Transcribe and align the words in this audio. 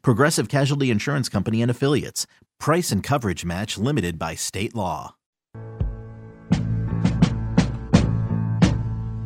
Progressive 0.00 0.48
Casualty 0.48 0.90
Insurance 0.90 1.28
Company 1.28 1.60
and 1.60 1.70
Affiliates. 1.70 2.26
Price 2.58 2.90
and 2.90 3.02
coverage 3.02 3.44
match 3.44 3.76
limited 3.76 4.18
by 4.18 4.34
state 4.34 4.74
law. 4.74 5.16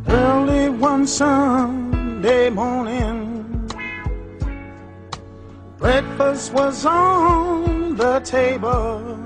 Early 0.09 0.71
one 0.71 1.07
Sunday 1.07 2.51
morning, 2.51 3.69
breakfast 5.79 6.53
was 6.53 6.85
on 6.87 7.97
the 7.97 8.21
table. 8.21 9.19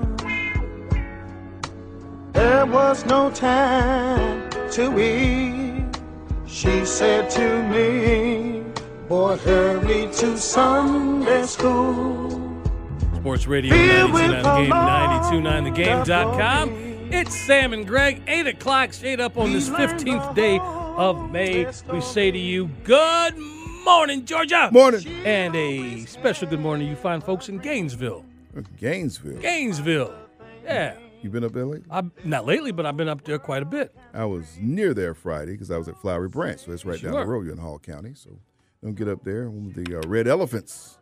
There 2.33 2.65
was 2.65 3.05
no 3.05 3.29
time 3.31 4.49
to 4.71 4.99
eat. 4.99 5.85
She 6.45 6.85
said 6.85 7.29
to 7.31 7.63
me, 7.69 8.63
Boy, 9.11 9.35
hurry 9.39 10.07
to 10.13 10.37
Sunday 10.37 11.43
school. 11.43 12.29
Sports 13.17 13.45
Radio 13.45 13.75
929 13.75 15.63
The 15.65 15.69
Game, 15.71 15.89
929thegame.com. 16.05 17.09
It's 17.11 17.35
Sam 17.35 17.73
and 17.73 17.85
Greg, 17.85 18.23
8 18.25 18.47
o'clock, 18.47 18.93
straight 18.93 19.19
up 19.19 19.37
on 19.37 19.51
this 19.51 19.67
15th 19.69 20.33
day 20.33 20.59
of 20.61 21.29
May. 21.29 21.65
We 21.91 21.99
say 21.99 22.31
to 22.31 22.37
you, 22.37 22.67
Good 22.85 23.35
morning, 23.83 24.23
Georgia. 24.23 24.69
Morning. 24.71 25.05
And 25.25 25.57
a 25.57 26.05
special 26.05 26.47
good 26.47 26.61
morning 26.61 26.87
to 26.87 26.91
you 26.91 26.95
fine 26.95 27.19
folks 27.19 27.49
in 27.49 27.57
Gainesville. 27.57 28.23
Gainesville. 28.77 29.39
Gainesville. 29.41 30.15
Yeah. 30.63 30.95
You 31.21 31.29
been 31.29 31.43
up 31.43 31.51
there 31.51 31.65
lately? 31.65 31.85
I, 31.91 32.03
not 32.23 32.45
lately, 32.45 32.71
but 32.71 32.85
I've 32.85 32.95
been 32.95 33.09
up 33.09 33.25
there 33.25 33.39
quite 33.39 33.61
a 33.61 33.65
bit. 33.65 33.93
I 34.13 34.23
was 34.23 34.57
near 34.57 34.93
there 34.93 35.13
Friday 35.13 35.51
because 35.51 35.69
I 35.69 35.77
was 35.77 35.89
at 35.89 35.97
Flowery 35.97 36.29
Branch, 36.29 36.57
so 36.61 36.71
it's 36.71 36.85
right 36.85 36.97
Sure. 36.97 37.11
down 37.11 37.19
the 37.19 37.25
road. 37.27 37.43
You're 37.43 37.51
in 37.55 37.59
Hall 37.59 37.77
County, 37.77 38.13
so 38.15 38.39
don't 38.81 38.95
get 38.95 39.07
up 39.07 39.23
there. 39.23 39.49
The 39.49 39.99
uh, 39.99 40.07
Red 40.07 40.27
Elephants. 40.27 40.97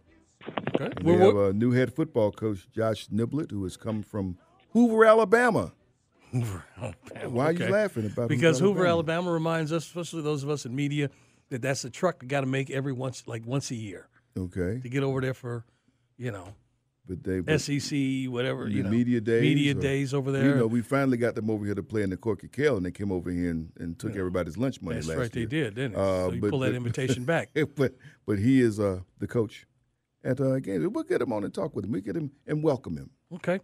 Okay. 0.75 0.89
We 1.03 1.13
have 1.13 1.35
a 1.35 1.53
new 1.53 1.71
head 1.71 1.93
football 1.93 2.31
coach, 2.31 2.67
Josh 2.71 3.07
Niblett, 3.07 3.51
who 3.51 3.63
has 3.63 3.77
come 3.77 4.01
from 4.03 4.37
Hoover, 4.71 5.05
Alabama. 5.05 5.73
Why 6.31 7.45
are 7.47 7.51
you 7.51 7.67
laughing 7.67 8.05
about 8.05 8.29
Because 8.29 8.59
Hoover, 8.59 8.85
Alabama? 8.85 9.19
Alabama 9.19 9.31
reminds 9.31 9.73
us, 9.73 9.85
especially 9.85 10.21
those 10.21 10.43
of 10.43 10.49
us 10.49 10.65
in 10.65 10.75
media, 10.75 11.09
that 11.49 11.61
that's 11.61 11.83
a 11.83 11.89
truck 11.89 12.19
that 12.19 12.27
got 12.27 12.41
to 12.41 12.47
make 12.47 12.69
every 12.69 12.93
once, 12.93 13.23
like 13.25 13.45
once 13.45 13.71
a 13.71 13.75
year 13.75 14.07
Okay, 14.37 14.79
to 14.81 14.89
get 14.89 15.03
over 15.03 15.21
there 15.21 15.33
for, 15.33 15.65
you 16.17 16.31
know, 16.31 16.53
but 17.09 17.23
they 17.23 17.39
but, 17.39 17.59
SEC, 17.59 17.97
whatever, 18.31 18.65
the 18.65 18.71
you 18.71 18.83
know, 18.83 18.89
media 18.89 19.19
days. 19.19 19.41
media 19.41 19.75
or- 19.75 19.81
days 19.81 20.13
over 20.13 20.31
there. 20.31 20.45
You 20.49 20.55
know, 20.55 20.67
we 20.67 20.81
finally 20.81 21.17
got 21.17 21.33
them 21.35 21.49
over 21.49 21.65
here 21.65 21.73
to 21.75 21.83
play 21.83 22.03
in 22.03 22.11
the 22.11 22.17
Corky 22.17 22.47
Kell, 22.47 22.77
and 22.77 22.85
they 22.85 22.91
came 22.91 23.11
over 23.11 23.31
here 23.31 23.49
and, 23.49 23.71
and 23.79 23.97
took 23.97 24.15
everybody's 24.15 24.57
lunch 24.57 24.81
money 24.81 24.95
That's 24.97 25.07
last 25.07 25.17
right, 25.17 25.35
year. 25.35 25.45
they 25.47 25.49
did, 25.63 25.75
didn't 25.75 25.93
they? 25.93 25.99
Uh, 25.99 26.03
so 26.27 26.31
you 26.33 26.41
but- 26.41 26.49
pull 26.51 26.59
that 26.59 26.67
but- 26.69 26.75
invitation 26.75 27.23
back. 27.25 27.49
but 27.75 27.95
but 28.25 28.37
he 28.39 28.61
is 28.61 28.79
uh, 28.79 28.99
the 29.17 29.27
coach 29.27 29.65
at 30.23 30.39
uh, 30.39 30.59
games. 30.59 30.87
We'll 30.87 31.03
get 31.03 31.21
him 31.21 31.33
on 31.33 31.43
and 31.43 31.53
talk 31.53 31.75
with 31.75 31.85
him. 31.85 31.91
We 31.91 32.01
get 32.01 32.15
him 32.15 32.31
and 32.45 32.63
welcome 32.63 32.95
him. 32.95 33.09
Okay. 33.33 33.59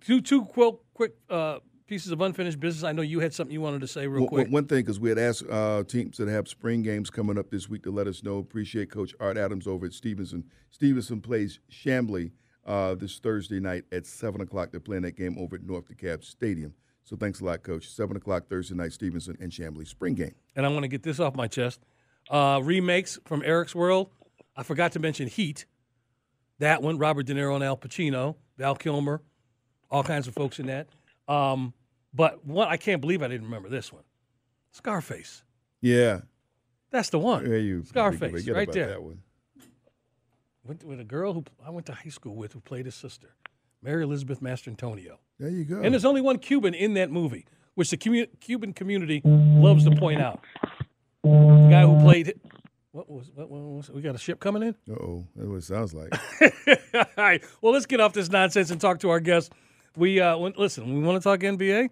Two 0.00 0.20
two 0.20 0.44
quick 0.44 0.74
quick 0.94 1.14
uh, 1.30 1.58
pieces 1.86 2.12
of 2.12 2.20
unfinished 2.20 2.60
business. 2.60 2.84
I 2.84 2.92
know 2.92 3.02
you 3.02 3.18
had 3.20 3.34
something 3.34 3.52
you 3.52 3.60
wanted 3.60 3.80
to 3.80 3.88
say 3.88 4.06
real 4.06 4.20
One- 4.22 4.28
quick. 4.28 4.48
One, 4.48 4.66
thing, 4.66 4.78
because 4.84 5.00
we 5.00 5.08
had 5.08 5.18
asked 5.18 5.42
uh, 5.50 5.82
teams 5.84 6.18
that 6.18 6.28
have 6.28 6.46
spring 6.48 6.82
games 6.82 7.10
coming 7.10 7.36
up 7.38 7.50
this 7.50 7.68
week 7.68 7.82
to 7.84 7.90
let 7.90 8.06
us 8.06 8.22
know. 8.22 8.38
Appreciate 8.38 8.90
Coach 8.90 9.14
Art 9.18 9.36
Adams 9.36 9.66
over 9.66 9.86
at 9.86 9.92
Stephenson. 9.92 10.44
Stephenson 10.70 11.20
plays 11.20 11.58
Chamblee 11.70 12.30
uh, 12.70 12.94
this 12.94 13.18
Thursday 13.18 13.58
night 13.58 13.84
at 13.90 14.06
7 14.06 14.40
o'clock. 14.40 14.70
They're 14.70 14.78
playing 14.78 15.02
that 15.02 15.16
game 15.16 15.36
over 15.38 15.56
at 15.56 15.62
North 15.64 15.88
DeKalb 15.88 16.24
Stadium. 16.24 16.72
So 17.02 17.16
thanks 17.16 17.40
a 17.40 17.44
lot, 17.44 17.64
Coach. 17.64 17.88
7 17.88 18.16
o'clock 18.16 18.48
Thursday 18.48 18.76
night, 18.76 18.92
Stephenson 18.92 19.36
and 19.40 19.50
Chamblee 19.50 19.88
spring 19.88 20.14
game. 20.14 20.34
and 20.54 20.64
I 20.64 20.68
want 20.68 20.84
to 20.84 20.88
get 20.88 21.02
this 21.02 21.18
off 21.18 21.34
my 21.34 21.48
chest. 21.48 21.80
Uh, 22.30 22.60
remakes 22.62 23.18
from 23.24 23.42
Eric's 23.44 23.74
World. 23.74 24.10
I 24.56 24.62
forgot 24.62 24.92
to 24.92 25.00
mention 25.00 25.26
Heat. 25.26 25.66
That 26.60 26.80
one, 26.80 26.96
Robert 26.98 27.26
De 27.26 27.34
Niro 27.34 27.56
and 27.56 27.64
Al 27.64 27.76
Pacino, 27.76 28.36
Val 28.56 28.76
Kilmer, 28.76 29.22
all 29.90 30.04
kinds 30.04 30.28
of 30.28 30.34
folks 30.34 30.60
in 30.60 30.66
that. 30.66 30.88
Um, 31.26 31.74
but 32.14 32.44
one, 32.46 32.68
I 32.68 32.76
can't 32.76 33.00
believe 33.00 33.22
I 33.22 33.28
didn't 33.28 33.46
remember 33.46 33.68
this 33.68 33.92
one. 33.92 34.04
Scarface. 34.70 35.42
Yeah. 35.80 36.20
That's 36.90 37.10
the 37.10 37.18
one. 37.18 37.50
Yeah, 37.50 37.56
you 37.56 37.82
Scarface, 37.84 38.46
right 38.48 38.70
there. 38.70 38.88
That 38.88 39.02
one. 39.02 39.22
Went 40.70 40.84
with 40.84 41.00
a 41.00 41.04
girl 41.04 41.32
who 41.32 41.44
I 41.66 41.70
went 41.70 41.86
to 41.86 41.92
high 41.92 42.10
school 42.10 42.36
with 42.36 42.52
who 42.52 42.60
played 42.60 42.84
his 42.84 42.94
sister, 42.94 43.34
Mary 43.82 44.04
Elizabeth 44.04 44.40
Mastrantonio. 44.40 45.16
There 45.40 45.48
you 45.48 45.64
go. 45.64 45.80
And 45.80 45.92
there's 45.92 46.04
only 46.04 46.20
one 46.20 46.38
Cuban 46.38 46.74
in 46.74 46.94
that 46.94 47.10
movie, 47.10 47.44
which 47.74 47.90
the 47.90 47.96
commu- 47.96 48.28
Cuban 48.38 48.72
community 48.72 49.20
loves 49.24 49.82
to 49.82 49.90
point 49.96 50.22
out. 50.22 50.44
The 51.24 51.68
guy 51.68 51.82
who 51.84 52.00
played. 52.00 52.38
What 52.92 53.10
was, 53.10 53.32
what 53.34 53.50
was 53.50 53.90
we 53.90 54.00
got 54.00 54.14
a 54.14 54.18
ship 54.18 54.38
coming 54.38 54.62
in? 54.62 54.76
Uh 54.88 54.92
oh. 54.92 55.26
That's 55.34 55.48
what 55.48 55.56
it 55.56 55.64
sounds 55.64 55.92
like. 55.92 56.12
All 56.94 57.04
right. 57.16 57.42
Well, 57.60 57.72
let's 57.72 57.86
get 57.86 57.98
off 57.98 58.12
this 58.12 58.30
nonsense 58.30 58.70
and 58.70 58.80
talk 58.80 59.00
to 59.00 59.10
our 59.10 59.18
guest. 59.18 59.52
We 59.96 60.20
uh, 60.20 60.36
when, 60.36 60.54
listen. 60.56 60.94
We 60.94 61.02
want 61.02 61.20
to 61.20 61.28
talk 61.28 61.40
NBA. 61.40 61.90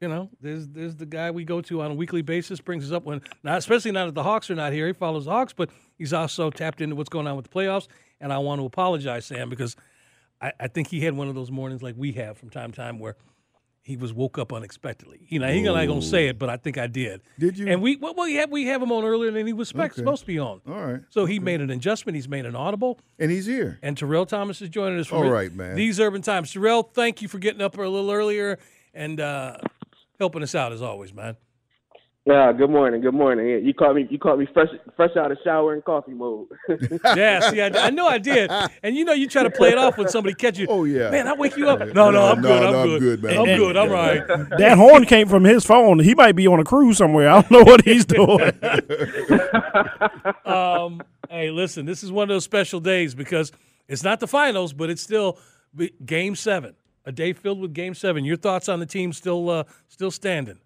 You 0.00 0.08
know, 0.08 0.30
there's 0.40 0.68
there's 0.68 0.94
the 0.94 1.06
guy 1.06 1.32
we 1.32 1.44
go 1.44 1.60
to 1.62 1.82
on 1.82 1.90
a 1.90 1.94
weekly 1.94 2.22
basis. 2.22 2.60
Brings 2.60 2.84
us 2.84 2.92
up 2.92 3.04
when 3.04 3.20
not 3.42 3.58
especially 3.58 3.90
not 3.90 4.06
that 4.06 4.14
the 4.14 4.22
Hawks 4.22 4.48
are 4.48 4.54
not 4.54 4.72
here. 4.72 4.86
He 4.86 4.92
follows 4.92 5.24
the 5.24 5.32
Hawks, 5.32 5.52
but 5.52 5.70
he's 5.96 6.12
also 6.12 6.50
tapped 6.50 6.80
into 6.80 6.94
what's 6.96 7.08
going 7.08 7.26
on 7.26 7.36
with 7.36 7.50
the 7.50 7.54
playoffs. 7.58 7.88
And 8.20 8.32
I 8.32 8.38
want 8.38 8.60
to 8.60 8.66
apologize, 8.66 9.26
Sam, 9.26 9.50
because 9.50 9.76
I, 10.40 10.52
I 10.60 10.68
think 10.68 10.88
he 10.88 11.00
had 11.00 11.14
one 11.14 11.28
of 11.28 11.34
those 11.34 11.50
mornings 11.50 11.82
like 11.82 11.94
we 11.98 12.12
have 12.12 12.38
from 12.38 12.50
time 12.50 12.70
to 12.72 12.76
time 12.76 12.98
where 12.98 13.16
he 13.82 13.96
was 13.96 14.12
woke 14.12 14.36
up 14.36 14.52
unexpectedly. 14.52 15.26
You 15.28 15.38
know, 15.38 15.46
he's 15.48 15.62
not 15.64 15.86
gonna 15.86 16.02
say 16.02 16.26
it, 16.26 16.40
but 16.40 16.48
I 16.50 16.56
think 16.56 16.76
I 16.76 16.88
did. 16.88 17.20
Did 17.38 17.56
you? 17.56 17.68
And 17.68 17.80
we 17.80 17.94
well, 17.94 18.14
we 18.18 18.34
have 18.34 18.50
we 18.50 18.64
have 18.66 18.82
him 18.82 18.90
on 18.90 19.04
earlier 19.04 19.30
than 19.30 19.46
he 19.46 19.52
was 19.52 19.68
spec- 19.68 19.92
Okay. 19.92 20.00
supposed 20.00 20.22
to 20.22 20.26
be 20.26 20.40
on. 20.40 20.60
All 20.66 20.74
right. 20.84 21.00
So 21.10 21.24
he 21.24 21.38
made 21.38 21.60
an 21.60 21.70
adjustment. 21.70 22.16
He's 22.16 22.28
made 22.28 22.46
an 22.46 22.56
audible. 22.56 22.98
And 23.20 23.30
he's 23.30 23.46
here. 23.46 23.78
And 23.82 23.96
Terrell 23.96 24.26
Thomas 24.26 24.60
is 24.60 24.70
joining 24.70 24.98
us 24.98 25.12
All 25.12 25.28
right, 25.28 25.52
man. 25.52 25.76
These 25.76 26.00
Urban 26.00 26.20
Times. 26.22 26.52
Terrell, 26.52 26.82
thank 26.82 27.22
you 27.22 27.28
for 27.28 27.38
getting 27.38 27.60
up 27.60 27.78
a 27.78 27.82
little 27.82 28.10
earlier 28.10 28.58
and 28.92 29.20
uh, 29.20 29.58
helping 30.18 30.42
us 30.42 30.56
out 30.56 30.72
as 30.72 30.82
always, 30.82 31.14
man. 31.14 31.36
Yeah, 32.28 32.52
good 32.52 32.70
morning. 32.70 33.02
Good 33.02 33.14
morning. 33.14 33.48
Yeah, 33.48 33.56
You 33.58 33.72
caught 33.72 33.94
me. 33.94 34.04
You 34.10 34.18
caught 34.18 34.36
me 34.36 34.48
fresh, 34.52 34.66
fresh 34.96 35.16
out 35.16 35.30
of 35.30 35.38
shower 35.44 35.74
and 35.74 35.84
coffee 35.84 36.12
mode. 36.12 36.48
Yeah, 37.04 37.38
see, 37.50 37.60
I, 37.60 37.66
I 37.68 37.90
know 37.90 38.08
I 38.08 38.18
did. 38.18 38.50
And 38.82 38.96
you 38.96 39.04
know, 39.04 39.12
you 39.12 39.28
try 39.28 39.44
to 39.44 39.50
play 39.50 39.68
it 39.70 39.78
off 39.78 39.96
when 39.96 40.08
somebody 40.08 40.34
catch 40.34 40.58
you. 40.58 40.66
Oh, 40.68 40.82
yeah. 40.84 41.10
Man, 41.10 41.28
I 41.28 41.34
wake 41.34 41.56
you 41.56 41.68
up. 41.68 41.78
No, 41.94 42.10
no, 42.10 42.24
I'm 42.32 42.40
No, 42.40 42.48
good. 42.48 42.62
I'm 42.66 42.72
no, 42.72 42.80
I'm 42.82 42.88
good. 42.88 43.00
good, 43.00 43.22
man. 43.22 43.32
I'm 43.34 43.38
I'm 43.40 43.44
good. 43.46 43.58
good. 43.58 43.76
I'm 43.76 43.90
right. 43.90 44.26
That 44.58 44.76
horn 44.76 45.06
came 45.06 45.28
from 45.28 45.44
his 45.44 45.64
phone. 45.64 46.00
He 46.00 46.16
might 46.16 46.34
be 46.34 46.48
on 46.48 46.58
a 46.58 46.64
cruise 46.64 46.96
somewhere. 46.98 47.28
I 47.30 47.42
don't 47.42 47.50
know 47.52 47.62
what 47.62 47.84
he's 47.84 48.04
doing. 48.04 48.52
Um, 50.44 51.02
hey, 51.28 51.50
listen, 51.50 51.86
this 51.86 52.02
is 52.02 52.10
one 52.10 52.24
of 52.24 52.28
those 52.28 52.44
special 52.44 52.80
days 52.80 53.14
because 53.14 53.52
it's 53.88 54.02
not 54.02 54.18
the 54.20 54.26
finals, 54.26 54.72
but 54.72 54.90
it's 54.90 55.02
still 55.02 55.38
Game 56.04 56.34
Seven, 56.34 56.74
a 57.04 57.12
day 57.12 57.32
filled 57.32 57.60
with 57.60 57.72
Game 57.72 57.94
Seven. 57.94 58.24
Your 58.24 58.36
thoughts 58.36 58.68
on 58.68 58.80
the 58.80 58.86
team 58.86 59.12
still 59.12 59.48
uh, 59.50 59.64
still 59.88 60.10
standing? 60.10 60.58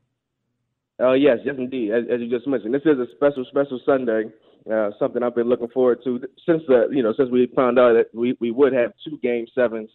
Oh 1.01 1.15
yes, 1.15 1.39
yes 1.45 1.55
indeed. 1.59 1.93
As, 1.93 2.05
as 2.13 2.21
you 2.21 2.29
just 2.29 2.47
mentioned, 2.47 2.75
this 2.75 2.83
is 2.83 2.99
a 2.99 3.07
special, 3.17 3.45
special 3.51 3.81
Sunday. 3.85 4.25
Uh, 4.71 4.91
something 4.99 5.23
I've 5.23 5.35
been 5.35 5.49
looking 5.49 5.69
forward 5.69 6.01
to 6.05 6.21
since 6.47 6.63
the 6.69 6.89
you 6.93 7.03
know 7.03 7.15
since 7.17 7.31
we 7.31 7.51
found 7.57 7.79
out 7.79 7.95
that 7.95 8.07
we 8.15 8.37
we 8.41 8.51
would 8.51 8.73
have 8.75 8.93
two 9.05 9.19
game 9.23 9.47
sevens. 9.55 9.89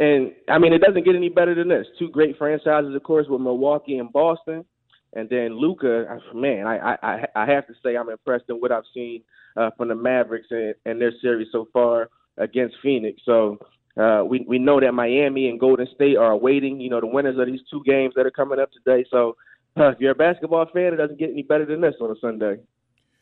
And 0.00 0.32
I 0.48 0.58
mean, 0.58 0.72
it 0.72 0.80
doesn't 0.80 1.04
get 1.04 1.14
any 1.14 1.28
better 1.28 1.54
than 1.54 1.68
this. 1.68 1.86
Two 1.98 2.08
great 2.08 2.36
franchises, 2.36 2.94
of 2.94 3.02
course, 3.04 3.26
with 3.28 3.40
Milwaukee 3.40 3.98
and 3.98 4.12
Boston, 4.12 4.64
and 5.12 5.28
then 5.28 5.56
Luka. 5.56 6.18
Man, 6.34 6.66
I 6.66 6.96
I 7.02 7.26
I 7.36 7.46
have 7.46 7.68
to 7.68 7.74
say 7.84 7.96
I'm 7.96 8.08
impressed 8.08 8.46
in 8.48 8.56
what 8.56 8.72
I've 8.72 8.82
seen 8.92 9.22
uh, 9.56 9.70
from 9.76 9.88
the 9.88 9.94
Mavericks 9.94 10.48
and, 10.50 10.74
and 10.84 11.00
their 11.00 11.12
series 11.22 11.48
so 11.52 11.68
far 11.72 12.08
against 12.38 12.74
Phoenix. 12.82 13.22
So 13.24 13.58
Uh, 13.96 14.24
we 14.28 14.44
we 14.48 14.58
know 14.58 14.80
that 14.80 14.92
Miami 14.92 15.48
and 15.48 15.60
Golden 15.60 15.86
State 15.94 16.16
are 16.16 16.32
awaiting, 16.32 16.80
you 16.80 16.90
know, 16.90 17.00
the 17.00 17.06
winners 17.06 17.38
of 17.38 17.46
these 17.46 17.60
two 17.70 17.82
games 17.84 18.14
that 18.16 18.26
are 18.26 18.30
coming 18.30 18.58
up 18.58 18.70
today. 18.72 19.04
So 19.10 19.36
uh, 19.78 19.90
if 19.90 20.00
you're 20.00 20.12
a 20.12 20.16
basketball 20.16 20.66
fan, 20.72 20.92
it 20.92 20.96
doesn't 20.96 21.18
get 21.18 21.30
any 21.30 21.42
better 21.42 21.64
than 21.64 21.80
this 21.80 21.94
on 22.00 22.10
a 22.10 22.18
Sunday. 22.20 22.56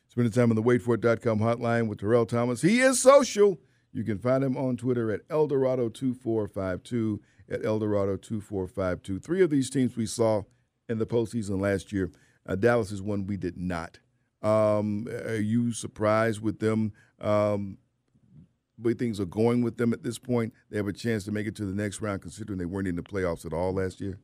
Spending 0.08 0.32
time 0.32 0.50
on 0.50 0.56
the 0.56 0.62
waitfor.com 0.62 1.38
hotline 1.38 1.88
with 1.88 2.00
Terrell 2.00 2.26
Thomas. 2.26 2.62
He 2.62 2.80
is 2.80 3.00
social. 3.00 3.58
You 3.92 4.04
can 4.04 4.18
find 4.18 4.42
him 4.42 4.56
on 4.56 4.76
Twitter 4.76 5.10
at 5.10 5.26
Eldorado2452, 5.28 7.18
at 7.50 7.62
Eldorado2452. 7.62 9.22
Three 9.22 9.42
of 9.42 9.50
these 9.50 9.70
teams 9.70 9.96
we 9.96 10.06
saw 10.06 10.42
in 10.88 10.98
the 10.98 11.06
postseason 11.06 11.60
last 11.60 11.92
year. 11.92 12.10
Uh, 12.46 12.56
Dallas 12.56 12.90
is 12.90 13.02
one 13.02 13.26
we 13.26 13.36
did 13.36 13.56
not. 13.56 14.00
Um, 14.42 15.08
are 15.08 15.36
you 15.36 15.72
surprised 15.72 16.40
with 16.42 16.58
them? 16.58 16.92
Um, 17.20 17.78
way 18.78 18.94
things 18.94 19.20
are 19.20 19.26
going 19.26 19.62
with 19.62 19.76
them 19.76 19.92
at 19.92 20.02
this 20.02 20.18
point? 20.18 20.52
They 20.70 20.76
have 20.76 20.88
a 20.88 20.92
chance 20.92 21.24
to 21.24 21.32
make 21.32 21.46
it 21.46 21.56
to 21.56 21.64
the 21.64 21.74
next 21.74 22.00
round, 22.00 22.22
considering 22.22 22.58
they 22.58 22.64
weren't 22.64 22.88
in 22.88 22.96
the 22.96 23.02
playoffs 23.02 23.44
at 23.44 23.52
all 23.52 23.72
last 23.72 24.00
year. 24.00 24.18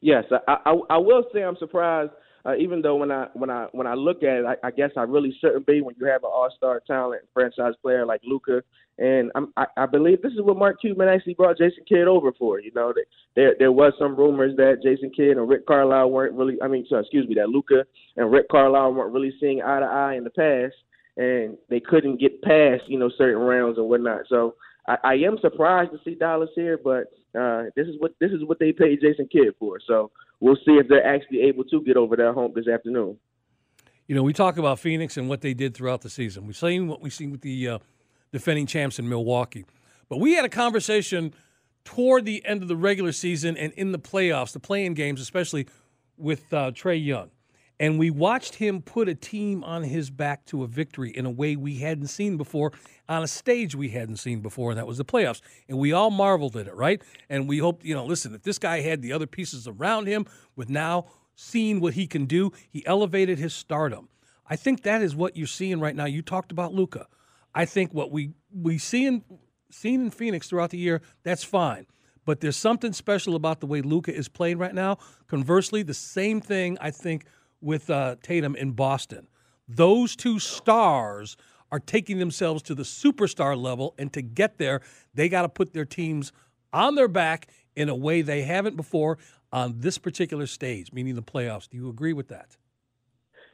Yes, 0.00 0.24
I, 0.48 0.56
I, 0.66 0.74
I 0.90 0.96
will 0.96 1.24
say 1.32 1.42
I'm 1.42 1.56
surprised. 1.56 2.12
Uh, 2.42 2.56
even 2.56 2.80
though 2.80 2.96
when 2.96 3.10
I 3.10 3.26
when 3.34 3.50
I 3.50 3.66
when 3.72 3.86
I 3.86 3.92
look 3.92 4.22
at 4.22 4.38
it, 4.38 4.46
I, 4.46 4.68
I 4.68 4.70
guess 4.70 4.90
I 4.96 5.02
really 5.02 5.36
shouldn't 5.42 5.66
be 5.66 5.82
when 5.82 5.94
you 6.00 6.06
have 6.06 6.24
an 6.24 6.30
all-star 6.32 6.80
talent 6.86 7.22
franchise 7.34 7.74
player 7.82 8.06
like 8.06 8.22
Luka, 8.24 8.62
and 8.96 9.30
I'm, 9.34 9.52
I, 9.58 9.66
I 9.76 9.84
believe 9.84 10.22
this 10.22 10.32
is 10.32 10.40
what 10.40 10.56
Mark 10.56 10.80
Cuban 10.80 11.06
actually 11.06 11.34
brought 11.34 11.58
Jason 11.58 11.84
Kidd 11.86 12.08
over 12.08 12.32
for. 12.38 12.58
You 12.58 12.72
know, 12.74 12.94
that 12.94 13.04
there 13.36 13.56
there 13.58 13.72
was 13.72 13.92
some 13.98 14.16
rumors 14.16 14.56
that 14.56 14.78
Jason 14.82 15.10
Kidd 15.14 15.36
and 15.36 15.50
Rick 15.50 15.66
Carlisle 15.66 16.10
weren't 16.10 16.32
really. 16.32 16.56
I 16.62 16.68
mean, 16.68 16.86
excuse 16.90 17.28
me, 17.28 17.34
that 17.34 17.50
Luka 17.50 17.84
and 18.16 18.32
Rick 18.32 18.48
Carlisle 18.50 18.94
weren't 18.94 19.12
really 19.12 19.34
seeing 19.38 19.60
eye 19.60 19.80
to 19.80 19.86
eye 19.86 20.14
in 20.14 20.24
the 20.24 20.30
past, 20.30 20.76
and 21.20 21.58
they 21.68 21.80
couldn't 21.80 22.18
get 22.18 22.40
past 22.42 22.82
you 22.88 22.98
know 22.98 23.10
certain 23.16 23.42
rounds 23.42 23.76
and 23.78 23.86
whatnot. 23.88 24.22
So 24.28 24.54
I, 24.88 24.96
I 25.04 25.14
am 25.14 25.36
surprised 25.40 25.92
to 25.92 25.98
see 26.02 26.14
Dallas 26.14 26.48
here, 26.54 26.78
but 26.82 27.12
uh, 27.38 27.64
this 27.76 27.86
is 27.86 27.96
what 27.98 28.12
this 28.20 28.32
is 28.32 28.42
what 28.44 28.58
they 28.58 28.72
paid 28.72 29.00
Jason 29.02 29.28
Kidd 29.30 29.54
for. 29.58 29.78
So 29.86 30.10
we'll 30.40 30.56
see 30.56 30.72
if 30.72 30.88
they're 30.88 31.06
actually 31.06 31.42
able 31.42 31.64
to 31.64 31.82
get 31.82 31.96
over 31.96 32.16
that 32.16 32.32
hump 32.34 32.54
this 32.54 32.66
afternoon. 32.66 33.18
You 34.06 34.16
know, 34.16 34.22
we 34.22 34.32
talk 34.32 34.56
about 34.56 34.80
Phoenix 34.80 35.16
and 35.16 35.28
what 35.28 35.42
they 35.42 35.54
did 35.54 35.74
throughout 35.74 36.00
the 36.00 36.10
season. 36.10 36.46
We've 36.46 36.56
seen 36.56 36.88
what 36.88 37.02
we've 37.02 37.12
seen 37.12 37.30
with 37.30 37.42
the 37.42 37.68
uh, 37.68 37.78
defending 38.32 38.66
champs 38.66 38.98
in 38.98 39.08
Milwaukee, 39.08 39.66
but 40.08 40.18
we 40.18 40.32
had 40.32 40.46
a 40.46 40.48
conversation 40.48 41.34
toward 41.84 42.24
the 42.24 42.44
end 42.46 42.62
of 42.62 42.68
the 42.68 42.76
regular 42.76 43.12
season 43.12 43.56
and 43.56 43.72
in 43.74 43.92
the 43.92 43.98
playoffs, 43.98 44.52
the 44.52 44.60
play-in 44.60 44.94
games, 44.94 45.20
especially 45.20 45.66
with 46.16 46.52
uh, 46.52 46.70
Trae 46.72 47.02
Young. 47.04 47.30
And 47.80 47.98
we 47.98 48.10
watched 48.10 48.56
him 48.56 48.82
put 48.82 49.08
a 49.08 49.14
team 49.14 49.64
on 49.64 49.82
his 49.82 50.10
back 50.10 50.44
to 50.46 50.62
a 50.62 50.66
victory 50.66 51.10
in 51.10 51.24
a 51.24 51.30
way 51.30 51.56
we 51.56 51.78
hadn't 51.78 52.08
seen 52.08 52.36
before, 52.36 52.72
on 53.08 53.22
a 53.22 53.26
stage 53.26 53.74
we 53.74 53.88
hadn't 53.88 54.18
seen 54.18 54.40
before, 54.40 54.70
and 54.70 54.78
that 54.78 54.86
was 54.86 54.98
the 54.98 55.04
playoffs. 55.04 55.40
And 55.66 55.78
we 55.78 55.94
all 55.94 56.10
marveled 56.10 56.58
at 56.58 56.66
it, 56.66 56.74
right? 56.76 57.02
And 57.30 57.48
we 57.48 57.56
hoped, 57.56 57.82
you 57.82 57.94
know, 57.94 58.04
listen, 58.04 58.34
if 58.34 58.42
this 58.42 58.58
guy 58.58 58.82
had 58.82 59.00
the 59.00 59.14
other 59.14 59.26
pieces 59.26 59.66
around 59.66 60.08
him 60.08 60.26
with 60.54 60.68
now 60.68 61.06
seeing 61.34 61.80
what 61.80 61.94
he 61.94 62.06
can 62.06 62.26
do, 62.26 62.52
he 62.68 62.84
elevated 62.84 63.38
his 63.38 63.54
stardom. 63.54 64.10
I 64.46 64.56
think 64.56 64.82
that 64.82 65.00
is 65.00 65.16
what 65.16 65.34
you're 65.34 65.46
seeing 65.46 65.80
right 65.80 65.96
now. 65.96 66.04
You 66.04 66.20
talked 66.20 66.52
about 66.52 66.74
Luka. 66.74 67.06
I 67.54 67.64
think 67.64 67.94
what 67.94 68.10
we 68.10 68.32
we 68.52 68.76
see 68.76 69.06
in 69.06 69.24
seen 69.70 70.02
in 70.02 70.10
Phoenix 70.10 70.48
throughout 70.48 70.70
the 70.70 70.78
year, 70.78 71.00
that's 71.22 71.44
fine. 71.44 71.86
But 72.26 72.40
there's 72.40 72.56
something 72.56 72.92
special 72.92 73.36
about 73.36 73.60
the 73.60 73.66
way 73.66 73.80
Luka 73.80 74.14
is 74.14 74.28
playing 74.28 74.58
right 74.58 74.74
now. 74.74 74.98
Conversely, 75.28 75.82
the 75.82 75.94
same 75.94 76.40
thing 76.40 76.76
I 76.80 76.90
think 76.90 77.24
with 77.60 77.90
uh, 77.90 78.16
Tatum 78.22 78.56
in 78.56 78.72
Boston. 78.72 79.28
Those 79.68 80.16
two 80.16 80.38
stars 80.38 81.36
are 81.72 81.78
taking 81.78 82.18
themselves 82.18 82.62
to 82.64 82.74
the 82.74 82.82
superstar 82.82 83.56
level, 83.56 83.94
and 83.98 84.12
to 84.12 84.22
get 84.22 84.58
there, 84.58 84.80
they 85.14 85.28
got 85.28 85.42
to 85.42 85.48
put 85.48 85.72
their 85.72 85.84
teams 85.84 86.32
on 86.72 86.94
their 86.94 87.08
back 87.08 87.48
in 87.76 87.88
a 87.88 87.94
way 87.94 88.22
they 88.22 88.42
haven't 88.42 88.76
before 88.76 89.18
on 89.52 89.74
this 89.78 89.98
particular 89.98 90.46
stage, 90.46 90.92
meaning 90.92 91.14
the 91.14 91.22
playoffs. 91.22 91.68
Do 91.68 91.76
you 91.76 91.88
agree 91.88 92.12
with 92.12 92.28
that? 92.28 92.56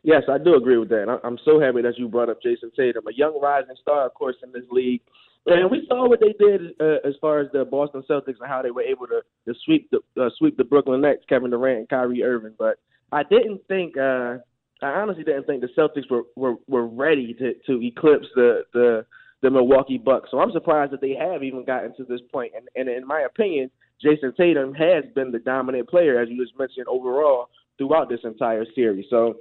Yes, 0.02 0.22
I 0.30 0.38
do 0.38 0.54
agree 0.54 0.78
with 0.78 0.88
that. 0.90 1.08
I'm 1.24 1.38
so 1.44 1.58
happy 1.58 1.82
that 1.82 1.98
you 1.98 2.08
brought 2.08 2.28
up 2.28 2.40
Jayson 2.40 2.70
Tatum, 2.76 3.06
a 3.08 3.12
young 3.14 3.40
rising 3.40 3.74
star, 3.80 4.06
of 4.06 4.14
course, 4.14 4.36
in 4.42 4.52
this 4.52 4.62
league. 4.70 5.00
And 5.46 5.70
we 5.70 5.84
saw 5.88 6.08
what 6.08 6.20
they 6.20 6.34
did 6.38 6.72
uh, 6.80 7.06
as 7.06 7.14
far 7.20 7.40
as 7.40 7.48
the 7.52 7.64
Boston 7.64 8.02
Celtics 8.08 8.38
and 8.40 8.48
how 8.48 8.62
they 8.62 8.70
were 8.70 8.82
able 8.82 9.06
to, 9.06 9.22
to 9.46 9.54
sweep 9.64 9.90
the 9.90 10.00
uh, 10.20 10.30
sweep 10.38 10.56
the 10.56 10.64
Brooklyn 10.64 11.00
Nets, 11.00 11.22
Kevin 11.28 11.50
Durant, 11.50 11.78
and 11.78 11.88
Kyrie 11.88 12.24
Irving. 12.24 12.54
But 12.58 12.78
I 13.12 13.22
didn't 13.22 13.60
think 13.68 13.96
uh 13.96 14.38
I 14.82 14.88
honestly 14.88 15.24
didn't 15.24 15.46
think 15.46 15.62
the 15.62 15.68
Celtics 15.76 16.10
were 16.10 16.22
were, 16.36 16.56
were 16.66 16.86
ready 16.86 17.34
to, 17.34 17.54
to 17.66 17.82
eclipse 17.82 18.26
the, 18.34 18.64
the 18.72 19.06
the 19.42 19.50
Milwaukee 19.50 19.98
Bucks. 19.98 20.30
So 20.30 20.40
I'm 20.40 20.52
surprised 20.52 20.92
that 20.92 21.00
they 21.00 21.14
have 21.14 21.42
even 21.42 21.64
gotten 21.64 21.94
to 21.96 22.04
this 22.04 22.20
point. 22.32 22.52
And 22.56 22.68
and 22.74 22.88
in 22.88 23.06
my 23.06 23.22
opinion, 23.22 23.70
Jayson 24.04 24.34
Tatum 24.36 24.74
has 24.74 25.04
been 25.14 25.30
the 25.30 25.38
dominant 25.38 25.88
player, 25.88 26.20
as 26.20 26.28
you 26.28 26.42
just 26.44 26.58
mentioned, 26.58 26.86
overall 26.88 27.48
throughout 27.78 28.08
this 28.08 28.20
entire 28.24 28.64
series. 28.74 29.06
So 29.10 29.34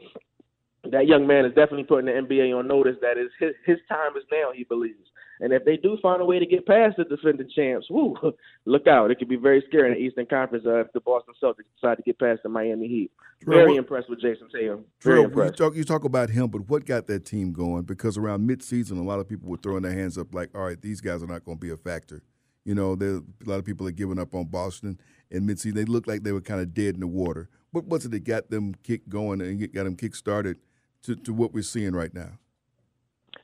that 0.92 1.08
young 1.08 1.26
man 1.26 1.46
is 1.46 1.54
definitely 1.54 1.84
putting 1.84 2.06
the 2.06 2.12
NBA 2.12 2.58
on 2.58 2.68
notice 2.68 2.96
that 3.02 3.18
is 3.18 3.30
his 3.40 3.54
his 3.66 3.78
time 3.90 4.16
is 4.18 4.24
now, 4.32 4.52
he 4.54 4.64
believes. 4.64 5.10
And 5.40 5.52
if 5.52 5.66
they 5.66 5.78
do 5.78 5.98
find 6.02 6.22
a 6.22 6.26
way 6.26 6.40
to 6.40 6.46
get 6.46 6.66
past 6.66 6.98
the 6.98 7.04
defending 7.04 7.50
champs, 7.54 7.88
whoo, 7.90 8.16
look 8.66 8.88
out. 8.88 9.12
It 9.12 9.20
could 9.20 9.28
be 9.28 9.36
very 9.36 9.64
scary 9.68 9.92
in 9.92 9.98
the 9.98 10.00
Eastern 10.00 10.26
Conference 10.26 10.66
uh, 10.66 10.82
if 10.82 10.94
the 10.94 11.02
Boston 11.02 11.34
Celtics 11.42 11.66
decide 11.76 11.98
to 11.98 12.04
get 12.04 12.20
past 12.20 12.44
the 12.44 12.50
Miami 12.50 12.88
Heat. 12.88 13.12
Very 13.46 13.72
what, 13.72 13.78
impressed 13.78 14.10
with 14.10 14.22
Jayson 14.22 14.48
Tatum. 14.54 14.86
Very 15.02 15.24
impressed. 15.24 15.60
You 15.60 15.66
talk, 15.66 15.76
you 15.76 15.84
talk 15.84 16.04
about 16.06 16.30
him, 16.30 16.48
but 16.48 16.70
what 16.70 16.86
got 16.86 17.08
that 17.08 17.26
team 17.26 17.52
going? 17.52 17.84
Because 17.84 18.18
around 18.18 18.48
midseason, 18.48 18.98
a 18.98 19.04
lot 19.04 19.20
of 19.20 19.28
people 19.28 19.50
were 19.50 19.58
throwing 19.58 19.84
their 19.84 19.94
hands 19.94 20.18
up 20.18 20.34
like, 20.34 20.50
all 20.56 20.62
right, 20.62 20.82
these 20.82 21.02
guys 21.02 21.22
are 21.22 21.28
not 21.28 21.44
going 21.44 21.58
to 21.58 21.62
be 21.62 21.72
a 21.72 21.78
factor. 21.78 22.24
You 22.64 22.74
know, 22.74 22.96
there, 22.96 23.18
a 23.18 23.24
lot 23.46 23.60
of 23.60 23.66
people 23.66 23.88
are 23.88 23.92
giving 23.92 24.18
up 24.18 24.34
on 24.34 24.46
Boston 24.46 25.00
in 25.30 25.46
midseason. 25.46 25.76
They 25.76 25.86
looked 25.86 26.08
like 26.08 26.24
they 26.24 26.32
were 26.32 26.42
kind 26.42 26.62
of 26.62 26.74
dead 26.74 26.96
in 26.96 27.02
the 27.02 27.08
water. 27.08 27.50
What 27.72 27.86
was 27.86 28.06
it 28.06 28.12
that 28.12 28.24
got 28.24 28.50
them 28.50 28.74
kick 28.84 29.08
going 29.10 29.42
and 29.42 29.72
got 29.74 29.84
them 29.84 29.96
kick 29.96 30.16
started 30.16 30.58
to, 31.04 31.16
to 31.16 31.34
what 31.34 31.54
we're 31.54 31.62
seeing 31.62 31.94
right 31.94 32.14
now? 32.14 32.40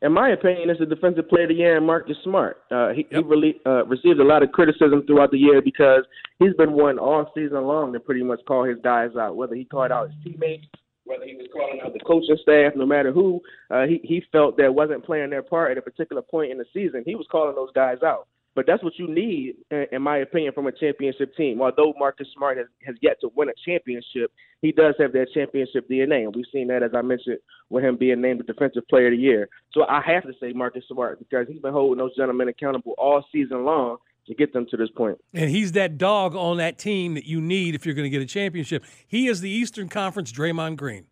In 0.01 0.11
my 0.11 0.29
opinion, 0.29 0.69
is 0.69 0.79
the 0.79 0.85
defensive 0.85 1.29
player 1.29 1.43
of 1.43 1.49
the 1.49 1.55
year, 1.55 1.79
Marcus 1.79 2.17
Smart. 2.23 2.57
Uh, 2.71 2.89
he, 2.89 3.07
yep. 3.11 3.23
he 3.23 3.29
really 3.29 3.55
uh, 3.65 3.85
received 3.85 4.19
a 4.19 4.23
lot 4.23 4.41
of 4.41 4.51
criticism 4.51 5.03
throughout 5.05 5.31
the 5.31 5.37
year 5.37 5.61
because 5.61 6.03
he's 6.39 6.53
been 6.55 6.73
one 6.73 6.97
all 6.97 7.31
season 7.35 7.63
long 7.63 7.93
to 7.93 7.99
pretty 7.99 8.23
much 8.23 8.39
call 8.47 8.63
his 8.63 8.77
guys 8.83 9.11
out, 9.19 9.35
whether 9.35 9.53
he 9.53 9.63
called 9.63 9.91
out 9.91 10.09
his 10.09 10.17
teammates, 10.23 10.65
whether 11.05 11.25
he 11.25 11.35
was 11.35 11.47
calling 11.53 11.79
out 11.85 11.93
the 11.93 11.99
coaching 11.99 12.37
staff, 12.41 12.73
no 12.75 12.85
matter 12.85 13.11
who, 13.11 13.39
uh, 13.69 13.85
he, 13.85 13.99
he 14.03 14.23
felt 14.31 14.57
that 14.57 14.73
wasn't 14.73 15.05
playing 15.05 15.29
their 15.29 15.43
part 15.43 15.71
at 15.71 15.77
a 15.77 15.81
particular 15.81 16.21
point 16.23 16.51
in 16.51 16.57
the 16.57 16.65
season. 16.73 17.03
He 17.05 17.15
was 17.15 17.27
calling 17.31 17.55
those 17.55 17.71
guys 17.75 17.97
out. 18.03 18.27
But 18.53 18.65
that's 18.67 18.83
what 18.83 18.93
you 18.97 19.07
need, 19.07 19.55
in 19.91 20.01
my 20.01 20.17
opinion, 20.17 20.51
from 20.53 20.67
a 20.67 20.73
championship 20.73 21.33
team. 21.37 21.61
Although 21.61 21.93
Marcus 21.97 22.27
Smart 22.35 22.57
has, 22.57 22.67
has 22.85 22.95
yet 23.01 23.17
to 23.21 23.29
win 23.33 23.47
a 23.47 23.53
championship, 23.65 24.31
he 24.61 24.73
does 24.73 24.95
have 24.99 25.13
that 25.13 25.27
championship 25.33 25.87
DNA. 25.89 26.23
And 26.25 26.35
we've 26.35 26.45
seen 26.51 26.67
that, 26.67 26.83
as 26.83 26.91
I 26.93 27.01
mentioned, 27.01 27.37
with 27.69 27.85
him 27.85 27.95
being 27.95 28.19
named 28.19 28.41
the 28.41 28.43
Defensive 28.43 28.85
Player 28.89 29.07
of 29.07 29.11
the 29.11 29.17
Year. 29.17 29.47
So 29.71 29.85
I 29.87 30.01
have 30.05 30.23
to 30.23 30.33
say 30.41 30.51
Marcus 30.51 30.83
Smart 30.91 31.19
because 31.19 31.47
he's 31.47 31.61
been 31.61 31.71
holding 31.71 31.97
those 31.97 32.15
gentlemen 32.15 32.49
accountable 32.49 32.93
all 32.97 33.23
season 33.31 33.63
long 33.63 33.97
to 34.27 34.35
get 34.35 34.51
them 34.51 34.65
to 34.69 34.77
this 34.77 34.89
point. 34.89 35.17
And 35.33 35.49
he's 35.49 35.71
that 35.71 35.97
dog 35.97 36.35
on 36.35 36.57
that 36.57 36.77
team 36.77 37.13
that 37.13 37.25
you 37.25 37.39
need 37.39 37.73
if 37.73 37.85
you're 37.85 37.95
going 37.95 38.05
to 38.05 38.09
get 38.09 38.21
a 38.21 38.25
championship. 38.25 38.83
He 39.07 39.27
is 39.27 39.39
the 39.39 39.49
Eastern 39.49 39.87
Conference 39.87 40.31
Draymond 40.31 40.75
Green. 40.75 41.05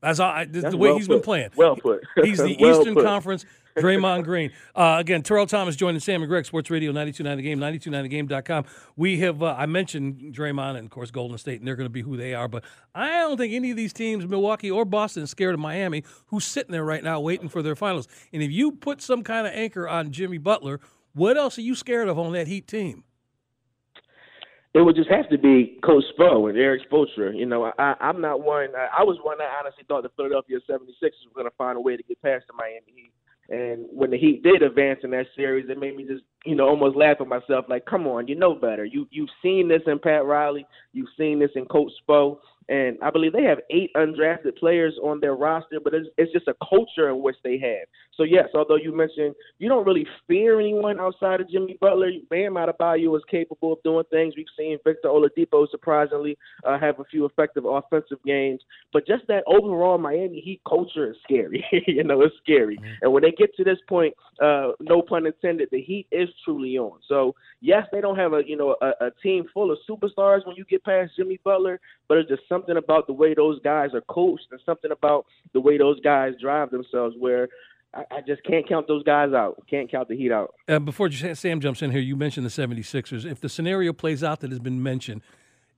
That's, 0.00 0.20
all, 0.20 0.30
I, 0.30 0.44
that's 0.44 0.70
the 0.70 0.76
way 0.76 0.90
well 0.90 0.98
he's 0.98 1.08
put. 1.08 1.14
been 1.14 1.22
playing. 1.22 1.50
Well 1.56 1.76
put. 1.76 2.02
He's 2.22 2.38
the 2.38 2.56
well 2.60 2.78
Eastern 2.78 2.94
put. 2.94 3.04
Conference 3.04 3.46
Draymond 3.76 4.24
Green. 4.24 4.50
Uh, 4.74 4.96
again, 5.00 5.22
Terrell 5.22 5.46
Thomas 5.46 5.76
joining 5.76 6.00
Sam 6.00 6.22
and 6.22 6.28
Greg, 6.28 6.46
Sports 6.46 6.70
Radio 6.70 6.90
929 6.92 7.36
The 7.36 7.42
Game, 7.42 7.58
929thegame.com. 8.28 8.64
We 8.96 9.18
have, 9.20 9.42
uh, 9.42 9.54
I 9.58 9.66
mentioned 9.66 10.34
Draymond 10.34 10.76
and, 10.76 10.86
of 10.86 10.90
course, 10.90 11.10
Golden 11.10 11.38
State, 11.38 11.60
and 11.60 11.66
they're 11.66 11.76
going 11.76 11.86
to 11.86 11.92
be 11.92 12.02
who 12.02 12.16
they 12.16 12.34
are. 12.34 12.48
But 12.48 12.64
I 12.94 13.18
don't 13.20 13.36
think 13.36 13.52
any 13.52 13.70
of 13.70 13.76
these 13.76 13.92
teams, 13.92 14.26
Milwaukee 14.26 14.70
or 14.70 14.84
Boston, 14.84 15.26
scared 15.26 15.54
of 15.54 15.60
Miami, 15.60 16.04
who's 16.26 16.44
sitting 16.44 16.72
there 16.72 16.84
right 16.84 17.02
now 17.02 17.20
waiting 17.20 17.48
for 17.48 17.62
their 17.62 17.76
finals. 17.76 18.06
And 18.32 18.42
if 18.42 18.50
you 18.50 18.72
put 18.72 19.02
some 19.02 19.22
kind 19.22 19.46
of 19.46 19.52
anchor 19.54 19.88
on 19.88 20.12
Jimmy 20.12 20.38
Butler, 20.38 20.80
what 21.12 21.36
else 21.36 21.58
are 21.58 21.62
you 21.62 21.74
scared 21.74 22.08
of 22.08 22.18
on 22.18 22.32
that 22.32 22.46
Heat 22.46 22.66
team? 22.66 23.04
it 24.74 24.80
would 24.80 24.96
just 24.96 25.08
have 25.08 25.28
to 25.28 25.38
be 25.38 25.78
Coach 25.84 26.02
Spo 26.18 26.48
and 26.50 26.58
Erik 26.58 26.82
Spoelstra. 26.90 27.36
You 27.36 27.46
know, 27.46 27.72
I, 27.78 27.94
I'm 28.00 28.20
not 28.20 28.42
one. 28.42 28.70
I, 28.76 28.88
I 28.98 29.02
was 29.04 29.18
one 29.22 29.38
that 29.38 29.48
honestly 29.60 29.84
thought 29.86 30.02
the 30.02 30.10
Philadelphia 30.16 30.58
76ers 30.68 31.30
were 31.30 31.42
going 31.42 31.46
to 31.46 31.56
find 31.56 31.78
a 31.78 31.80
way 31.80 31.96
to 31.96 32.02
get 32.02 32.20
past 32.22 32.46
the 32.48 32.54
Miami 32.54 32.92
Heat. 32.92 33.12
And 33.50 33.86
when 33.90 34.10
the 34.10 34.18
Heat 34.18 34.42
did 34.42 34.62
advance 34.62 35.00
in 35.02 35.10
that 35.10 35.26
series, 35.36 35.68
it 35.68 35.78
made 35.78 35.96
me 35.96 36.04
just, 36.04 36.22
you 36.46 36.54
know, 36.54 36.66
almost 36.66 36.96
laugh 36.96 37.18
at 37.20 37.28
myself. 37.28 37.66
Like, 37.68 37.84
come 37.84 38.06
on, 38.06 38.26
you 38.26 38.34
know 38.36 38.54
better. 38.54 38.84
You 38.84 39.06
you've 39.10 39.28
seen 39.42 39.68
this 39.68 39.82
in 39.86 39.98
Pat 39.98 40.24
Riley. 40.24 40.66
You've 40.92 41.10
seen 41.18 41.38
this 41.38 41.50
in 41.54 41.66
Coach 41.66 41.92
Spo 42.08 42.38
and 42.68 42.96
I 43.02 43.10
believe 43.10 43.32
they 43.32 43.44
have 43.44 43.58
eight 43.70 43.90
undrafted 43.94 44.56
players 44.58 44.94
on 45.02 45.20
their 45.20 45.34
roster, 45.34 45.78
but 45.82 45.94
it's, 45.94 46.08
it's 46.16 46.32
just 46.32 46.48
a 46.48 46.54
culture 46.66 47.10
in 47.10 47.22
which 47.22 47.36
they 47.44 47.58
have. 47.58 47.86
So 48.16 48.22
yes, 48.22 48.48
although 48.54 48.76
you 48.76 48.96
mentioned 48.96 49.34
you 49.58 49.68
don't 49.68 49.86
really 49.86 50.06
fear 50.26 50.60
anyone 50.60 51.00
outside 51.00 51.40
of 51.40 51.50
Jimmy 51.50 51.76
Butler, 51.80 52.10
Bam 52.30 52.54
Adebayo 52.54 53.16
is 53.16 53.22
capable 53.30 53.72
of 53.72 53.82
doing 53.82 54.04
things. 54.10 54.34
We've 54.36 54.46
seen 54.56 54.78
Victor 54.84 55.08
Oladipo 55.08 55.68
surprisingly 55.70 56.38
uh, 56.64 56.78
have 56.78 57.00
a 57.00 57.04
few 57.04 57.24
effective 57.26 57.64
offensive 57.64 58.18
games, 58.24 58.60
but 58.92 59.06
just 59.06 59.26
that 59.28 59.44
overall 59.46 59.98
Miami 59.98 60.40
Heat 60.40 60.60
culture 60.66 61.10
is 61.10 61.16
scary. 61.24 61.64
you 61.86 62.04
know, 62.04 62.22
it's 62.22 62.34
scary. 62.42 62.78
And 63.02 63.12
when 63.12 63.22
they 63.22 63.32
get 63.32 63.54
to 63.56 63.64
this 63.64 63.78
point, 63.88 64.14
uh, 64.40 64.72
no 64.80 65.02
pun 65.02 65.26
intended, 65.26 65.68
the 65.70 65.80
Heat 65.80 66.06
is 66.10 66.28
truly 66.44 66.78
on. 66.78 66.98
So 67.08 67.34
yes, 67.60 67.86
they 67.92 68.00
don't 68.00 68.16
have 68.16 68.32
a 68.32 68.42
you 68.46 68.56
know 68.56 68.76
a, 68.80 69.06
a 69.06 69.10
team 69.22 69.44
full 69.52 69.70
of 69.70 69.78
superstars 69.88 70.46
when 70.46 70.56
you 70.56 70.64
get 70.64 70.84
past 70.84 71.12
Jimmy 71.16 71.40
Butler, 71.44 71.80
but 72.08 72.18
it's 72.18 72.28
just 72.28 72.42
something 72.54 72.76
about 72.76 73.06
the 73.06 73.12
way 73.12 73.34
those 73.34 73.60
guys 73.60 73.90
are 73.94 74.02
coached 74.02 74.46
and 74.50 74.60
something 74.64 74.92
about 74.92 75.26
the 75.52 75.60
way 75.60 75.78
those 75.78 75.98
guys 76.00 76.34
drive 76.40 76.70
themselves 76.70 77.16
where 77.18 77.48
I, 77.94 78.20
just 78.26 78.42
can't 78.44 78.68
count 78.68 78.88
those 78.88 79.04
guys 79.04 79.32
out. 79.32 79.62
Can't 79.68 79.90
count 79.90 80.08
the 80.08 80.16
Heat 80.16 80.32
out. 80.32 80.54
Uh, 80.68 80.78
before 80.78 81.10
Sam 81.10 81.60
jumps 81.60 81.82
in 81.82 81.90
here, 81.90 82.00
you 82.00 82.16
mentioned 82.16 82.44
the 82.44 82.50
76ers. 82.50 83.24
If 83.24 83.40
the 83.40 83.48
scenario 83.48 83.92
plays 83.92 84.24
out 84.24 84.40
that 84.40 84.50
has 84.50 84.58
been 84.58 84.82
mentioned, 84.82 85.22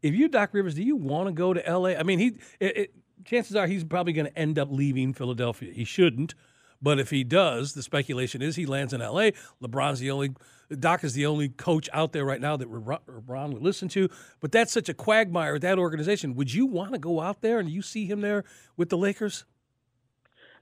if 0.02 0.14
you 0.14 0.28
Doc 0.28 0.50
Rivers, 0.52 0.74
do 0.74 0.82
you 0.82 0.96
want 0.96 1.28
to 1.28 1.32
go 1.32 1.52
to 1.52 1.66
L.A.? 1.66 1.96
I 1.96 2.02
mean, 2.02 2.18
he 2.18 2.38
it, 2.60 2.76
it, 2.76 2.94
chances 3.24 3.56
are 3.56 3.66
he's 3.66 3.84
probably 3.84 4.12
going 4.12 4.26
to 4.26 4.38
end 4.38 4.58
up 4.58 4.68
leaving 4.70 5.12
Philadelphia. 5.12 5.72
He 5.72 5.84
shouldn't, 5.84 6.34
but 6.80 6.98
if 6.98 7.10
he 7.10 7.24
does, 7.24 7.74
the 7.74 7.82
speculation 7.82 8.42
is 8.42 8.56
he 8.56 8.66
lands 8.66 8.92
in 8.92 9.00
L.A. 9.00 9.32
LeBron's 9.62 10.00
the 10.00 10.10
only 10.10 10.34
Doc 10.80 11.04
is 11.04 11.14
the 11.14 11.26
only 11.26 11.48
coach 11.48 11.88
out 11.92 12.12
there 12.12 12.24
right 12.24 12.40
now 12.40 12.56
that 12.56 12.68
LeBron 12.68 13.52
would 13.52 13.62
listen 13.62 13.88
to. 13.90 14.08
But 14.40 14.50
that's 14.50 14.72
such 14.72 14.88
a 14.88 14.94
quagmire 14.94 15.58
that 15.60 15.78
organization. 15.78 16.34
Would 16.34 16.52
you 16.52 16.66
want 16.66 16.92
to 16.92 16.98
go 16.98 17.20
out 17.20 17.40
there 17.40 17.58
and 17.60 17.68
you 17.68 17.82
see 17.82 18.06
him 18.06 18.20
there 18.20 18.44
with 18.76 18.88
the 18.88 18.98
Lakers? 18.98 19.44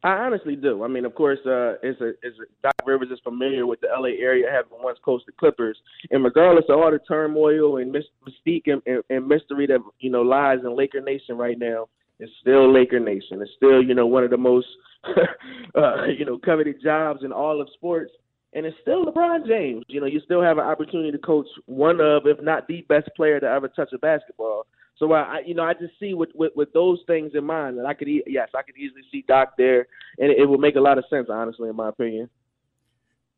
I 0.03 0.19
honestly 0.19 0.55
do. 0.55 0.85
I 0.85 0.89
mean, 0.89 1.07
of 1.07 1.15
course, 1.15 1.39
uh, 1.47 1.77
is 1.83 1.99
a 2.03 2.11
is 2.23 2.35
a, 2.39 2.45
Doc 2.63 2.75
Rivers 2.85 3.09
is 3.11 3.19
familiar 3.25 3.67
with 3.67 3.81
the 3.81 3.87
LA 3.87 4.11
area, 4.21 4.51
having 4.53 4.83
once 4.83 4.99
coached 5.03 5.25
the 5.25 5.33
Clippers, 5.33 5.79
and 6.11 6.23
regardless 6.23 6.67
of 6.69 6.79
all 6.79 6.91
the 6.91 6.99
turmoil 7.09 7.79
and 7.79 7.91
mystique 7.91 8.65
and, 8.67 8.83
and, 8.85 9.03
and 9.09 9.27
mystery 9.27 9.67
that 9.67 9.79
you 10.01 10.11
know 10.11 10.21
lies 10.21 10.59
in 10.63 10.77
Laker 10.77 11.01
Nation 11.01 11.39
right 11.39 11.59
now, 11.59 11.89
it's 12.19 12.33
still 12.41 12.73
Laker 12.73 13.01
Nation. 13.01 13.43
It's 13.43 13.51
still 13.57 13.83
you 13.83 13.95
know 13.95 14.07
one 14.07 14.25
of 14.25 14.31
the 14.31 14.37
most 14.37 14.67
uh, 15.75 16.05
you 16.07 16.25
know 16.25 16.39
coveted 16.39 16.77
jobs 16.83 17.21
in 17.25 17.33
all 17.33 17.61
of 17.61 17.69
sports, 17.75 18.13
and 18.53 18.67
it's 18.67 18.77
still 18.83 19.05
LeBron 19.05 19.47
James. 19.47 19.85
You 19.89 20.01
know, 20.01 20.07
you 20.07 20.21
still 20.25 20.43
have 20.43 20.59
an 20.59 20.65
opportunity 20.65 21.13
to 21.13 21.19
coach 21.19 21.47
one 21.67 22.01
of, 22.01 22.27
if 22.27 22.43
not 22.43 22.67
the 22.69 22.83
best 22.89 23.09
player 23.17 23.41
to 23.41 23.47
ever 23.47 23.69
touch 23.69 23.93
a 23.93 23.99
basketball. 23.99 24.67
So 24.97 25.13
I, 25.13 25.43
you 25.45 25.55
know, 25.55 25.65
I 25.65 25.75
just 25.75 25.99
see 25.99 26.15
with, 26.15 26.31
with 26.35 26.53
with 26.55 26.73
those 26.73 27.01
things 27.07 27.33
in 27.35 27.45
mind 27.45 27.79
that 27.79 27.87
I 27.87 27.95
could, 27.95 28.09
yes, 28.09 28.49
I 28.55 28.63
could 28.63 28.77
easily 28.77 29.03
see 29.11 29.25
Doc 29.27 29.55
there, 29.59 29.87
and 30.19 30.31
it, 30.31 30.39
it 30.39 30.49
would 30.49 30.61
make 30.61 30.77
a 30.77 30.81
lot 30.81 30.99
of 30.99 31.05
sense, 31.11 31.27
honestly, 31.31 31.69
in 31.69 31.77
my 31.77 31.89
opinion. 31.89 32.31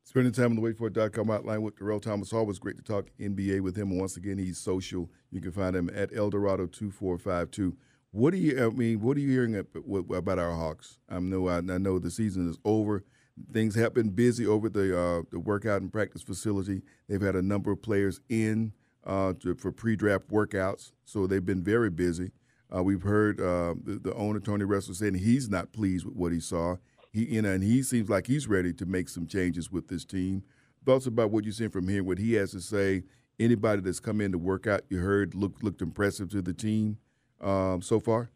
Spending 0.05 0.33
time 0.33 0.51
on 0.51 0.57
the 0.57 0.63
waitfor.com 0.63 1.27
hotline 1.27 1.63
with 1.63 1.79
Darrell 1.79 1.99
Thomas. 1.99 2.33
Always 2.33 2.61
great 2.61 2.77
to 2.77 2.83
talk 2.83 3.07
NBA 3.19 3.61
with 3.61 3.75
him. 3.75 3.91
And 3.91 3.99
once 3.99 4.17
again, 4.17 4.39
he's 4.39 4.57
social. 4.57 5.11
You 5.33 5.41
can 5.41 5.51
find 5.51 5.75
him 5.75 5.91
at 5.93 6.15
Eldorado 6.15 6.67
two 6.67 6.93
four 6.93 7.19
five 7.19 7.51
two. 7.51 7.77
What 8.17 8.33
do 8.33 8.39
you? 8.39 8.65
I 8.65 8.71
mean, 8.71 9.03
what 9.03 9.19
are 9.19 9.21
you 9.21 9.29
hearing 9.29 9.57
about 9.57 10.39
our 10.39 10.53
Hawks? 10.53 10.99
I 11.07 11.19
know 11.19 11.51
I, 11.51 11.61
know 11.61 11.99
the 11.99 12.11
season 12.11 12.49
is 12.49 12.57
over. 12.65 13.05
Things 13.53 13.75
have 13.75 13.93
been 13.93 14.09
busy 14.09 14.47
over 14.47 14.71
the 14.71 14.99
uh, 14.99 15.23
the 15.31 15.39
workout 15.39 15.83
and 15.83 15.93
practice 15.93 16.23
facility. 16.23 16.81
They've 17.11 17.21
had 17.21 17.37
a 17.37 17.43
number 17.43 17.71
of 17.71 17.83
players 17.83 18.23
in 18.31 18.73
uh, 19.05 19.35
to, 19.41 19.55
for 19.57 19.71
pre-draft 19.71 20.29
workouts. 20.29 20.93
So 21.05 21.27
they've 21.27 21.45
been 21.45 21.63
very 21.63 21.91
busy. 21.91 22.31
Uh, 22.75 22.83
we've 22.83 23.03
heard 23.03 23.39
uh, 23.39 23.75
the, 23.85 24.01
the, 24.03 24.15
owner 24.15 24.41
Tony 24.41 24.65
Ressler 24.65 24.95
saying 24.95 25.17
he's 25.17 25.51
not 25.51 25.75
pleased 25.75 26.07
with 26.07 26.17
what 26.17 26.33
he 26.33 26.41
saw. 26.41 26.77
He 27.13 27.35
you 27.35 27.43
know, 27.43 27.51
and 27.51 27.63
he 27.63 27.83
seems 27.83 28.09
like 28.09 28.29
he's 28.29 28.49
ready 28.49 28.73
to 28.73 28.87
make 28.87 29.11
some 29.11 29.27
changes 29.27 29.71
with 29.71 29.89
this 29.89 30.07
team. 30.07 30.43
Thoughts 30.87 31.05
about 31.05 31.33
what 31.33 31.45
you're 31.45 31.53
seeing 31.53 31.69
from 31.69 31.87
here, 31.87 32.03
what 32.03 32.17
he 32.17 32.33
has 32.33 32.53
to 32.53 32.63
say. 32.63 33.03
Anybody 33.39 33.83
that's 33.83 34.01
come 34.01 34.23
in 34.23 34.33
to 34.33 34.39
work 34.39 34.67
out, 34.67 34.85
you 34.89 35.01
heard 35.01 35.35
looked 35.35 35.63
looked 35.63 35.83
impressive 35.83 36.31
to 36.31 36.41
the 36.41 36.55
team 36.55 36.97
um, 37.41 37.83
so 37.83 38.01
far. 38.01 38.31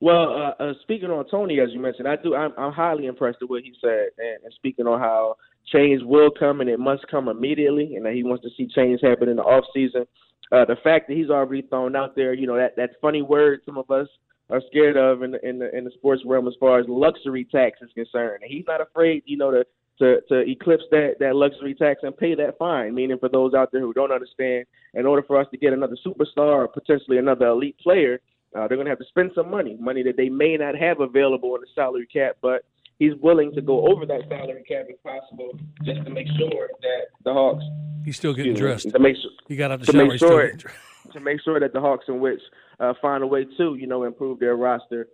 Well, 0.00 0.54
uh, 0.58 0.62
uh, 0.62 0.72
speaking 0.80 1.10
on 1.10 1.28
Tony, 1.28 1.60
as 1.60 1.68
you 1.72 1.80
mentioned, 1.80 2.08
I 2.08 2.16
do. 2.16 2.34
I'm, 2.34 2.52
I'm 2.56 2.72
highly 2.72 3.06
impressed 3.06 3.38
with 3.42 3.50
what 3.50 3.62
he 3.62 3.74
said, 3.80 4.08
and, 4.16 4.44
and 4.44 4.52
speaking 4.54 4.86
on 4.86 4.98
how 4.98 5.36
change 5.70 6.02
will 6.02 6.30
come 6.30 6.62
and 6.62 6.70
it 6.70 6.78
must 6.78 7.06
come 7.10 7.28
immediately, 7.28 7.96
and 7.96 8.06
that 8.06 8.14
he 8.14 8.22
wants 8.22 8.42
to 8.44 8.50
see 8.56 8.66
change 8.74 9.00
happen 9.02 9.28
in 9.28 9.36
the 9.36 9.42
off 9.42 9.64
season. 9.74 10.06
Uh, 10.52 10.64
the 10.64 10.76
fact 10.82 11.06
that 11.06 11.16
he's 11.16 11.28
already 11.28 11.62
thrown 11.62 11.94
out 11.94 12.16
there, 12.16 12.32
you 12.32 12.46
know, 12.46 12.56
that 12.56 12.76
that 12.76 12.90
funny 13.02 13.20
word 13.20 13.60
some 13.66 13.76
of 13.76 13.90
us 13.90 14.08
are 14.48 14.62
scared 14.68 14.96
of 14.96 15.22
in 15.22 15.32
the 15.32 15.48
in 15.48 15.58
the 15.58 15.76
in 15.76 15.84
the 15.84 15.90
sports 15.92 16.22
realm 16.24 16.48
as 16.48 16.54
far 16.58 16.80
as 16.80 16.86
luxury 16.88 17.44
tax 17.44 17.78
is 17.82 17.90
concerned. 17.94 18.42
And 18.42 18.50
he's 18.50 18.64
not 18.66 18.80
afraid, 18.80 19.22
you 19.26 19.36
know, 19.36 19.50
to 19.50 19.64
to 20.00 20.20
to 20.28 20.40
eclipse 20.40 20.84
that 20.90 21.14
that 21.20 21.36
luxury 21.36 21.74
tax 21.74 22.00
and 22.02 22.16
pay 22.16 22.34
that 22.34 22.58
fine. 22.58 22.94
Meaning, 22.94 23.18
for 23.18 23.28
those 23.28 23.54
out 23.54 23.70
there 23.72 23.80
who 23.80 23.92
don't 23.92 24.12
understand, 24.12 24.66
in 24.94 25.06
order 25.06 25.22
for 25.22 25.40
us 25.40 25.46
to 25.52 25.56
get 25.56 25.72
another 25.72 25.96
superstar 26.04 26.56
or 26.56 26.68
potentially 26.68 27.18
another 27.18 27.46
elite 27.46 27.78
player, 27.78 28.20
uh, 28.56 28.66
they're 28.66 28.76
going 28.76 28.86
to 28.86 28.90
have 28.90 28.98
to 28.98 29.04
spend 29.08 29.30
some 29.34 29.50
money, 29.50 29.76
money 29.78 30.02
that 30.02 30.16
they 30.16 30.28
may 30.28 30.56
not 30.56 30.74
have 30.74 31.00
available 31.00 31.54
in 31.54 31.60
the 31.60 31.66
salary 31.74 32.06
cap, 32.12 32.36
but 32.42 32.64
he's 32.98 33.12
willing 33.20 33.52
to 33.54 33.60
go 33.60 33.86
over 33.86 34.04
that 34.06 34.22
salary 34.28 34.64
cap 34.66 34.86
if 34.88 35.00
possible, 35.02 35.52
just 35.84 36.04
to 36.04 36.10
make 36.10 36.26
sure 36.38 36.68
that 36.80 37.06
the 37.24 37.32
Hawks. 37.32 37.64
He's 38.04 38.16
still 38.16 38.34
getting 38.34 38.54
dressed. 38.54 38.90
To 38.90 38.98
make 38.98 39.16
sure 39.16 39.30
he 39.46 39.56
got 39.56 39.70
out 39.70 39.80
the 39.80 39.86
to 39.86 39.92
shower. 39.92 40.06
Make 40.06 40.18
sure, 40.18 40.52
to 41.12 41.20
make 41.20 41.40
sure 41.42 41.60
that 41.60 41.72
the 41.72 41.80
Hawks 41.80 42.06
and 42.08 42.20
which 42.20 42.40
uh, 42.80 42.94
find 43.00 43.22
a 43.22 43.26
way 43.26 43.44
to, 43.58 43.74
you 43.74 43.86
know, 43.86 44.04
improve 44.04 44.40
their 44.40 44.56
roster. 44.56 45.08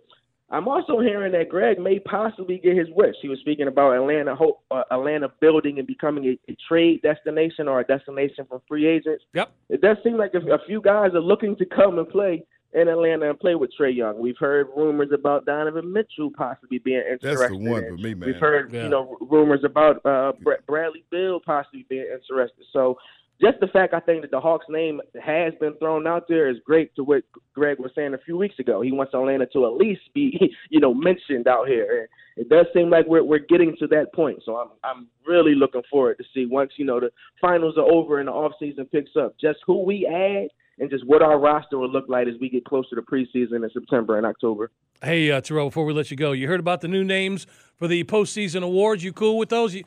I'm 0.49 0.67
also 0.67 0.99
hearing 0.99 1.33
that 1.33 1.49
Greg 1.49 1.77
may 1.77 1.99
possibly 1.99 2.57
get 2.57 2.77
his 2.77 2.87
wish. 2.91 3.15
He 3.21 3.27
was 3.27 3.39
speaking 3.39 3.67
about 3.67 3.91
Atlanta, 3.91 4.33
hope, 4.33 4.63
uh, 4.71 4.83
Atlanta 4.91 5.29
building 5.41 5.77
and 5.77 5.85
becoming 5.85 6.25
a, 6.25 6.51
a, 6.51 6.55
trade 6.69 7.01
destination 7.01 7.67
or 7.67 7.81
a 7.81 7.83
destination 7.83 8.45
for 8.47 8.61
free 8.65 8.87
agents. 8.87 9.25
Yep. 9.33 9.51
It 9.69 9.81
does 9.81 9.97
seem 10.03 10.15
like 10.15 10.33
a, 10.35 10.53
a 10.53 10.59
few 10.65 10.81
guys 10.81 11.11
are 11.13 11.19
looking 11.19 11.57
to 11.57 11.65
come 11.65 11.99
and 11.99 12.07
play 12.07 12.45
in 12.73 12.87
Atlanta 12.87 13.29
and 13.29 13.39
play 13.39 13.55
with 13.55 13.71
Trae 13.77 13.95
Young. 13.95 14.19
We've 14.19 14.37
heard 14.37 14.67
rumors 14.75 15.09
about 15.13 15.45
Donovan 15.45 15.91
Mitchell 15.91 16.31
possibly 16.35 16.79
being 16.79 16.99
interested. 16.99 17.39
That's 17.39 17.51
the 17.51 17.57
one 17.57 17.83
for 17.83 17.97
me, 17.97 18.13
man. 18.13 18.27
We've 18.27 18.39
heard 18.39 18.73
yeah. 18.73 18.83
you 18.83 18.89
know 18.89 19.17
rumors 19.21 19.63
about 19.63 20.05
uh, 20.05 20.33
Bradley 20.67 21.03
Beal 21.09 21.39
possibly 21.39 21.85
being 21.89 22.05
interested. 22.05 22.65
So 22.71 22.97
just 23.39 23.59
the 23.59 23.67
fact 23.67 23.93
I 23.93 23.99
think 23.99 24.21
that 24.21 24.31
the 24.31 24.39
Hawks 24.39 24.65
name 24.69 24.99
has 25.21 25.53
been 25.59 25.75
thrown 25.77 26.07
out 26.07 26.27
there 26.27 26.49
is 26.49 26.57
great 26.65 26.95
to 26.95 27.03
what 27.03 27.23
Greg 27.53 27.79
was 27.79 27.91
saying 27.95 28.13
a 28.13 28.19
few 28.19 28.37
weeks 28.37 28.57
ago. 28.59 28.81
He 28.81 28.91
wants 28.91 29.13
Atlanta 29.13 29.45
to 29.53 29.65
at 29.65 29.73
least 29.73 30.01
be, 30.13 30.37
you 30.69 30.79
know, 30.79 30.93
mentioned 30.93 31.47
out 31.47 31.67
here. 31.67 32.07
And 32.35 32.45
it 32.45 32.49
does 32.49 32.65
seem 32.73 32.89
like 32.89 33.05
we're 33.07 33.23
we're 33.23 33.39
getting 33.39 33.75
to 33.79 33.87
that 33.87 34.13
point. 34.13 34.39
So 34.45 34.57
I'm 34.57 34.69
I'm 34.83 35.07
really 35.25 35.55
looking 35.55 35.83
forward 35.89 36.17
to 36.17 36.23
see 36.33 36.45
once, 36.45 36.71
you 36.77 36.85
know, 36.85 36.99
the 36.99 37.11
finals 37.39 37.77
are 37.77 37.91
over 37.91 38.19
and 38.19 38.27
the 38.27 38.31
off 38.31 38.53
season 38.59 38.85
picks 38.85 39.11
up, 39.15 39.35
just 39.39 39.59
who 39.65 39.83
we 39.83 40.05
add 40.05 40.49
and 40.79 40.89
just 40.89 41.05
what 41.05 41.21
our 41.21 41.39
roster 41.39 41.77
will 41.77 41.91
look 41.91 42.05
like 42.07 42.27
as 42.27 42.35
we 42.39 42.49
get 42.49 42.65
closer 42.65 42.95
to 42.95 43.01
preseason 43.01 43.63
in 43.63 43.69
September 43.73 44.17
and 44.17 44.25
October. 44.25 44.71
Hey, 45.03 45.31
uh, 45.31 45.41
Terrell, 45.41 45.67
before 45.67 45.85
we 45.85 45.93
let 45.93 46.09
you 46.09 46.17
go, 46.17 46.31
you 46.31 46.47
heard 46.47 46.59
about 46.59 46.81
the 46.81 46.87
new 46.87 47.03
names 47.03 47.45
for 47.75 47.87
the 47.87 48.03
postseason 48.03 48.63
awards. 48.63 49.03
You 49.03 49.13
cool 49.13 49.37
with 49.37 49.49
those? 49.49 49.75
You, 49.75 49.83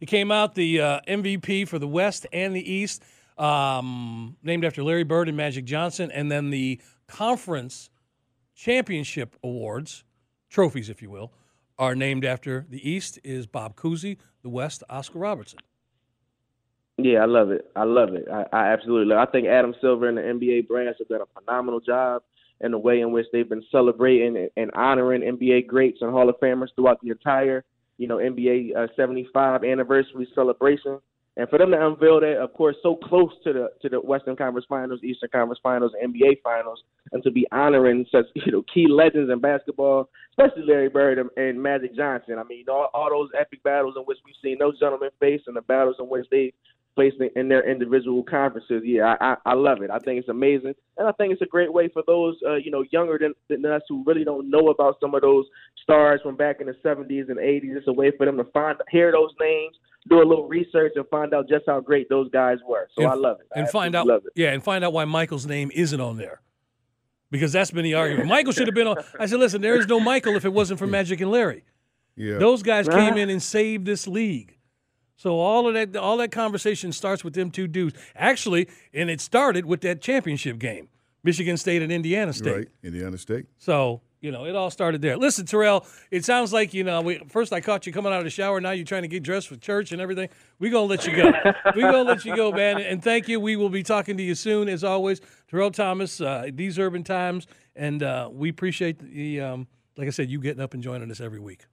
you 0.00 0.06
came 0.06 0.30
out 0.30 0.54
the 0.54 0.80
uh, 0.80 1.00
MVP 1.08 1.66
for 1.68 1.78
the 1.78 1.88
West 1.88 2.26
and 2.32 2.54
the 2.54 2.72
East, 2.72 3.02
um, 3.36 4.36
named 4.42 4.64
after 4.64 4.82
Larry 4.82 5.04
Bird 5.04 5.28
and 5.28 5.36
Magic 5.36 5.64
Johnson, 5.64 6.10
and 6.10 6.30
then 6.30 6.50
the 6.50 6.80
conference 7.06 7.90
championship 8.54 9.36
awards, 9.42 10.04
trophies, 10.50 10.88
if 10.88 11.02
you 11.02 11.10
will, 11.10 11.32
are 11.78 11.94
named 11.94 12.24
after 12.24 12.66
the 12.68 12.88
East 12.88 13.18
is 13.22 13.46
Bob 13.46 13.76
Cousy, 13.76 14.18
the 14.42 14.48
West, 14.48 14.82
Oscar 14.90 15.20
Robertson. 15.20 15.60
Yeah, 16.96 17.20
I 17.20 17.26
love 17.26 17.52
it. 17.52 17.70
I 17.76 17.84
love 17.84 18.14
it. 18.14 18.26
I, 18.30 18.44
I 18.52 18.72
absolutely 18.72 19.14
love 19.14 19.22
it. 19.22 19.28
I 19.28 19.32
think 19.32 19.46
Adam 19.46 19.74
Silver 19.80 20.08
and 20.08 20.18
the 20.18 20.22
NBA 20.22 20.66
branch 20.66 20.96
have 20.98 21.08
done 21.08 21.20
a 21.20 21.40
phenomenal 21.40 21.78
job 21.78 22.22
in 22.60 22.72
the 22.72 22.78
way 22.78 23.00
in 23.00 23.12
which 23.12 23.26
they've 23.32 23.48
been 23.48 23.64
celebrating 23.70 24.48
and 24.56 24.70
honoring 24.72 25.22
NBA 25.22 25.68
greats 25.68 25.98
and 26.00 26.10
Hall 26.10 26.28
of 26.28 26.34
Famers 26.40 26.68
throughout 26.74 27.00
the 27.00 27.10
entire, 27.10 27.64
you 27.98 28.08
know, 28.08 28.16
NBA 28.16 28.76
uh, 28.76 28.86
75 28.96 29.64
anniversary 29.64 30.28
celebration. 30.34 30.98
And 31.36 31.48
for 31.48 31.56
them 31.56 31.70
to 31.70 31.86
unveil 31.86 32.18
that, 32.20 32.38
of 32.38 32.52
course, 32.52 32.74
so 32.82 32.96
close 32.96 33.30
to 33.44 33.52
the 33.52 33.68
to 33.82 33.88
the 33.88 34.00
Western 34.00 34.34
Conference 34.34 34.66
Finals, 34.68 35.00
Eastern 35.04 35.30
Conference 35.30 35.60
Finals, 35.62 35.92
NBA 36.02 36.42
Finals, 36.42 36.82
and 37.12 37.22
to 37.22 37.30
be 37.30 37.46
honoring 37.52 38.06
such 38.10 38.24
you 38.34 38.50
know 38.50 38.64
key 38.72 38.86
legends 38.88 39.30
in 39.30 39.38
basketball, 39.38 40.08
especially 40.32 40.64
Larry 40.66 40.88
Bird 40.88 41.18
and, 41.18 41.30
and 41.36 41.62
Magic 41.62 41.94
Johnson. 41.94 42.38
I 42.38 42.42
mean, 42.42 42.64
all, 42.68 42.88
all 42.92 43.10
those 43.10 43.30
epic 43.38 43.62
battles 43.62 43.94
in 43.96 44.02
which 44.02 44.18
we've 44.24 44.34
seen 44.42 44.58
those 44.58 44.80
gentlemen 44.80 45.10
face, 45.20 45.42
and 45.46 45.54
the 45.54 45.62
battles 45.62 45.96
in 46.00 46.06
which 46.06 46.26
they 46.30 46.52
placed 46.98 47.18
in 47.36 47.48
their 47.48 47.70
individual 47.70 48.24
conferences. 48.24 48.82
Yeah, 48.84 49.14
I, 49.20 49.24
I, 49.24 49.36
I 49.52 49.54
love 49.54 49.82
it. 49.82 49.90
I 49.90 50.00
think 50.00 50.18
it's 50.18 50.28
amazing, 50.28 50.74
and 50.96 51.06
I 51.06 51.12
think 51.12 51.32
it's 51.32 51.42
a 51.42 51.46
great 51.46 51.72
way 51.72 51.88
for 51.88 52.02
those 52.08 52.36
uh, 52.44 52.56
you 52.56 52.72
know 52.72 52.84
younger 52.90 53.16
than, 53.20 53.34
than 53.48 53.64
us 53.70 53.82
who 53.88 54.02
really 54.04 54.24
don't 54.24 54.50
know 54.50 54.70
about 54.70 54.96
some 55.00 55.14
of 55.14 55.22
those 55.22 55.46
stars 55.80 56.20
from 56.24 56.34
back 56.34 56.60
in 56.60 56.66
the 56.66 56.74
70s 56.84 57.28
and 57.28 57.38
80s. 57.38 57.76
It's 57.76 57.86
a 57.86 57.92
way 57.92 58.10
for 58.16 58.26
them 58.26 58.36
to 58.36 58.44
find 58.52 58.76
hear 58.90 59.12
those 59.12 59.30
names, 59.40 59.76
do 60.08 60.16
a 60.20 60.26
little 60.26 60.48
research, 60.48 60.94
and 60.96 61.06
find 61.06 61.32
out 61.32 61.48
just 61.48 61.66
how 61.68 61.78
great 61.78 62.08
those 62.08 62.28
guys 62.32 62.58
were. 62.66 62.88
So 62.96 63.04
and, 63.04 63.12
I 63.12 63.14
love 63.14 63.38
it. 63.38 63.46
And 63.54 63.68
I 63.68 63.70
find 63.70 63.94
out, 63.94 64.08
love 64.08 64.22
it. 64.26 64.32
yeah, 64.34 64.50
and 64.50 64.60
find 64.60 64.84
out 64.84 64.92
why 64.92 65.04
Michael's 65.04 65.46
name 65.46 65.70
isn't 65.72 66.00
on 66.00 66.16
there. 66.16 66.40
Because 67.30 67.52
that's 67.52 67.70
been 67.70 67.84
the 67.84 67.94
argument. 67.94 68.28
Michael 68.28 68.52
should 68.52 68.66
have 68.66 68.74
been 68.74 68.88
on. 68.88 68.96
I 69.20 69.26
said, 69.26 69.38
listen, 69.38 69.60
there 69.60 69.76
is 69.76 69.86
no 69.86 70.00
Michael 70.00 70.34
if 70.34 70.44
it 70.44 70.52
wasn't 70.52 70.80
for 70.80 70.88
Magic 70.88 71.20
and 71.20 71.30
Larry. 71.30 71.62
Yeah. 72.16 72.38
Those 72.38 72.64
guys 72.64 72.88
came 72.88 73.16
in 73.18 73.30
and 73.30 73.40
saved 73.40 73.86
this 73.86 74.08
league. 74.08 74.57
So 75.18 75.38
all 75.40 75.66
of 75.68 75.74
that, 75.74 75.94
all 75.96 76.16
that 76.18 76.30
conversation 76.32 76.92
starts 76.92 77.22
with 77.24 77.34
them 77.34 77.50
two 77.50 77.66
dudes. 77.66 77.98
Actually, 78.16 78.68
and 78.94 79.10
it 79.10 79.20
started 79.20 79.66
with 79.66 79.80
that 79.82 80.00
championship 80.00 80.58
game, 80.58 80.88
Michigan 81.24 81.56
State 81.56 81.82
and 81.82 81.92
Indiana 81.92 82.32
State. 82.32 82.54
Right, 82.56 82.68
Indiana 82.82 83.18
State. 83.18 83.46
So 83.58 84.00
You 84.20 84.32
know, 84.32 84.46
it 84.46 84.56
all 84.56 84.70
started 84.70 85.00
there. 85.02 85.16
Listen, 85.16 85.44
Terrell, 85.46 85.86
it 86.10 86.24
sounds 86.24 86.52
like 86.52 86.72
you 86.72 86.82
know. 86.84 87.00
We, 87.02 87.18
first, 87.28 87.52
I 87.52 87.60
caught 87.60 87.86
you 87.86 87.92
coming 87.92 88.12
out 88.12 88.18
of 88.18 88.24
the 88.24 88.30
shower. 88.30 88.60
Now 88.60 88.70
you're 88.72 88.84
trying 88.84 89.02
to 89.02 89.08
get 89.08 89.22
dressed 89.24 89.48
for 89.48 89.56
church 89.56 89.92
and 89.92 90.00
everything. 90.00 90.28
We're 90.60 90.72
gonna 90.72 90.86
let 90.86 91.06
you 91.06 91.14
go. 91.16 91.32
We're 91.76 91.92
gonna 91.92 92.02
let 92.02 92.24
you 92.24 92.34
go, 92.34 92.50
man. 92.50 92.80
And 92.80 93.02
thank 93.02 93.28
you. 93.28 93.38
We 93.40 93.56
will 93.56 93.68
be 93.70 93.82
talking 93.82 94.16
to 94.16 94.22
you 94.22 94.34
soon, 94.34 94.68
as 94.68 94.82
always. 94.82 95.20
Terrell 95.50 95.70
Thomas, 95.70 96.20
uh, 96.20 96.48
these 96.52 96.78
urban 96.78 97.02
times, 97.04 97.46
and 97.76 98.02
uh, 98.02 98.28
we 98.32 98.48
appreciate 98.50 98.98
the. 98.98 99.40
Um, 99.40 99.66
like 99.96 100.06
I 100.06 100.10
said, 100.10 100.30
you 100.30 100.40
getting 100.40 100.62
up 100.62 100.74
and 100.74 100.82
joining 100.82 101.10
us 101.10 101.20
every 101.20 101.40
week. 101.40 101.66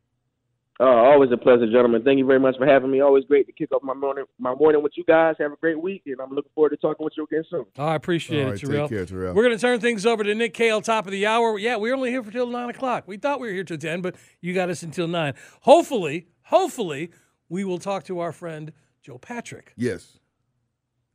Uh, 0.78 0.84
always 0.84 1.32
a 1.32 1.38
pleasure, 1.38 1.66
gentlemen. 1.68 2.04
Thank 2.04 2.18
you 2.18 2.26
very 2.26 2.40
much 2.40 2.58
for 2.58 2.66
having 2.66 2.92
me. 2.92 3.00
Always 3.00 3.24
great 3.24 3.48
to 3.48 3.54
kick 3.54 3.72
off 3.72 3.82
my 3.82 3.94
morning, 3.94 4.26
my 4.40 4.54
morning 4.54 4.84
with 4.84 4.92
you 4.98 5.06
guys. 5.06 5.36
Have 5.40 5.54
a 5.54 5.56
great 5.56 5.82
week, 5.82 6.04
and 6.06 6.20
I'm 6.20 6.32
looking 6.32 6.52
forward 6.54 6.72
to 6.72 6.78
talking 6.78 7.04
with 7.04 7.14
you 7.16 7.24
again 7.24 7.44
soon. 7.50 7.66
Oh, 7.78 7.86
I 7.86 7.96
appreciate 7.96 8.42
All 8.42 8.48
it, 8.50 8.64
right, 8.64 8.82
take 8.82 8.90
care, 8.90 9.06
Terrell. 9.06 9.34
We're 9.34 9.44
going 9.44 9.56
to 9.56 9.62
turn 9.62 9.80
things 9.80 10.06
over 10.06 10.24
to 10.26 10.36
Nick 10.36 10.54
Kale, 10.54 10.82
top 10.82 11.06
of 11.06 11.12
the 11.12 11.26
hour. 11.26 11.58
Yeah, 11.58 11.78
we're 11.78 11.96
only 11.96 12.10
here 12.10 12.22
for 12.22 12.32
till 12.32 12.48
nine 12.48 12.70
o'clock. 12.70 13.06
We 13.08 13.16
thought 13.16 13.40
we 13.40 13.48
were 13.48 13.54
here 13.54 13.64
till 13.64 13.78
ten, 13.78 14.02
but 14.02 14.16
you 14.42 14.54
got 14.54 14.70
us 14.70 14.84
until 14.84 15.08
nine. 15.08 15.34
Hopefully, 15.62 16.28
hopefully, 16.44 17.12
we 17.48 17.64
will 17.64 17.80
talk 17.80 18.04
to 18.06 18.20
our 18.20 18.34
friend 18.34 18.74
Joe 19.02 19.18
Patrick, 19.18 19.72
Yes. 19.78 20.20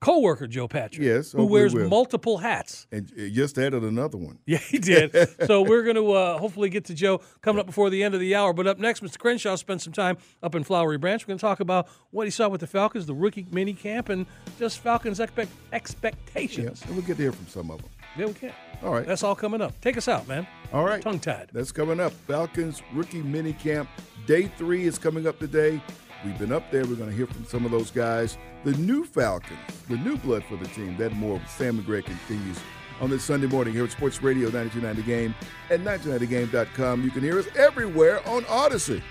Co-worker 0.00 0.46
Joe 0.46 0.66
Patrick, 0.66 1.02
Yes, 1.06 1.32
who 1.32 1.44
wears 1.46 1.74
we 1.74 1.84
multiple 1.86 2.38
hats. 2.38 2.86
And 2.90 3.10
just 3.16 3.58
added 3.58 3.82
another 3.82 4.16
one. 4.18 4.38
Yeah, 4.46 4.58
he 4.58 4.78
did. 4.78 5.14
so 5.46 5.62
we're 5.62 5.82
going 5.82 5.96
to 5.96 6.12
uh, 6.12 6.38
hopefully 6.38 6.70
get 6.70 6.86
to 6.86 6.94
Joe 6.94 7.20
coming 7.42 7.60
up 7.60 7.66
before 7.66 7.90
the 7.90 8.02
end 8.02 8.14
of 8.14 8.20
the 8.20 8.34
hour. 8.34 8.52
But 8.52 8.66
up 8.66 8.78
next, 8.78 9.02
Mr. 9.02 9.18
Crenshaw 9.18 9.54
spent 9.56 9.82
some 9.82 9.92
time 9.92 10.16
up 10.42 10.54
in 10.54 10.64
Flowery 10.64 10.98
Branch. 10.98 11.22
We're 11.22 11.28
going 11.32 11.38
to 11.38 11.42
talk 11.42 11.60
about 11.60 11.88
what 12.10 12.26
he 12.26 12.30
saw 12.30 12.48
with 12.48 12.60
the 12.62 12.66
Falcons, 12.66 13.06
the 13.06 13.14
rookie 13.14 13.46
mini 13.52 13.74
camp, 13.74 14.08
and 14.08 14.26
just 14.58 14.78
Falcons 14.80 15.20
expect- 15.20 15.50
Yeah. 15.70 15.76
expectations. 15.76 16.82
And 16.86 16.96
we'll 16.96 17.04
get 17.04 17.16
to 17.18 17.22
hear 17.22 17.32
from 17.32 17.46
some 17.46 17.70
of 17.70 17.78
them. 17.80 17.90
Yeah, 18.16 18.26
we 18.26 18.32
can. 18.34 18.52
All 18.82 18.92
right. 18.92 19.06
That's 19.06 19.22
all 19.22 19.34
coming 19.36 19.60
up. 19.60 19.78
Take 19.80 19.96
us 19.96 20.08
out, 20.08 20.26
man. 20.26 20.46
All 20.72 20.84
right. 20.84 21.02
Tongue 21.02 21.20
tied. 21.20 21.50
That's 21.52 21.70
coming 21.70 22.00
up. 22.00 22.12
Falcons 22.12 22.82
rookie 22.94 23.22
mini 23.22 23.52
camp. 23.52 23.88
Day 24.26 24.46
three 24.56 24.84
is 24.86 24.98
coming 24.98 25.26
up 25.26 25.38
today. 25.38 25.80
We've 26.24 26.38
been 26.38 26.52
up 26.52 26.70
there. 26.70 26.84
We're 26.84 26.96
going 26.96 27.10
to 27.10 27.16
hear 27.16 27.26
from 27.26 27.44
some 27.46 27.64
of 27.64 27.70
those 27.70 27.90
guys. 27.90 28.36
The 28.64 28.72
new 28.72 29.04
Falcons, 29.04 29.58
the 29.88 29.96
new 29.98 30.16
blood 30.18 30.44
for 30.44 30.56
the 30.56 30.66
team. 30.68 30.96
That 30.98 31.12
more 31.14 31.40
Sam 31.48 31.80
Greg 31.82 32.04
continues 32.04 32.58
on 33.00 33.08
this 33.08 33.24
Sunday 33.24 33.46
morning 33.46 33.72
here 33.72 33.84
at 33.84 33.90
Sports 33.92 34.22
Radio 34.22 34.50
92.9 34.50 34.96
The 34.96 35.02
Game 35.02 35.34
and 35.70 35.84
92.9thegame.com. 35.84 37.02
You 37.02 37.10
can 37.10 37.22
hear 37.22 37.38
us 37.38 37.46
everywhere 37.56 38.26
on 38.28 38.42
Audacy. 38.44 39.02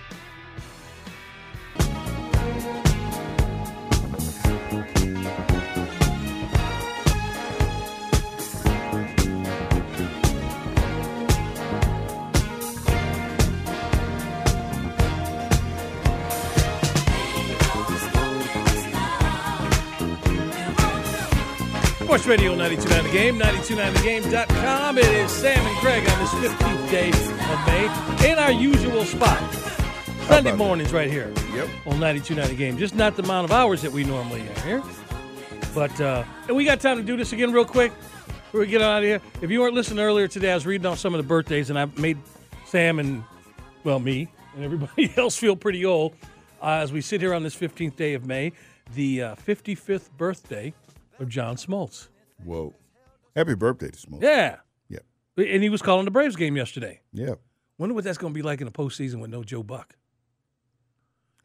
Sports 22.10 22.26
Radio 22.26 22.56
929 22.56 23.04
The 23.04 23.12
Game, 23.12 23.38
929thegame.com. 23.38 24.98
It 24.98 25.06
is 25.06 25.30
Sam 25.32 25.64
and 25.64 25.80
Greg 25.80 26.10
on 26.10 26.18
this 26.18 26.32
15th 26.32 26.90
day 26.90 27.10
of 27.10 27.68
May 27.68 28.32
in 28.32 28.40
our 28.40 28.52
usual 28.52 29.06
spot. 29.06 29.38
Sunday 30.24 30.54
mornings 30.54 30.92
right 30.92 31.08
here 31.08 31.32
Yep. 31.54 31.68
on 31.86 32.00
929 32.00 32.48
The 32.50 32.56
Game. 32.56 32.80
Just 32.80 32.96
not 32.96 33.16
the 33.16 33.22
amount 33.22 33.46
of 33.46 33.52
hours 33.52 33.84
that 33.84 33.92
we 33.92 34.04
normally 34.04 34.42
are 34.42 34.60
here. 34.62 34.82
But 35.76 36.02
uh, 36.02 36.24
and 36.48 36.58
we 36.58 36.66
got 36.66 36.80
time 36.80 36.98
to 36.98 37.04
do 37.04 37.16
this 37.16 37.32
again 37.32 37.52
real 37.54 37.64
quick 37.64 37.94
before 38.26 38.62
we 38.62 38.66
get 38.66 38.82
out 38.82 38.98
of 38.98 39.04
here. 39.04 39.22
If 39.44 39.52
you 39.52 39.60
weren't 39.60 39.76
listening 39.76 40.04
earlier 40.04 40.28
today, 40.28 40.52
I 40.52 40.56
was 40.56 40.66
reading 40.66 40.88
off 40.88 40.98
some 40.98 41.14
of 41.14 41.20
the 41.20 41.28
birthdays, 41.28 41.70
and 41.70 41.78
I 41.78 41.86
made 41.96 42.18
Sam 42.66 42.98
and, 42.98 43.24
well, 43.84 44.00
me 44.00 44.30
and 44.56 44.66
everybody 44.66 45.14
else 45.18 45.38
feel 45.38 45.56
pretty 45.56 45.86
old 45.86 46.16
uh, 46.60 46.70
as 46.82 46.92
we 46.92 47.02
sit 47.02 47.22
here 47.22 47.36
on 47.36 47.44
this 47.44 47.56
15th 47.56 47.96
day 47.96 48.16
of 48.16 48.26
May, 48.26 48.52
the 48.96 49.22
uh, 49.22 49.36
55th 49.36 50.10
birthday 50.18 50.74
of 51.20 51.30
John 51.30 51.56
Smoltz. 51.56 52.08
Whoa. 52.44 52.74
Happy 53.36 53.56
birthday 53.56 53.90
to 53.92 53.98
Smoke. 54.00 54.22
Yeah. 54.22 54.58
Yeah. 54.90 55.00
And 55.38 55.64
he 55.64 55.70
was 55.70 55.82
calling 55.82 56.06
the 56.06 56.12
Braves 56.12 56.36
game 56.36 56.56
yesterday. 56.58 57.02
Yeah. 57.14 57.36
Wonder 57.78 57.96
what 57.96 58.04
that's 58.04 58.18
going 58.18 58.34
to 58.34 58.38
be 58.38 58.42
like 58.42 58.60
in 58.62 58.66
the 58.66 58.72
postseason 58.72 59.22
with 59.22 59.30
no 59.30 59.44
Joe 59.44 59.64
Buck. 59.64 59.96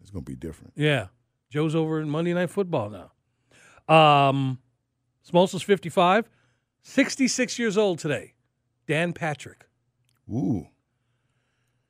It's 0.01 0.11
going 0.11 0.25
to 0.25 0.31
be 0.31 0.37
different. 0.37 0.73
Yeah. 0.77 1.07
Joe's 1.51 1.75
over 1.75 2.01
in 2.01 2.11
Monday 2.11 2.35
Night 2.35 2.51
Football 2.51 2.91
now. 2.91 3.95
Um, 3.95 4.59
Smoltz 5.31 5.55
is 5.55 5.63
55, 5.63 6.29
66 6.83 7.59
years 7.59 7.79
old 7.79 7.99
today. 7.99 8.35
Dan 8.87 9.13
Patrick, 9.13 9.67
Ooh. 10.31 10.67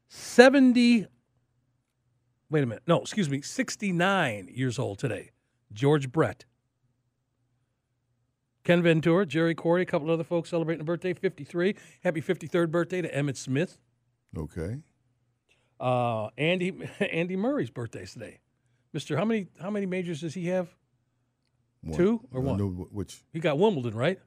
70. 0.09 1.07
Wait 2.51 2.63
a 2.63 2.67
minute. 2.67 2.83
No, 2.87 3.01
excuse 3.01 3.29
me. 3.29 3.41
69 3.43 4.49
years 4.53 4.79
old 4.79 4.99
today. 4.99 5.31
George 5.73 6.13
Brett. 6.13 6.45
Ken 8.65 8.83
Ventura, 8.83 9.27
Jerry 9.27 9.55
Corey, 9.55 9.83
a 9.83 9.87
couple 9.87 10.11
other 10.11 10.25
folks 10.25 10.49
celebrating 10.51 10.81
a 10.81 10.85
birthday, 10.85 11.13
53. 11.13 11.77
Happy 12.03 12.23
53rd 12.23 12.71
birthday 12.71 13.03
to 13.03 13.13
Emmitt 13.15 13.37
Smith. 13.37 13.79
Okay. 14.37 14.79
Uh, 15.79 16.29
Andy 16.39 16.73
Andy 17.01 17.37
Murray's 17.37 17.71
birthday's 17.71 18.13
today. 18.15 18.39
Mister, 18.93 19.17
how 19.17 19.25
many 19.25 19.49
how 19.61 19.71
many 19.71 19.87
majors 19.87 20.21
does 20.23 20.35
he 20.35 20.47
have? 20.49 20.75
One. 21.83 21.97
Two 21.99 22.21
or 22.33 22.41
one? 22.41 22.59
which. 22.59 23.23
He 23.33 23.41
got 23.41 23.59
Wimbledon, 23.59 23.95
right? 23.95 24.19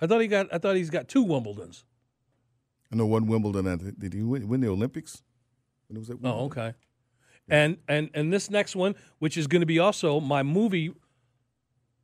I 0.00 0.06
thought 0.06 0.20
he 0.22 0.26
got 0.28 0.52
I 0.52 0.58
thought 0.58 0.76
he's 0.76 0.90
got 0.90 1.08
two 1.08 1.24
Wimbledons. 1.24 1.84
I 2.90 2.96
know 2.96 3.06
one 3.06 3.26
Wimbledon. 3.26 3.66
I 3.66 3.76
think- 3.76 3.98
Did 3.98 4.14
he 4.14 4.22
win, 4.22 4.48
win 4.48 4.60
the 4.60 4.68
Olympics? 4.68 5.22
When 5.88 5.96
it 5.96 6.00
was 6.00 6.10
at 6.10 6.16
Wimbledon? 6.20 6.40
Oh, 6.40 6.44
okay. 6.46 6.74
And 7.48 7.76
and 7.88 8.08
and 8.14 8.32
this 8.32 8.48
next 8.48 8.74
one, 8.74 8.94
which 9.18 9.36
is 9.36 9.46
going 9.46 9.60
to 9.60 9.66
be 9.66 9.78
also 9.78 10.18
my 10.18 10.42
movie 10.42 10.94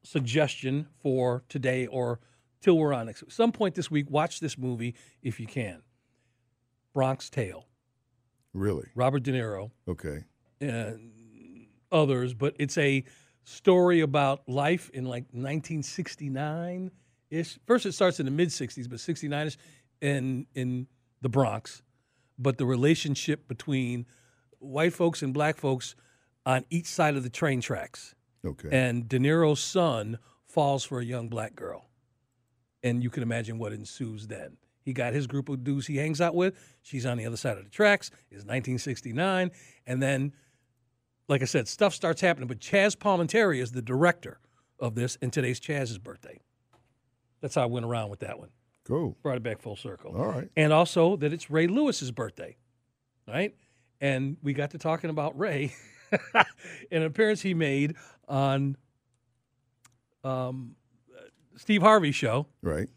suggestion 0.02 0.86
for 1.02 1.42
today 1.48 1.86
or 1.86 2.20
till 2.60 2.76
we're 2.78 2.92
on 2.92 3.06
next 3.06 3.24
some 3.28 3.52
point 3.52 3.74
this 3.74 3.90
week. 3.90 4.10
Watch 4.10 4.40
this 4.40 4.56
movie 4.58 4.94
if 5.22 5.38
you 5.40 5.46
can. 5.46 5.82
Bronx 6.92 7.30
Tale, 7.30 7.66
Really? 8.52 8.88
Robert 8.94 9.22
De 9.22 9.32
Niro. 9.32 9.70
Okay. 9.86 10.24
and 10.60 11.66
others, 11.92 12.34
but 12.34 12.54
it's 12.58 12.76
a 12.78 13.04
story 13.44 14.00
about 14.00 14.48
life 14.48 14.90
in 14.92 15.04
like 15.04 15.24
1969 15.32 16.90
ish. 17.30 17.58
First, 17.66 17.86
it 17.86 17.92
starts 17.92 18.20
in 18.20 18.26
the 18.26 18.32
mid 18.32 18.48
60s, 18.48 18.88
but 18.88 19.00
69 19.00 19.46
ish 19.46 19.56
in 20.00 20.46
in 20.54 20.86
the 21.20 21.28
Bronx. 21.28 21.82
But 22.38 22.58
the 22.58 22.66
relationship 22.66 23.46
between 23.48 24.06
white 24.58 24.92
folks 24.92 25.22
and 25.22 25.32
black 25.34 25.56
folks 25.56 25.94
on 26.46 26.64
each 26.70 26.86
side 26.86 27.16
of 27.16 27.22
the 27.22 27.30
train 27.30 27.60
tracks. 27.60 28.14
Okay. 28.44 28.68
And 28.72 29.09
De 29.09 29.18
Niro's 29.18 29.61
son 29.61 30.18
falls 30.46 30.85
for 30.85 31.00
a 31.00 31.05
young 31.05 31.29
black 31.29 31.55
girl. 31.55 31.87
And 32.83 33.03
you 33.03 33.11
can 33.11 33.22
imagine 33.22 33.59
what 33.59 33.72
ensues 33.72 34.26
then. 34.26 34.57
He 34.83 34.92
got 34.92 35.12
his 35.12 35.26
group 35.26 35.48
of 35.48 35.62
dudes 35.62 35.87
he 35.87 35.96
hangs 35.96 36.20
out 36.20 36.35
with. 36.35 36.55
She's 36.83 37.05
on 37.05 37.18
the 37.18 37.26
other 37.26 37.37
side 37.37 37.59
of 37.59 37.64
the 37.64 37.70
tracks. 37.70 38.11
It's 38.31 38.44
1969. 38.44 39.50
And 39.87 40.03
then, 40.03 40.33
like 41.29 41.42
I 41.42 41.44
said, 41.44 41.68
stuff 41.68 41.94
starts 41.94 42.20
happening. 42.20 42.48
But 42.48 42.61
Chazz 42.61 42.96
Palminteri 42.96 43.61
is 43.61 43.72
the 43.72 43.83
director 43.83 44.40
of 44.79 44.94
this, 44.94 45.18
and 45.20 45.33
today's 45.33 45.61
Chazz's 45.61 45.98
birthday. 45.98 46.40
That's 47.40 47.55
how 47.55 47.62
I 47.62 47.66
went 47.66 47.85
around 47.87 48.11
with 48.11 48.20
that 48.20 48.38
one. 48.38 48.48
Cool. 48.85 49.16
Brought 49.22 49.37
it 49.37 49.42
back 49.42 49.61
full 49.61 49.76
circle. 49.76 50.16
All 50.16 50.26
right. 50.26 50.48
And 50.57 50.72
also 50.72 51.16
that 51.16 51.33
it's 51.33 51.50
Ray 51.50 51.66
Lewis's 51.66 52.11
birthday, 52.11 52.57
right? 53.29 53.55
And 54.00 54.37
we 54.42 54.53
got 54.53 54.70
to 54.70 54.79
talking 54.79 55.11
about 55.11 55.38
Ray, 55.38 55.74
an 56.90 57.02
appearance 57.02 57.42
he 57.42 57.54
made 57.54 57.96
on 58.28 58.76
um, 60.24 60.76
Steve 61.56 61.82
Harvey's 61.82 62.14
show. 62.14 62.46
Right. 62.62 62.88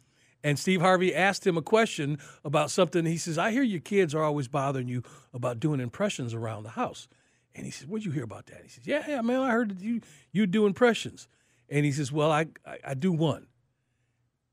And 0.43 0.59
Steve 0.59 0.81
Harvey 0.81 1.15
asked 1.15 1.47
him 1.47 1.57
a 1.57 1.61
question 1.61 2.17
about 2.43 2.69
something. 2.69 3.05
He 3.05 3.17
says, 3.17 3.37
I 3.37 3.51
hear 3.51 3.63
your 3.63 3.79
kids 3.79 4.13
are 4.13 4.23
always 4.23 4.47
bothering 4.47 4.89
you 4.89 5.03
about 5.33 5.59
doing 5.59 5.79
impressions 5.79 6.33
around 6.33 6.63
the 6.63 6.71
house. 6.71 7.07
And 7.55 7.65
he 7.65 7.71
says, 7.71 7.87
What'd 7.87 8.05
you 8.05 8.11
hear 8.11 8.23
about 8.23 8.47
that? 8.47 8.61
He 8.63 8.69
says, 8.69 8.85
Yeah, 8.85 9.03
yeah, 9.07 9.21
man, 9.21 9.39
I 9.39 9.51
heard 9.51 9.69
that 9.69 9.81
you 9.81 10.01
you 10.31 10.45
do 10.47 10.65
impressions. 10.65 11.27
And 11.69 11.85
he 11.85 11.91
says, 11.91 12.11
Well, 12.11 12.31
I, 12.31 12.47
I, 12.65 12.77
I 12.87 12.93
do 12.93 13.11
one. 13.11 13.47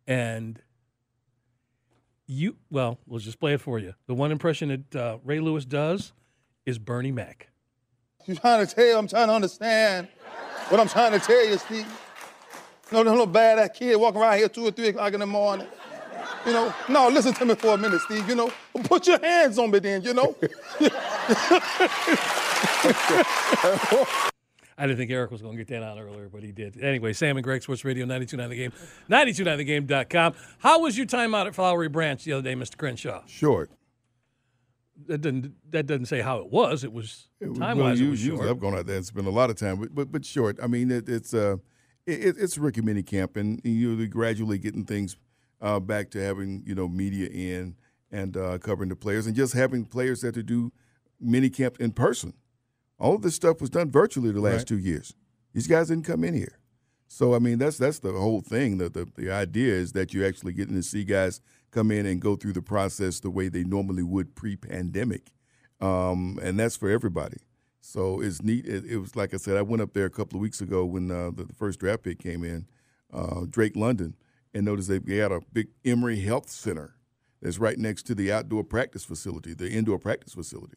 And 0.07 0.61
you, 2.27 2.57
well, 2.71 2.99
we'll 3.07 3.21
just 3.21 3.41
play 3.41 3.55
it 3.55 3.61
for 3.61 3.79
you. 3.79 3.95
The 4.07 4.15
one 4.15 4.31
impression 4.31 4.69
that 4.69 4.97
uh, 4.97 5.19
Ray 5.25 5.41
Lewis 5.41 5.65
does 5.65 6.13
is 6.65 6.79
Bernie 6.79 7.13
Mac. 7.13 7.50
I'm 8.31 8.37
trying 8.37 8.67
to 8.67 8.75
tell 8.75 8.87
you, 8.87 8.97
I'm 8.97 9.09
trying 9.09 9.27
to 9.29 9.35
understand 9.35 10.09
what 10.69 10.81
I'm 10.81 10.89
trying 10.89 11.13
to 11.13 11.19
tell 11.19 11.45
you, 11.45 11.59
Steve. 11.59 11.87
No, 12.93 13.03
no, 13.03 13.15
no 13.15 13.27
bad 13.27 13.59
that 13.59 13.75
kid 13.75 13.97
walking 13.97 14.21
around 14.21 14.39
here 14.39 14.49
two 14.49 14.67
or 14.67 14.71
three 14.71 14.89
o'clock 14.89 15.13
in 15.13 15.21
the 15.21 15.27
morning. 15.27 15.67
You 16.47 16.53
know, 16.53 16.75
no, 16.89 17.09
listen 17.09 17.35
to 17.35 17.45
me 17.45 17.55
for 17.57 17.75
a 17.75 17.77
minute, 17.77 18.01
Steve. 18.03 18.29
You 18.29 18.37
know, 18.37 18.53
put 18.85 19.07
your 19.07 19.19
hands 19.21 19.59
on 19.59 19.71
me 19.71 19.81
then, 19.81 20.03
you 20.03 20.15
know. 20.15 20.35
I 24.79 24.87
didn't 24.87 24.97
think 24.97 25.11
Eric 25.11 25.31
was 25.31 25.43
going 25.43 25.57
to 25.59 25.63
get 25.63 25.69
that 25.69 25.83
out 25.83 25.99
earlier, 25.99 26.29
but 26.29 26.43
he 26.43 26.53
did. 26.53 26.83
Anyway, 26.83 27.13
Sam 27.13 27.37
and 27.37 27.45
Greg, 27.45 27.63
Sports 27.63 27.85
Radio 27.85 28.07
929 28.07 28.49
The 28.49 28.57
Game, 28.57 28.73
929thegame.com. 29.11 30.35
How 30.61 30.81
was 30.81 30.97
your 30.97 31.07
time 31.07 31.35
out 31.35 31.47
at 31.47 31.55
Flowery 31.55 31.89
Branch 31.89 32.23
the 32.25 32.33
other 32.33 32.43
day, 32.43 32.55
Mr. 32.55 32.79
Crenshaw? 32.79 33.23
Short. 33.27 33.71
That 35.07 35.19
doesn't 35.21 35.53
that 35.71 35.87
doesn't 35.87 36.07
say 36.07 36.21
how 36.21 36.39
it 36.39 36.51
was. 36.51 36.85
It 36.85 36.93
was 36.93 37.29
time 37.59 37.79
wise. 37.79 37.95
us- 38.01 38.07
it 38.07 38.11
was 38.11 38.21
short. 38.21 38.49
I've 38.49 38.61
gone 38.61 38.75
out 38.75 38.87
there 38.87 38.97
and 38.97 39.07
spent 39.07 39.27
a 39.27 39.31
lot 39.31 39.51
of 39.51 39.57
time, 39.57 39.79
but 39.81 39.95
but, 39.95 40.13
but 40.13 40.25
short. 40.25 40.59
I 40.63 40.67
mean, 40.67 40.91
it, 40.91 41.09
it's 41.09 41.35
uh, 41.35 41.57
it, 42.07 42.37
it's 42.39 42.59
rookie 42.59 42.81
mini 42.83 43.03
camp, 43.03 43.37
and 43.37 43.61
you're 43.65 44.07
gradually 44.07 44.59
getting 44.59 44.85
things 44.85 45.17
uh, 45.61 45.81
back 45.81 46.11
to 46.11 46.23
having 46.23 46.63
you 46.67 46.75
know 46.75 46.89
media 46.89 47.29
in 47.29 47.77
and 48.11 48.37
uh, 48.37 48.59
covering 48.59 48.89
the 48.89 48.97
players, 48.97 49.27
and 49.27 49.37
just 49.37 49.53
having 49.55 49.85
players 49.85 50.21
that 50.23 50.33
to 50.35 50.43
do 50.43 50.73
mini 51.21 51.51
camp 51.51 51.81
in 51.81 51.93
person. 51.93 52.35
All 52.99 53.15
of 53.15 53.23
this 53.23 53.35
stuff 53.35 53.61
was 53.61 53.71
done 53.71 53.91
virtually 53.91 54.31
the 54.33 54.41
last 54.41 54.55
Right. 54.59 54.67
two 54.67 54.79
years. 54.79 55.15
These 55.55 55.67
guys 55.67 55.89
didn't 55.89 56.05
come 56.05 56.23
in 56.25 56.35
here. 56.35 56.59
So 57.09 57.35
I 57.35 57.39
mean, 57.39 57.59
that's 57.59 57.79
that's 57.79 57.99
the 58.01 58.13
whole 58.13 58.41
thing. 58.41 58.79
The, 58.79 58.89
the 58.89 59.09
the 59.17 59.31
idea 59.33 59.73
is 59.75 59.93
that 59.93 60.13
you're 60.15 60.27
actually 60.27 60.53
getting 60.53 60.75
to 60.77 60.83
see 60.83 61.05
guys 61.05 61.41
come 61.71 61.91
in 61.91 62.07
and 62.07 62.21
go 62.21 62.37
through 62.37 62.53
the 62.53 62.63
process 62.63 63.21
the 63.21 63.31
way 63.31 63.49
they 63.49 63.65
normally 63.65 64.03
would 64.03 64.35
pre-pandemic, 64.35 65.33
um, 65.81 66.39
and 66.43 66.59
that's 66.59 66.77
for 66.77 66.91
everybody. 66.91 67.39
So 67.81 68.21
it's 68.21 68.43
neat. 68.43 68.67
It, 68.67 68.85
it 68.85 68.99
was 68.99 69.17
like 69.17 69.33
I 69.35 69.39
said, 69.39 69.57
I 69.57 69.63
went 69.63 69.83
up 69.83 69.95
there 69.95 70.07
a 70.07 70.11
couple 70.11 70.37
of 70.37 70.43
weeks 70.43 70.61
ago 70.61 70.85
when 70.85 71.11
uh, 71.11 71.31
the, 71.31 71.45
the 71.45 71.55
first 71.55 71.81
draft 71.81 72.03
pick 72.03 72.19
came 72.19 72.45
in, 72.45 72.67
uh, 73.13 73.47
Drake 73.49 73.77
London, 73.77 74.15
and 74.53 74.65
noticed 74.65 74.89
they 74.89 75.17
had 75.17 75.33
a 75.33 75.41
big 75.53 75.69
Emory 75.85 76.21
Health 76.21 76.49
Center 76.51 76.97
that's 77.41 77.59
right 77.59 77.79
next 77.79 78.03
to 78.05 78.15
the 78.15 78.31
outdoor 78.31 78.65
practice 78.65 79.05
facility, 79.05 79.55
the 79.55 79.71
indoor 79.71 79.99
practice 79.99 80.35
facility. 80.35 80.77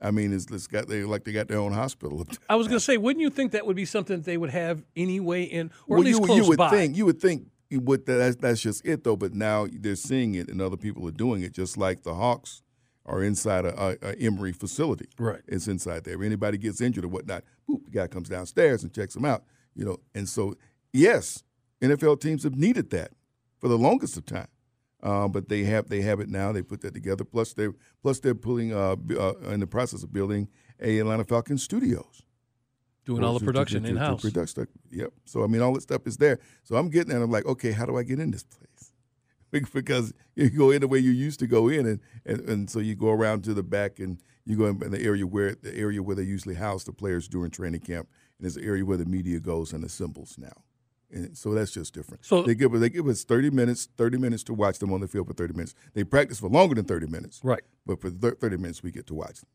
I 0.00 0.10
mean, 0.10 0.32
it's, 0.32 0.46
it's 0.50 0.66
got 0.66 0.88
they 0.88 1.02
like 1.02 1.24
they 1.24 1.32
got 1.32 1.48
their 1.48 1.58
own 1.58 1.72
hospital. 1.72 2.24
I 2.48 2.54
was 2.56 2.68
going 2.68 2.78
to 2.78 2.84
say, 2.84 2.96
wouldn't 2.96 3.20
you 3.20 3.30
think 3.30 3.52
that 3.52 3.66
would 3.66 3.76
be 3.76 3.84
something 3.84 4.16
that 4.16 4.24
they 4.24 4.36
would 4.36 4.50
have 4.50 4.84
anyway 4.96 5.42
in, 5.42 5.70
or 5.86 5.96
well, 5.96 6.00
at 6.00 6.06
least 6.06 6.20
you, 6.20 6.26
close 6.26 6.38
you 6.38 6.48
would 6.48 6.58
by? 6.58 6.70
think 6.70 6.96
you 6.96 7.04
would 7.04 7.20
think 7.20 7.48
would 7.70 8.06
that's, 8.06 8.36
that's 8.36 8.60
just 8.60 8.84
it 8.86 9.04
though. 9.04 9.16
But 9.16 9.34
now 9.34 9.66
they're 9.70 9.96
seeing 9.96 10.34
it, 10.34 10.48
and 10.48 10.60
other 10.60 10.76
people 10.76 11.06
are 11.06 11.12
doing 11.12 11.42
it, 11.42 11.52
just 11.52 11.76
like 11.76 12.02
the 12.02 12.14
Hawks 12.14 12.62
are 13.04 13.22
inside 13.22 13.64
a, 13.64 13.82
a, 13.82 13.96
a 14.02 14.12
Emory 14.16 14.52
facility. 14.52 15.08
Right. 15.18 15.40
It's 15.46 15.68
inside 15.68 16.04
there. 16.04 16.14
If 16.14 16.22
anybody 16.22 16.58
gets 16.58 16.80
injured 16.80 17.04
or 17.04 17.08
whatnot, 17.08 17.44
boop, 17.68 17.84
the 17.84 17.90
guy 17.90 18.06
comes 18.06 18.28
downstairs 18.28 18.82
and 18.82 18.92
checks 18.92 19.14
them 19.14 19.24
out. 19.24 19.44
You 19.74 19.84
know, 19.84 19.98
and 20.14 20.28
so 20.28 20.54
yes, 20.92 21.42
NFL 21.80 22.20
teams 22.20 22.42
have 22.44 22.56
needed 22.56 22.90
that 22.90 23.12
for 23.60 23.68
the 23.68 23.78
longest 23.78 24.16
of 24.16 24.26
time. 24.26 24.48
Uh, 25.00 25.28
but 25.28 25.48
they 25.48 25.62
have 25.62 25.88
they 25.88 26.00
have 26.02 26.18
it 26.20 26.28
now. 26.28 26.50
They 26.50 26.62
put 26.62 26.80
that 26.80 26.92
together. 26.92 27.24
Plus 27.24 27.52
they 27.52 27.68
plus 28.02 28.18
they're 28.18 28.34
pulling 28.34 28.74
uh, 28.74 28.96
uh, 29.16 29.34
in 29.50 29.60
the 29.60 29.66
process 29.66 30.02
of 30.02 30.12
building 30.12 30.48
a 30.80 30.98
Atlanta 30.98 31.24
Falcons 31.24 31.62
studios 31.62 32.22
doing 33.08 33.24
all 33.24 33.38
the 33.38 33.44
production 33.44 33.86
in 33.86 33.96
house. 33.96 34.20
to 34.20 34.30
product 34.30 34.50
stuff. 34.50 34.66
Yep. 34.90 35.12
So 35.24 35.42
I 35.42 35.46
mean, 35.46 35.62
all 35.62 35.72
that 35.74 35.82
stuff 35.82 36.06
is 36.06 36.18
there. 36.18 36.38
So 36.64 36.76
I'm 36.76 36.90
getting 36.90 37.08
there. 37.08 37.16
and 37.16 37.24
I'm 37.24 37.30
like, 37.30 37.46
okay, 37.46 37.72
how 37.72 37.86
do 37.86 37.96
I 37.96 38.02
get 38.02 38.20
in 38.20 38.30
this 38.30 38.44
place? 38.44 38.92
because 39.72 40.12
you 40.34 40.50
go 40.50 40.70
in 40.70 40.82
the 40.82 40.88
way 40.88 40.98
you 40.98 41.10
used 41.10 41.40
to 41.40 41.46
go 41.46 41.68
in, 41.68 41.86
and, 41.86 42.00
and, 42.26 42.40
and 42.48 42.70
so 42.70 42.80
you 42.80 42.94
go 42.94 43.08
around 43.08 43.44
to 43.44 43.54
the 43.54 43.62
back, 43.62 43.98
and 43.98 44.20
you 44.44 44.56
go 44.56 44.66
in 44.66 44.78
the 44.90 45.02
area 45.02 45.26
where 45.26 45.54
the 45.54 45.74
area 45.74 46.02
where 46.02 46.14
they 46.14 46.22
usually 46.22 46.54
house 46.54 46.84
the 46.84 46.92
players 46.92 47.28
during 47.28 47.50
training 47.50 47.80
camp, 47.80 48.08
and 48.38 48.46
it's 48.46 48.56
an 48.56 48.64
area 48.64 48.84
where 48.84 48.98
the 48.98 49.06
media 49.06 49.40
goes 49.40 49.72
and 49.72 49.84
assembles 49.84 50.36
now. 50.38 50.52
And 51.10 51.34
so 51.34 51.54
that's 51.54 51.70
just 51.70 51.94
different. 51.94 52.26
So- 52.26 52.42
they 52.42 52.54
give 52.54 52.72
they 52.72 52.90
give 52.90 53.08
us 53.08 53.24
30 53.24 53.48
minutes, 53.50 53.88
30 53.96 54.18
minutes 54.18 54.42
to 54.44 54.54
watch 54.54 54.78
them 54.78 54.92
on 54.92 55.00
the 55.00 55.08
field 55.08 55.26
for 55.26 55.32
30 55.32 55.54
minutes. 55.54 55.74
They 55.94 56.04
practice 56.04 56.40
for 56.40 56.50
longer 56.50 56.74
than 56.74 56.84
30 56.84 57.06
minutes. 57.06 57.40
Right. 57.42 57.62
But 57.86 58.02
for 58.02 58.10
30 58.10 58.58
minutes, 58.58 58.82
we 58.82 58.90
get 58.90 59.06
to 59.06 59.14
watch 59.14 59.40
them. 59.40 59.48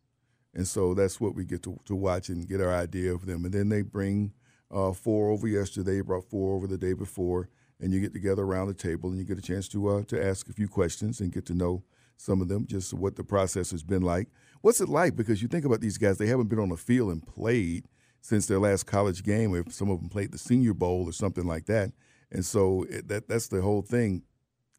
And 0.53 0.67
so 0.67 0.93
that's 0.93 1.19
what 1.19 1.35
we 1.35 1.45
get 1.45 1.63
to, 1.63 1.79
to 1.85 1.95
watch 1.95 2.29
and 2.29 2.47
get 2.47 2.61
our 2.61 2.73
idea 2.73 3.13
of 3.13 3.25
them. 3.25 3.45
And 3.45 3.53
then 3.53 3.69
they 3.69 3.81
bring 3.81 4.33
uh, 4.69 4.91
four 4.93 5.29
over 5.29 5.47
yesterday, 5.47 6.01
brought 6.01 6.29
four 6.29 6.55
over 6.55 6.67
the 6.67 6.77
day 6.77 6.93
before, 6.93 7.49
and 7.79 7.91
you 7.91 7.99
get 7.99 8.13
together 8.13 8.43
around 8.43 8.67
the 8.67 8.73
table 8.73 9.09
and 9.09 9.19
you 9.19 9.25
get 9.25 9.37
a 9.37 9.41
chance 9.41 9.67
to 9.69 9.87
uh, 9.87 10.03
to 10.05 10.23
ask 10.23 10.47
a 10.47 10.53
few 10.53 10.67
questions 10.67 11.19
and 11.19 11.31
get 11.31 11.45
to 11.47 11.53
know 11.53 11.83
some 12.17 12.41
of 12.41 12.47
them, 12.47 12.65
just 12.67 12.93
what 12.93 13.15
the 13.15 13.23
process 13.23 13.71
has 13.71 13.83
been 13.83 14.01
like. 14.01 14.29
What's 14.61 14.79
it 14.79 14.89
like? 14.89 15.15
Because 15.15 15.41
you 15.41 15.47
think 15.47 15.65
about 15.65 15.81
these 15.81 15.97
guys, 15.97 16.17
they 16.17 16.27
haven't 16.27 16.47
been 16.47 16.59
on 16.59 16.69
the 16.69 16.77
field 16.77 17.11
and 17.11 17.25
played 17.25 17.87
since 18.21 18.45
their 18.45 18.59
last 18.59 18.85
college 18.85 19.23
game. 19.23 19.53
If 19.55 19.73
some 19.73 19.89
of 19.89 19.99
them 19.99 20.09
played 20.09 20.31
the 20.31 20.37
Senior 20.37 20.73
Bowl 20.73 21.05
or 21.05 21.11
something 21.11 21.45
like 21.45 21.65
that, 21.65 21.91
and 22.31 22.45
so 22.45 22.85
it, 22.89 23.07
that 23.09 23.27
that's 23.27 23.47
the 23.47 23.61
whole 23.61 23.81
thing 23.81 24.23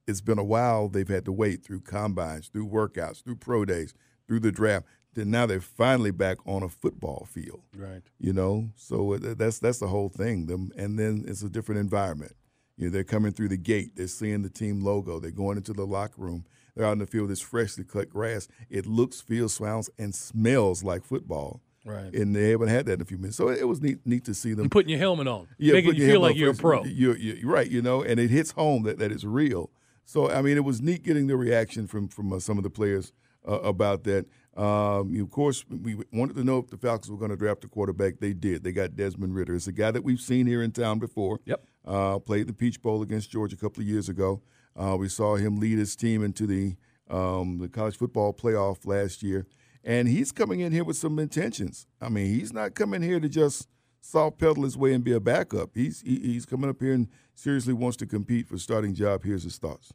it's 0.06 0.20
been 0.20 0.38
a 0.38 0.44
while. 0.44 0.88
They've 0.88 1.08
had 1.08 1.24
to 1.26 1.32
wait 1.32 1.64
through 1.64 1.80
combines, 1.80 2.48
through 2.48 2.68
workouts, 2.68 3.22
through 3.22 3.36
pro 3.36 3.64
days, 3.64 3.94
through 4.26 4.40
the 4.40 4.52
draft. 4.52 4.86
Then 5.14 5.30
now 5.30 5.46
they're 5.46 5.60
finally 5.60 6.10
back 6.10 6.38
on 6.46 6.62
a 6.62 6.68
football 6.68 7.26
field. 7.30 7.62
Right. 7.76 8.02
You 8.18 8.32
know, 8.32 8.70
so 8.76 9.14
uh, 9.14 9.34
that's 9.36 9.58
that's 9.58 9.78
the 9.78 9.86
whole 9.88 10.08
thing. 10.08 10.46
Them, 10.46 10.72
and 10.76 10.98
then 10.98 11.24
it's 11.26 11.42
a 11.42 11.48
different 11.48 11.80
environment. 11.80 12.32
You 12.76 12.86
know, 12.86 12.92
they're 12.92 13.04
coming 13.04 13.32
through 13.32 13.48
the 13.48 13.56
gate. 13.56 13.96
They're 13.96 14.08
seeing 14.08 14.42
the 14.42 14.50
team 14.50 14.82
logo. 14.82 15.20
They're 15.20 15.30
going 15.30 15.56
into 15.56 15.72
the 15.72 15.86
locker 15.86 16.20
room. 16.20 16.44
They're 16.74 16.86
out 16.86 16.92
in 16.92 16.98
the 16.98 17.06
field. 17.06 17.30
It's 17.30 17.40
freshly 17.40 17.84
cut 17.84 18.10
grass. 18.10 18.48
It 18.68 18.84
looks, 18.84 19.20
feels, 19.20 19.54
sounds, 19.54 19.90
and 19.96 20.12
smells 20.12 20.82
like 20.82 21.04
football. 21.04 21.60
Right. 21.84 22.12
And 22.12 22.34
they 22.34 22.50
haven't 22.50 22.68
had 22.68 22.86
that 22.86 22.94
in 22.94 23.00
a 23.02 23.04
few 23.04 23.18
minutes. 23.18 23.36
So 23.36 23.48
it 23.48 23.68
was 23.68 23.80
neat, 23.80 23.98
neat 24.04 24.24
to 24.24 24.34
see 24.34 24.54
them 24.54 24.62
And 24.62 24.72
putting 24.72 24.88
your 24.88 24.98
helmet 24.98 25.28
on, 25.28 25.46
yeah, 25.58 25.74
making 25.74 25.94
you 25.94 26.06
feel 26.06 26.20
like 26.20 26.34
you're 26.34 26.50
a 26.50 26.54
pro. 26.54 26.82
You're, 26.84 27.16
you're 27.16 27.48
right, 27.48 27.70
you 27.70 27.82
know, 27.82 28.02
and 28.02 28.18
it 28.18 28.30
hits 28.30 28.52
home 28.52 28.84
that, 28.84 28.98
that 28.98 29.12
it's 29.12 29.22
real. 29.22 29.70
So 30.04 30.30
I 30.30 30.42
mean, 30.42 30.56
it 30.56 30.64
was 30.64 30.80
neat 30.80 31.02
getting 31.02 31.26
the 31.26 31.36
reaction 31.36 31.86
from 31.86 32.08
from 32.08 32.32
uh, 32.32 32.38
some 32.38 32.58
of 32.58 32.64
the 32.64 32.70
players 32.70 33.12
uh, 33.46 33.60
about 33.60 34.04
that. 34.04 34.26
Um, 34.56 35.20
of 35.20 35.30
course, 35.30 35.64
we 35.68 35.96
wanted 36.12 36.36
to 36.36 36.44
know 36.44 36.58
if 36.58 36.68
the 36.68 36.76
Falcons 36.76 37.10
were 37.10 37.16
going 37.16 37.30
to 37.30 37.36
draft 37.36 37.64
a 37.64 37.68
quarterback. 37.68 38.20
They 38.20 38.32
did. 38.32 38.62
They 38.62 38.72
got 38.72 38.94
Desmond 38.94 39.34
Ridder. 39.34 39.56
It's 39.56 39.66
a 39.66 39.72
guy 39.72 39.90
that 39.90 40.04
we've 40.04 40.20
seen 40.20 40.46
here 40.46 40.62
in 40.62 40.70
town 40.70 41.00
before. 41.00 41.40
Yep. 41.44 41.64
Uh, 41.84 42.18
played 42.20 42.46
the 42.46 42.52
Peach 42.52 42.80
Bowl 42.80 43.02
against 43.02 43.30
Georgia 43.30 43.56
a 43.56 43.58
couple 43.58 43.82
of 43.82 43.88
years 43.88 44.08
ago. 44.08 44.42
Uh, 44.76 44.96
we 44.98 45.08
saw 45.08 45.36
him 45.36 45.58
lead 45.58 45.78
his 45.78 45.96
team 45.96 46.22
into 46.24 46.46
the 46.46 46.76
um, 47.10 47.58
the 47.58 47.68
college 47.68 47.96
football 47.96 48.32
playoff 48.32 48.86
last 48.86 49.22
year, 49.22 49.46
and 49.82 50.08
he's 50.08 50.32
coming 50.32 50.60
in 50.60 50.72
here 50.72 50.84
with 50.84 50.96
some 50.96 51.18
intentions. 51.18 51.86
I 52.00 52.08
mean, 52.08 52.26
he's 52.26 52.52
not 52.52 52.74
coming 52.74 53.02
here 53.02 53.20
to 53.20 53.28
just 53.28 53.68
soft 54.00 54.38
pedal 54.38 54.62
his 54.64 54.76
way 54.76 54.94
and 54.94 55.04
be 55.04 55.12
a 55.12 55.20
backup. 55.20 55.70
He's 55.74 56.00
he, 56.00 56.18
he's 56.20 56.46
coming 56.46 56.70
up 56.70 56.80
here 56.80 56.92
and 56.92 57.08
seriously 57.34 57.74
wants 57.74 57.96
to 57.98 58.06
compete 58.06 58.48
for 58.48 58.56
starting 58.56 58.94
job. 58.94 59.24
Here's 59.24 59.42
his 59.42 59.58
thoughts. 59.58 59.92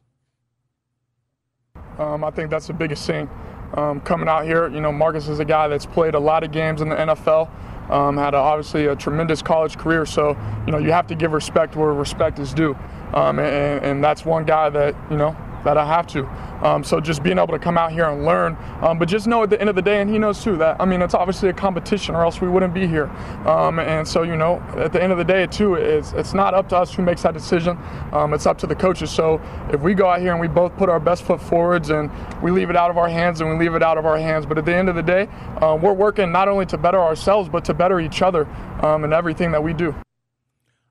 Um, 1.98 2.24
I 2.24 2.30
think 2.30 2.50
that's 2.50 2.66
the 2.66 2.72
biggest 2.72 3.06
thing. 3.06 3.28
Um, 3.74 4.00
coming 4.00 4.28
out 4.28 4.44
here, 4.44 4.68
you 4.68 4.80
know, 4.80 4.90
Marcus 4.90 5.28
is 5.28 5.38
a 5.38 5.44
guy 5.44 5.68
that's 5.68 5.86
played 5.86 6.14
a 6.14 6.18
lot 6.18 6.42
of 6.42 6.50
games 6.50 6.80
in 6.80 6.88
the 6.88 6.96
NFL, 6.96 7.48
um, 7.90 8.16
had 8.16 8.34
a, 8.34 8.36
obviously 8.36 8.86
a 8.86 8.96
tremendous 8.96 9.42
college 9.42 9.78
career. 9.78 10.04
So, 10.06 10.36
you 10.66 10.72
know, 10.72 10.78
you 10.78 10.92
have 10.92 11.06
to 11.08 11.14
give 11.14 11.32
respect 11.32 11.76
where 11.76 11.92
respect 11.92 12.38
is 12.38 12.52
due. 12.52 12.76
Um, 13.14 13.38
and, 13.38 13.84
and 13.84 14.04
that's 14.04 14.24
one 14.24 14.44
guy 14.44 14.70
that, 14.70 14.94
you 15.10 15.16
know, 15.16 15.36
that 15.64 15.76
I 15.76 15.84
have 15.84 16.06
to. 16.08 16.26
Um, 16.64 16.84
so 16.84 17.00
just 17.00 17.22
being 17.22 17.38
able 17.38 17.48
to 17.54 17.58
come 17.58 17.78
out 17.78 17.92
here 17.92 18.08
and 18.08 18.24
learn, 18.24 18.56
um, 18.82 18.98
but 18.98 19.08
just 19.08 19.26
know 19.26 19.42
at 19.42 19.50
the 19.50 19.58
end 19.58 19.70
of 19.70 19.76
the 19.76 19.82
day, 19.82 20.00
and 20.00 20.10
he 20.10 20.18
knows 20.18 20.42
too 20.42 20.56
that 20.58 20.76
I 20.78 20.84
mean 20.84 21.00
it's 21.00 21.14
obviously 21.14 21.48
a 21.48 21.52
competition, 21.52 22.14
or 22.14 22.22
else 22.22 22.40
we 22.40 22.48
wouldn't 22.48 22.74
be 22.74 22.86
here. 22.86 23.06
Um, 23.46 23.78
and 23.78 24.06
so 24.06 24.22
you 24.22 24.36
know, 24.36 24.62
at 24.76 24.92
the 24.92 25.02
end 25.02 25.12
of 25.12 25.18
the 25.18 25.24
day, 25.24 25.46
too, 25.46 25.74
it's 25.74 26.12
it's 26.12 26.34
not 26.34 26.52
up 26.54 26.68
to 26.70 26.76
us 26.76 26.94
who 26.94 27.02
makes 27.02 27.22
that 27.22 27.32
decision. 27.32 27.78
Um, 28.12 28.34
it's 28.34 28.46
up 28.46 28.58
to 28.58 28.66
the 28.66 28.74
coaches. 28.74 29.10
So 29.10 29.40
if 29.72 29.80
we 29.80 29.94
go 29.94 30.08
out 30.08 30.20
here 30.20 30.32
and 30.32 30.40
we 30.40 30.48
both 30.48 30.76
put 30.76 30.88
our 30.88 31.00
best 31.00 31.22
foot 31.22 31.40
forwards, 31.40 31.90
and 31.90 32.10
we 32.42 32.50
leave 32.50 32.70
it 32.70 32.76
out 32.76 32.90
of 32.90 32.98
our 32.98 33.08
hands, 33.08 33.40
and 33.40 33.50
we 33.50 33.56
leave 33.56 33.74
it 33.74 33.82
out 33.82 33.96
of 33.96 34.04
our 34.04 34.18
hands. 34.18 34.44
But 34.44 34.58
at 34.58 34.64
the 34.66 34.74
end 34.74 34.88
of 34.88 34.96
the 34.96 35.02
day, 35.02 35.28
uh, 35.62 35.78
we're 35.80 35.94
working 35.94 36.30
not 36.30 36.48
only 36.48 36.66
to 36.66 36.78
better 36.78 37.00
ourselves, 37.00 37.48
but 37.48 37.64
to 37.66 37.74
better 37.74 38.00
each 38.00 38.20
other 38.22 38.46
um, 38.82 39.04
in 39.04 39.12
everything 39.12 39.52
that 39.52 39.62
we 39.62 39.72
do. 39.72 39.94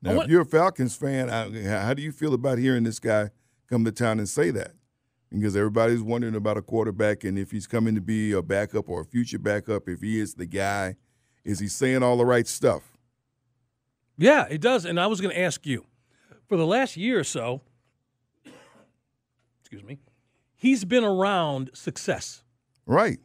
Now, 0.02 0.22
if 0.22 0.28
you're 0.30 0.40
a 0.40 0.46
Falcons 0.46 0.96
fan, 0.96 1.28
how 1.28 1.92
do 1.92 2.02
you 2.02 2.10
feel 2.10 2.32
about 2.32 2.56
hearing 2.56 2.84
this 2.84 2.98
guy 2.98 3.30
come 3.70 3.84
to 3.84 3.92
town 3.92 4.18
and 4.18 4.28
say 4.28 4.50
that? 4.50 4.72
Because 5.30 5.56
everybody's 5.56 6.02
wondering 6.02 6.34
about 6.34 6.56
a 6.56 6.62
quarterback 6.62 7.22
and 7.22 7.38
if 7.38 7.52
he's 7.52 7.66
coming 7.66 7.94
to 7.94 8.00
be 8.00 8.32
a 8.32 8.42
backup 8.42 8.88
or 8.88 9.02
a 9.02 9.04
future 9.04 9.38
backup, 9.38 9.88
if 9.88 10.00
he 10.00 10.18
is 10.18 10.34
the 10.34 10.46
guy, 10.46 10.96
is 11.44 11.60
he 11.60 11.68
saying 11.68 12.02
all 12.02 12.16
the 12.16 12.26
right 12.26 12.48
stuff? 12.48 12.98
Yeah, 14.18 14.46
it 14.50 14.60
does. 14.60 14.84
And 14.84 14.98
I 14.98 15.06
was 15.06 15.20
going 15.20 15.34
to 15.34 15.40
ask 15.40 15.64
you 15.66 15.86
for 16.48 16.56
the 16.56 16.66
last 16.66 16.96
year 16.96 17.20
or 17.20 17.24
so, 17.24 17.62
excuse 19.60 19.84
me, 19.84 20.00
he's 20.56 20.84
been 20.84 21.04
around 21.04 21.70
success. 21.74 22.42
Right. 22.84 23.20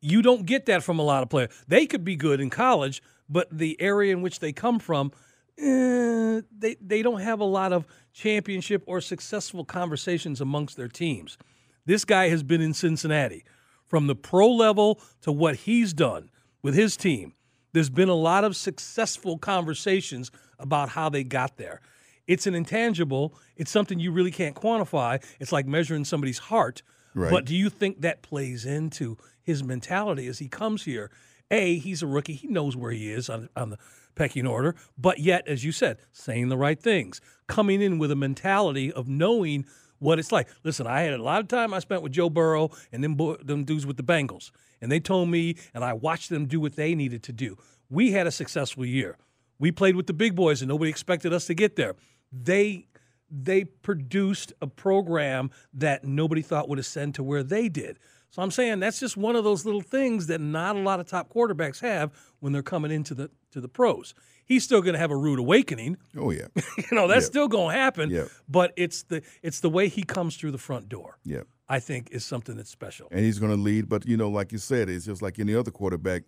You 0.00 0.20
don't 0.20 0.44
get 0.44 0.66
that 0.66 0.84
from 0.84 0.98
a 0.98 1.02
lot 1.02 1.22
of 1.22 1.30
players. 1.30 1.50
They 1.66 1.86
could 1.86 2.04
be 2.04 2.14
good 2.14 2.40
in 2.40 2.50
college, 2.50 3.02
but 3.28 3.48
the 3.50 3.80
area 3.80 4.12
in 4.12 4.20
which 4.20 4.38
they 4.38 4.52
come 4.52 4.78
from, 4.78 5.12
eh, 5.56 6.42
they 6.56 6.76
they 6.80 7.02
don't 7.02 7.20
have 7.20 7.40
a 7.40 7.44
lot 7.44 7.72
of 7.72 7.86
championship 8.18 8.82
or 8.86 9.00
successful 9.00 9.64
conversations 9.64 10.40
amongst 10.40 10.76
their 10.76 10.88
teams. 10.88 11.38
This 11.86 12.04
guy 12.04 12.28
has 12.28 12.42
been 12.42 12.60
in 12.60 12.74
Cincinnati 12.74 13.44
from 13.86 14.08
the 14.08 14.16
pro 14.16 14.50
level 14.50 15.00
to 15.22 15.32
what 15.32 15.56
he's 15.56 15.92
done 15.92 16.30
with 16.62 16.74
his 16.74 16.96
team. 16.96 17.34
There's 17.72 17.90
been 17.90 18.08
a 18.08 18.14
lot 18.14 18.44
of 18.44 18.56
successful 18.56 19.38
conversations 19.38 20.30
about 20.58 20.90
how 20.90 21.08
they 21.08 21.22
got 21.22 21.56
there. 21.56 21.80
It's 22.26 22.46
an 22.46 22.54
intangible. 22.54 23.34
It's 23.56 23.70
something 23.70 23.98
you 23.98 24.10
really 24.10 24.32
can't 24.32 24.56
quantify. 24.56 25.22
It's 25.38 25.52
like 25.52 25.66
measuring 25.66 26.04
somebody's 26.04 26.38
heart. 26.38 26.82
Right. 27.14 27.30
But 27.30 27.46
do 27.46 27.54
you 27.54 27.70
think 27.70 28.00
that 28.02 28.22
plays 28.22 28.66
into 28.66 29.16
his 29.40 29.62
mentality 29.62 30.26
as 30.26 30.40
he 30.40 30.48
comes 30.48 30.84
here? 30.84 31.10
A, 31.50 31.78
he's 31.78 32.02
a 32.02 32.06
rookie. 32.06 32.34
He 32.34 32.48
knows 32.48 32.76
where 32.76 32.92
he 32.92 33.10
is 33.10 33.30
on, 33.30 33.48
on 33.56 33.70
the 33.70 33.78
pecking 34.14 34.46
order, 34.46 34.74
but 34.98 35.18
yet, 35.18 35.46
as 35.46 35.64
you 35.64 35.72
said, 35.72 35.98
saying 36.12 36.48
the 36.48 36.56
right 36.56 36.80
things, 36.80 37.20
coming 37.46 37.80
in 37.80 37.98
with 37.98 38.10
a 38.10 38.16
mentality 38.16 38.92
of 38.92 39.08
knowing 39.08 39.64
what 39.98 40.18
it's 40.18 40.32
like. 40.32 40.48
Listen, 40.64 40.86
I 40.86 41.02
had 41.02 41.14
a 41.14 41.22
lot 41.22 41.40
of 41.40 41.48
time 41.48 41.72
I 41.72 41.78
spent 41.78 42.02
with 42.02 42.12
Joe 42.12 42.28
Burrow 42.28 42.70
and 42.92 43.02
them 43.02 43.16
them 43.42 43.64
dudes 43.64 43.86
with 43.86 43.96
the 43.96 44.02
Bengals, 44.02 44.50
and 44.80 44.90
they 44.90 45.00
told 45.00 45.28
me, 45.28 45.56
and 45.74 45.84
I 45.84 45.92
watched 45.92 46.30
them 46.30 46.46
do 46.46 46.60
what 46.60 46.76
they 46.76 46.94
needed 46.94 47.22
to 47.24 47.32
do. 47.32 47.56
We 47.88 48.12
had 48.12 48.26
a 48.26 48.30
successful 48.30 48.84
year. 48.84 49.16
We 49.58 49.72
played 49.72 49.96
with 49.96 50.06
the 50.06 50.12
big 50.12 50.34
boys, 50.36 50.62
and 50.62 50.68
nobody 50.68 50.90
expected 50.90 51.32
us 51.32 51.46
to 51.46 51.54
get 51.54 51.76
there. 51.76 51.94
They 52.32 52.86
they 53.30 53.64
produced 53.64 54.52
a 54.60 54.66
program 54.66 55.50
that 55.74 56.04
nobody 56.04 56.42
thought 56.42 56.68
would 56.68 56.78
ascend 56.78 57.14
to 57.16 57.22
where 57.22 57.42
they 57.42 57.68
did. 57.68 57.98
So 58.30 58.42
I'm 58.42 58.50
saying 58.50 58.80
that's 58.80 59.00
just 59.00 59.16
one 59.16 59.36
of 59.36 59.44
those 59.44 59.64
little 59.64 59.80
things 59.80 60.26
that 60.26 60.40
not 60.40 60.76
a 60.76 60.80
lot 60.80 61.00
of 61.00 61.06
top 61.08 61.32
quarterbacks 61.32 61.80
have 61.80 62.12
when 62.40 62.52
they're 62.52 62.62
coming 62.62 62.90
into 62.90 63.14
the 63.14 63.30
to 63.52 63.60
the 63.60 63.68
pros. 63.68 64.14
He's 64.44 64.64
still 64.64 64.80
going 64.82 64.92
to 64.94 64.98
have 64.98 65.10
a 65.10 65.16
rude 65.16 65.38
awakening. 65.38 65.96
Oh 66.16 66.30
yeah, 66.30 66.46
you 66.76 66.84
know 66.92 67.06
that's 67.08 67.24
Yeah. 67.24 67.30
still 67.30 67.48
going 67.48 67.74
to 67.74 67.80
happen. 67.80 68.10
Yeah. 68.10 68.24
But 68.48 68.72
it's 68.76 69.02
the 69.04 69.22
it's 69.42 69.60
the 69.60 69.70
way 69.70 69.88
he 69.88 70.02
comes 70.02 70.36
through 70.36 70.52
the 70.52 70.58
front 70.58 70.88
door. 70.88 71.18
yeah. 71.24 71.42
I 71.70 71.80
think 71.80 72.08
is 72.12 72.24
something 72.24 72.56
that's 72.56 72.70
special. 72.70 73.08
and 73.10 73.20
he's 73.20 73.38
going 73.38 73.54
to 73.54 73.60
lead. 73.60 73.90
But 73.90 74.06
you 74.06 74.16
know, 74.16 74.30
like 74.30 74.52
you 74.52 74.58
said, 74.58 74.88
it's 74.88 75.04
just 75.04 75.20
like 75.20 75.38
any 75.38 75.54
other 75.54 75.70
quarterback. 75.70 76.22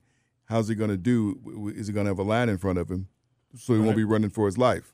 How's 0.44 0.68
he 0.68 0.74
going 0.74 0.90
to 0.90 0.98
do? 0.98 1.72
Is 1.74 1.86
he 1.86 1.92
going 1.94 2.04
to 2.04 2.10
have 2.10 2.18
a 2.18 2.22
line 2.24 2.48
in 2.50 2.58
front 2.58 2.78
of 2.78 2.90
him, 2.90 3.08
so 3.56 3.72
he 3.74 3.80
won't 3.80 3.96
be 3.96 4.04
running 4.04 4.28
for 4.30 4.44
his 4.46 4.58
life? 4.58 4.92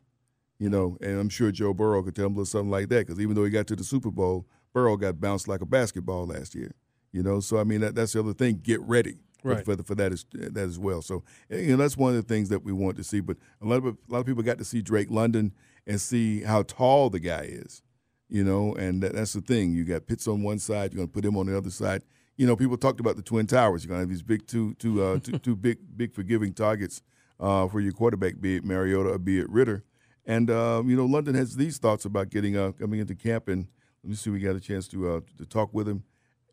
You 0.60 0.70
know, 0.70 0.96
and 1.00 1.18
I'm 1.18 1.28
sure 1.28 1.50
Joe 1.50 1.74
Burrow 1.74 2.02
could 2.02 2.14
tell 2.14 2.26
him 2.26 2.44
something 2.44 2.70
like 2.70 2.88
that 2.90 3.06
because 3.06 3.20
even 3.20 3.34
though 3.34 3.44
he 3.44 3.50
got 3.50 3.66
to 3.68 3.76
the 3.76 3.82
Super 3.84 4.10
Bowl, 4.12 4.46
Burrow 4.72 4.96
got 4.96 5.20
bounced 5.20 5.48
like 5.48 5.62
a 5.62 5.66
basketball 5.66 6.26
last 6.26 6.54
year. 6.54 6.72
You 7.16 7.22
know, 7.22 7.40
so 7.40 7.58
I 7.58 7.64
mean 7.64 7.80
that, 7.80 7.94
that's 7.94 8.12
the 8.12 8.20
other 8.20 8.34
thing. 8.34 8.60
Get 8.62 8.80
ready 8.82 9.16
for, 9.40 9.54
Right. 9.54 9.64
for, 9.64 9.76
for 9.82 9.94
that 9.94 10.12
as 10.12 10.26
that 10.32 10.56
as 10.62 10.78
well. 10.78 11.02
So 11.02 11.24
you 11.48 11.68
know 11.68 11.78
that's 11.78 11.96
one 11.96 12.14
of 12.14 12.16
the 12.16 12.34
things 12.34 12.48
that 12.50 12.62
we 12.62 12.72
want 12.72 12.96
to 12.98 13.04
see. 13.04 13.20
But 13.20 13.38
a 13.62 13.66
lot 13.66 13.78
of 13.78 13.86
a 13.86 13.96
lot 14.08 14.20
of 14.20 14.26
people 14.26 14.42
got 14.42 14.58
to 14.58 14.64
see 14.64 14.82
Drake 14.82 15.10
London 15.10 15.52
and 15.86 16.00
see 16.00 16.42
how 16.42 16.62
tall 16.62 17.10
the 17.10 17.20
guy 17.20 17.42
is 17.48 17.82
you 18.28 18.44
know, 18.44 18.74
and 18.74 19.02
that, 19.02 19.14
that's 19.14 19.32
the 19.32 19.40
thing. 19.40 19.72
You 19.72 19.84
got 19.84 20.06
Pitts 20.06 20.26
on 20.26 20.42
one 20.42 20.58
side, 20.58 20.92
you're 20.92 20.98
going 20.98 21.08
to 21.08 21.12
put 21.12 21.24
him 21.24 21.36
on 21.36 21.46
the 21.46 21.56
other 21.56 21.70
side. 21.70 22.02
You 22.36 22.46
know, 22.46 22.56
people 22.56 22.76
talked 22.76 23.00
about 23.00 23.16
the 23.16 23.22
Twin 23.22 23.46
Towers. 23.46 23.84
You're 23.84 23.88
going 23.88 23.98
to 23.98 24.02
have 24.02 24.08
these 24.08 24.22
big 24.22 24.46
two, 24.46 24.74
two, 24.74 25.02
uh, 25.02 25.18
two, 25.18 25.38
two 25.46 25.56
big, 25.56 25.78
big 25.96 26.12
forgiving 26.12 26.52
targets 26.52 27.02
uh, 27.40 27.68
for 27.68 27.80
your 27.80 27.92
quarterback, 27.92 28.40
be 28.40 28.56
it 28.56 28.64
Mariota 28.64 29.10
or 29.10 29.18
be 29.18 29.38
it 29.38 29.48
Ridder. 29.48 29.84
And 30.26 30.50
um, 30.50 30.90
you 30.90 30.96
know, 30.96 31.06
London 31.06 31.34
has 31.36 31.54
these 31.56 31.78
thoughts 31.78 32.04
about 32.04 32.30
getting 32.30 32.56
uh, 32.56 32.72
coming 32.72 32.98
into 32.98 33.14
camp. 33.14 33.48
And 33.48 33.68
let 34.02 34.10
me 34.10 34.16
see, 34.16 34.30
we 34.30 34.40
got 34.40 34.56
a 34.56 34.60
chance 34.60 34.88
to 34.88 35.08
uh, 35.08 35.20
to 35.38 35.46
talk 35.46 35.72
with 35.72 35.88
him. 35.88 36.02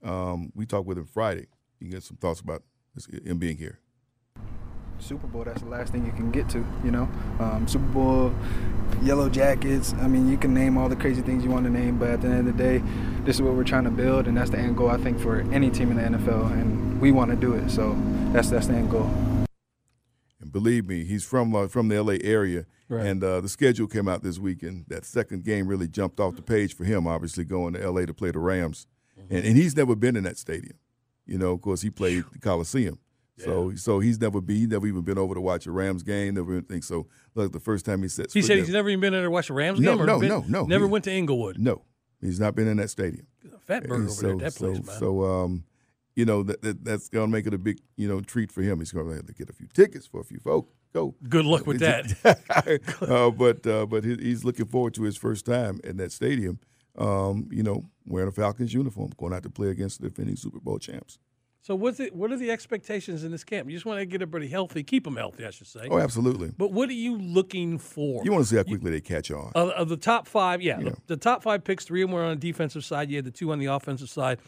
Um, 0.03 0.51
we 0.55 0.65
talked 0.65 0.87
with 0.87 0.97
him 0.97 1.05
Friday. 1.05 1.47
You 1.79 1.89
get 1.89 2.03
some 2.03 2.17
thoughts 2.17 2.39
about 2.39 2.63
him 3.25 3.37
being 3.39 3.57
here. 3.57 3.79
Super 4.99 5.27
Bowl, 5.27 5.43
that's 5.43 5.61
the 5.61 5.67
last 5.67 5.91
thing 5.91 6.05
you 6.05 6.11
can 6.13 6.31
get 6.31 6.47
to, 6.49 6.65
you 6.83 6.91
know. 6.91 7.09
Um, 7.39 7.67
Super 7.67 7.85
Bowl, 7.87 8.33
Yellow 9.01 9.27
Jackets. 9.27 9.93
I 9.93 10.07
mean, 10.07 10.29
you 10.29 10.37
can 10.37 10.53
name 10.53 10.77
all 10.77 10.87
the 10.87 10.95
crazy 10.95 11.21
things 11.21 11.43
you 11.43 11.49
want 11.49 11.65
to 11.65 11.71
name, 11.71 11.97
but 11.97 12.09
at 12.09 12.21
the 12.21 12.29
end 12.29 12.47
of 12.47 12.55
the 12.57 12.63
day, 12.63 12.81
this 13.25 13.35
is 13.37 13.41
what 13.41 13.53
we're 13.53 13.65
trying 13.65 13.83
to 13.83 13.91
build, 13.91 14.27
and 14.27 14.37
that's 14.37 14.49
the 14.49 14.57
end 14.57 14.77
goal, 14.77 14.89
I 14.89 14.97
think, 14.97 15.19
for 15.19 15.41
any 15.51 15.69
team 15.69 15.91
in 15.91 15.97
the 15.97 16.17
NFL, 16.17 16.51
and 16.53 17.01
we 17.01 17.11
want 17.11 17.31
to 17.31 17.35
do 17.37 17.53
it. 17.53 17.69
So 17.69 17.97
that's 18.31 18.49
that's 18.49 18.67
the 18.67 18.75
end 18.75 18.91
goal. 18.91 19.09
And 20.39 20.51
believe 20.51 20.87
me, 20.87 21.03
he's 21.03 21.25
from 21.25 21.53
uh, 21.53 21.67
from 21.67 21.89
the 21.89 22.01
LA 22.01 22.17
area, 22.23 22.65
Right. 22.87 23.05
and 23.05 23.21
uh, 23.23 23.41
the 23.41 23.49
schedule 23.49 23.87
came 23.87 24.07
out 24.07 24.23
this 24.23 24.39
weekend. 24.39 24.85
That 24.87 25.03
second 25.05 25.43
game 25.43 25.67
really 25.67 25.87
jumped 25.89 26.19
off 26.21 26.35
the 26.37 26.41
page 26.41 26.75
for 26.75 26.85
him. 26.85 27.07
Obviously, 27.07 27.43
going 27.43 27.73
to 27.73 27.89
LA 27.91 28.05
to 28.05 28.13
play 28.13 28.31
the 28.31 28.39
Rams, 28.39 28.87
and, 29.30 29.45
and 29.45 29.58
he's 29.58 29.76
never 29.76 29.95
been 29.95 30.15
in 30.15 30.23
that 30.23 30.38
stadium. 30.38 30.78
You 31.26 31.38
know, 31.38 31.52
of 31.54 31.62
course, 31.62 31.82
he 31.82 31.89
played 31.89 32.23
the 32.34 32.39
Coliseum, 32.39 32.99
so 33.38 33.73
so 33.76 33.99
he's 33.99 34.19
never 34.19 34.41
been. 34.41 34.58
He's 34.58 34.67
never 34.67 34.86
even 34.88 35.02
been 35.04 35.17
over 35.17 35.34
to 35.34 35.41
watch 35.41 35.65
a 35.65 35.71
Rams 35.71 36.04
game. 36.04 36.34
Never 36.36 36.54
anything. 36.54 36.82
So 36.82 37.08
look, 37.36 37.52
the 37.54 37.60
first 37.60 37.86
time 37.86 38.02
he 38.02 38.10
sets 38.10 38.34
He 38.34 38.41
said 38.41 38.58
he's 38.58 38.69
never 38.69 38.89
even 38.89 38.99
been 38.99 39.13
there 39.13 39.23
to 39.23 39.32
watch 39.32 39.49
a 39.49 39.54
Rams 39.54 39.80
No, 39.80 39.93
game. 39.93 40.02
or 40.02 40.06
no, 40.06 40.19
been- 40.19 40.30
no, 40.30 40.43
no. 40.47 40.65
Never 40.65 40.86
went 40.88 41.06
to 41.06 41.12
Inglewood. 41.12 41.58
no, 41.60 41.84
he's 42.21 42.39
not 42.39 42.56
been 42.56 42.67
in 42.67 42.78
that 42.78 42.89
stadium. 42.89 43.26
Fatburger 43.67 43.95
And 43.95 44.10
over 44.10 44.21
there 44.21 44.32
at 44.34 44.39
that 44.39 44.56
place, 44.56 44.78
so, 44.78 44.84
man. 44.84 44.99
So, 44.99 45.23
um, 45.23 45.63
you 46.15 46.26
know, 46.26 46.43
that, 46.43 46.62
that 46.62 46.84
that's 46.84 47.08
going 47.08 47.28
to 47.28 47.32
make 47.32 47.47
it 47.47 47.54
a 47.54 47.58
big, 47.58 47.80
you 47.95 48.08
know, 48.10 48.19
treat 48.19 48.52
for 48.52 48.62
him. 48.62 48.80
He's 48.80 48.91
going 48.91 49.08
to 49.08 49.15
have 49.15 49.26
to 49.28 49.34
get 49.34 49.49
a 49.49 49.54
few 49.54 49.67
tickets 49.73 50.06
for 50.06 50.19
a 50.19 50.23
few 50.26 50.39
folks. 50.39 50.69
Go. 50.93 51.15
Good 51.28 51.45
luck 51.45 51.65
with 51.65 51.80
that. 51.80 52.13
uh, 53.02 53.32
but 53.32 53.65
uh, 53.65 53.86
but 53.86 54.04
he, 54.04 54.15
he's 54.17 54.43
looking 54.43 54.65
forward 54.65 54.93
to 54.95 55.04
his 55.04 55.15
first 55.17 55.45
time 55.45 55.80
in 55.86 55.95
that 55.97 56.12
stadium. 56.12 56.60
Um, 56.97 57.49
you 57.51 57.63
know, 57.63 57.84
wearing 58.06 58.29
a 58.29 58.32
Falcons 58.32 58.73
uniform, 58.73 59.12
going 59.17 59.34
out 59.34 59.43
to 59.43 59.49
play 59.49 59.69
against 59.69 60.01
the 60.01 60.10
defending 60.10 60.36
Super 60.36 60.60
Bowl 60.60 60.77
champs. 60.77 61.17
So 61.63 61.75
what's 61.75 62.01
it, 62.01 62.13
what 62.13 62.29
are 62.29 62.36
the 62.36 62.51
expectations 62.51 63.23
in 63.23 63.32
this 63.32 63.45
camp? 63.45 63.69
You 63.69 63.75
just 63.75 63.86
want 63.86 63.99
to 63.99 64.06
get 64.06 64.21
everybody 64.21 64.49
healthy, 64.49 64.84
keep 64.84 65.06
them 65.06 65.15
healthy, 65.15 65.45
I 65.45 65.49
should 65.49 65.67
say. 65.67 65.88
Oh, 65.89 65.97
absolutely. 65.97 66.51
But 66.58 66.73
what 66.73 66.89
are 66.89 66.93
you 66.93 67.17
looking 67.17 67.77
for? 67.77 68.21
You 68.25 68.34
want 68.34 68.43
to 68.43 68.49
see 68.49 68.58
how 68.58 68.63
quickly 68.63 68.91
they 68.91 68.99
catch 68.99 69.32
on. 69.32 69.53
Of, 69.56 69.69
of 69.69 69.88
the 69.88 69.95
top 69.95 70.27
five, 70.27 70.62
yeah, 70.62 70.79
Yeah. 70.79 70.89
The, 70.89 70.97
the 71.08 71.17
top 71.17 71.41
five 71.41 71.63
picks, 71.63 71.86
three 71.86 72.01
of 72.03 72.10
them 72.10 72.15
were 72.15 72.23
on 72.25 72.32
the 72.32 72.36
defensive 72.36 72.84
side. 72.84 73.10
You 73.10 73.15
had 73.15 73.23
the 73.23 73.32
two 73.32 73.53
on 73.53 73.60
the 73.60 73.67
offensive 73.67 74.10
side. 74.10 74.39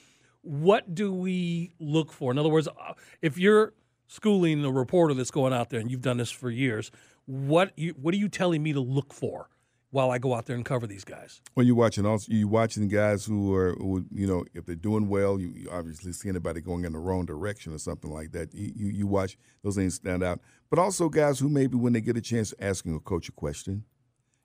What 0.41 0.93
do 0.93 1.13
we 1.13 1.71
look 1.79 2.11
for? 2.11 2.31
In 2.31 2.37
other 2.37 2.49
words, 2.49 2.67
uh, 2.67 2.93
if 3.21 3.37
you're 3.37 3.73
schooling 4.07 4.61
the 4.61 4.71
reporter 4.71 5.13
that's 5.13 5.31
going 5.31 5.53
out 5.53 5.69
there 5.69 5.79
and 5.79 5.89
you've 5.89 6.01
done 6.01 6.17
this 6.17 6.31
for 6.31 6.49
years, 6.51 6.91
what 7.27 7.71
you, 7.77 7.93
what 7.93 8.13
are 8.13 8.17
you 8.17 8.27
telling 8.27 8.61
me 8.61 8.73
to 8.73 8.81
look 8.81 9.13
for 9.13 9.47
while 9.91 10.11
I 10.11 10.17
go 10.17 10.33
out 10.33 10.45
there 10.45 10.55
and 10.55 10.65
cover 10.65 10.87
these 10.87 11.03
guys? 11.03 11.41
When 11.53 11.65
you're 11.65 11.75
watching, 11.75 12.05
also 12.05 12.31
you 12.31 12.47
watching 12.47 12.87
guys 12.87 13.25
who 13.25 13.53
are, 13.53 13.73
who, 13.75 14.05
you 14.11 14.27
know, 14.27 14.43
if 14.53 14.65
they're 14.65 14.75
doing 14.75 15.07
well, 15.07 15.39
you, 15.39 15.49
you 15.49 15.69
obviously 15.71 16.11
see 16.11 16.29
anybody 16.29 16.61
going 16.61 16.85
in 16.85 16.93
the 16.93 16.99
wrong 16.99 17.25
direction 17.25 17.73
or 17.73 17.77
something 17.77 18.11
like 18.11 18.31
that. 18.33 18.53
You, 18.53 18.71
you 18.75 18.87
you 18.87 19.07
watch 19.07 19.37
those 19.63 19.75
things 19.75 19.95
stand 19.95 20.23
out. 20.23 20.41
But 20.69 20.79
also 20.79 21.09
guys 21.09 21.39
who 21.39 21.49
maybe 21.49 21.77
when 21.77 21.93
they 21.93 22.01
get 22.01 22.17
a 22.17 22.21
chance 22.21 22.53
asking 22.59 22.95
a 22.95 22.99
coach 22.99 23.29
a 23.29 23.31
question, 23.31 23.85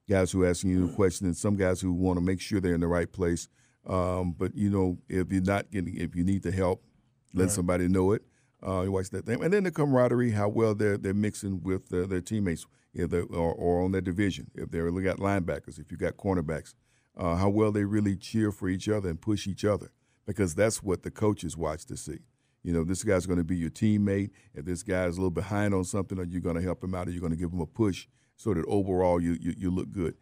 guys 0.09 0.31
who 0.33 0.43
are 0.43 0.49
asking 0.49 0.71
you 0.71 0.89
a 0.89 0.93
question, 0.93 1.27
and 1.27 1.37
some 1.37 1.57
guys 1.57 1.81
who 1.81 1.93
want 1.93 2.19
to 2.19 2.21
make 2.21 2.41
sure 2.41 2.61
they're 2.61 2.75
in 2.75 2.81
the 2.81 2.87
right 2.87 3.11
place. 3.11 3.49
Um, 3.87 4.33
but 4.37 4.55
you 4.55 4.71
know, 4.71 4.99
if 5.09 5.33
you're 5.33 5.43
not 5.43 5.71
getting, 5.71 5.97
if 5.97 6.15
you 6.15 6.23
need 6.25 6.43
the 6.43 6.53
help, 6.53 6.85
let 7.33 7.51
somebody 7.51 7.89
know 7.89 8.13
it. 8.13 8.23
Uh, 8.67 8.83
you 8.83 8.93
watch 8.93 9.09
that 9.11 9.25
thing, 9.25 9.43
and 9.43 9.53
then 9.53 9.65
the 9.65 9.71
camaraderie, 9.71 10.33
how 10.33 10.49
well 10.49 10.75
they're 10.75 10.99
they're 10.99 11.15
mixing 11.15 11.63
with 11.63 11.93
uh, 11.95 12.07
their 12.07 12.21
teammates, 12.21 12.67
if 12.93 13.11
they're, 13.11 13.25
or, 13.25 13.53
or 13.53 13.83
on 13.83 13.93
their 13.93 14.01
division. 14.01 14.51
If 14.55 14.71
they 14.71 14.81
really 14.81 15.03
got 15.03 15.19
linebackers, 15.19 15.79
if 15.79 15.91
you 15.91 15.97
got 15.97 16.17
cornerbacks, 16.17 16.75
uh, 17.17 17.37
how 17.37 17.49
well 17.49 17.73
they 17.73 17.85
really 17.85 18.17
cheer 18.17 18.51
for 18.53 18.69
each 18.69 18.89
other 18.89 19.09
and 19.09 19.21
push 19.21 19.47
each 19.47 19.65
other, 19.65 19.91
because 20.27 20.55
that's 20.55 20.83
what 20.83 21.03
the 21.03 21.11
coaches 21.11 21.57
watch 21.57 21.85
to 21.87 21.97
see. 21.97 22.21
You 22.63 22.73
know, 22.73 22.85
this 22.85 23.03
guy's 23.05 23.27
going 23.27 23.39
to 23.39 23.45
be 23.45 23.57
your 23.57 23.71
teammate. 23.71 24.31
If 24.55 24.65
this 24.67 24.83
guy's 24.83 25.17
a 25.17 25.21
little 25.21 25.31
behind 25.31 25.73
on 25.73 25.85
something, 25.85 26.19
are 26.19 26.25
you 26.25 26.41
going 26.41 26.57
to 26.57 26.63
help 26.63 26.85
him 26.85 26.95
out? 26.95 27.09
Are 27.09 27.11
you 27.11 27.21
going 27.21 27.33
to 27.33 27.39
give 27.39 27.53
him 27.53 27.61
a 27.61 27.67
push 27.67 28.07
so 28.37 28.53
that 28.55 28.65
overall 28.67 29.21
you 29.23 29.37
you, 29.41 29.55
you 29.57 29.71
look 29.71 29.91
good? 29.91 30.15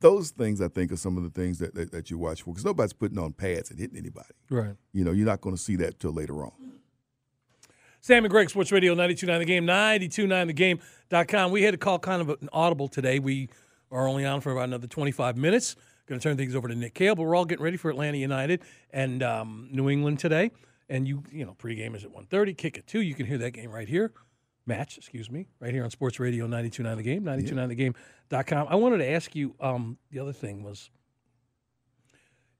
Those 0.00 0.30
things, 0.30 0.60
I 0.60 0.68
think, 0.68 0.92
are 0.92 0.96
some 0.96 1.16
of 1.16 1.22
the 1.22 1.30
things 1.30 1.58
that, 1.58 1.74
that, 1.74 1.90
that 1.92 2.10
you 2.10 2.18
watch 2.18 2.42
for, 2.42 2.50
because 2.50 2.64
nobody's 2.64 2.92
putting 2.92 3.18
on 3.18 3.32
pads 3.32 3.70
and 3.70 3.78
hitting 3.78 3.96
anybody. 3.96 4.34
Right. 4.50 4.74
You 4.92 5.04
know, 5.04 5.12
you're 5.12 5.26
not 5.26 5.40
going 5.40 5.56
to 5.56 5.62
see 5.62 5.76
that 5.76 5.98
till 5.98 6.12
later 6.12 6.44
on. 6.44 6.52
Sam 8.06 8.24
and 8.24 8.30
Greg, 8.30 8.48
Sports 8.48 8.70
Radio 8.70 8.92
929 8.92 9.40
The 9.40 9.44
Game, 9.44 9.66
929thegame.com. 9.66 11.50
We 11.50 11.64
had 11.64 11.72
to 11.72 11.76
call 11.76 11.98
kind 11.98 12.22
of 12.22 12.28
an 12.40 12.48
audible 12.52 12.86
today. 12.86 13.18
We 13.18 13.48
are 13.90 14.06
only 14.06 14.24
on 14.24 14.40
for 14.40 14.52
about 14.52 14.66
another 14.66 14.86
25 14.86 15.36
minutes. 15.36 15.74
Going 16.06 16.20
to 16.20 16.22
turn 16.22 16.36
things 16.36 16.54
over 16.54 16.68
to 16.68 16.76
Nick 16.76 16.94
Kale, 16.94 17.16
but 17.16 17.24
we're 17.24 17.34
all 17.34 17.44
getting 17.44 17.64
ready 17.64 17.76
for 17.76 17.90
Atlanta 17.90 18.16
United 18.16 18.62
and 18.92 19.24
um, 19.24 19.68
New 19.72 19.90
England 19.90 20.20
today. 20.20 20.52
And 20.88 21.08
you, 21.08 21.24
you 21.32 21.44
know, 21.44 21.56
pregame 21.58 21.96
is 21.96 22.04
at 22.04 22.12
1.30, 22.12 22.56
kick 22.56 22.78
at 22.78 22.86
2. 22.86 23.00
You 23.00 23.16
can 23.16 23.26
hear 23.26 23.38
that 23.38 23.50
game 23.50 23.72
right 23.72 23.88
here. 23.88 24.12
Match, 24.66 24.98
excuse 24.98 25.28
me, 25.28 25.48
right 25.58 25.74
here 25.74 25.82
on 25.82 25.90
Sports 25.90 26.20
Radio 26.20 26.44
929 26.44 26.96
The 26.98 27.02
Game, 27.02 27.24
929thegame.com. 27.24 28.68
I 28.70 28.76
wanted 28.76 28.98
to 28.98 29.10
ask 29.10 29.34
you 29.34 29.56
um, 29.58 29.98
the 30.12 30.20
other 30.20 30.32
thing 30.32 30.62
was 30.62 30.90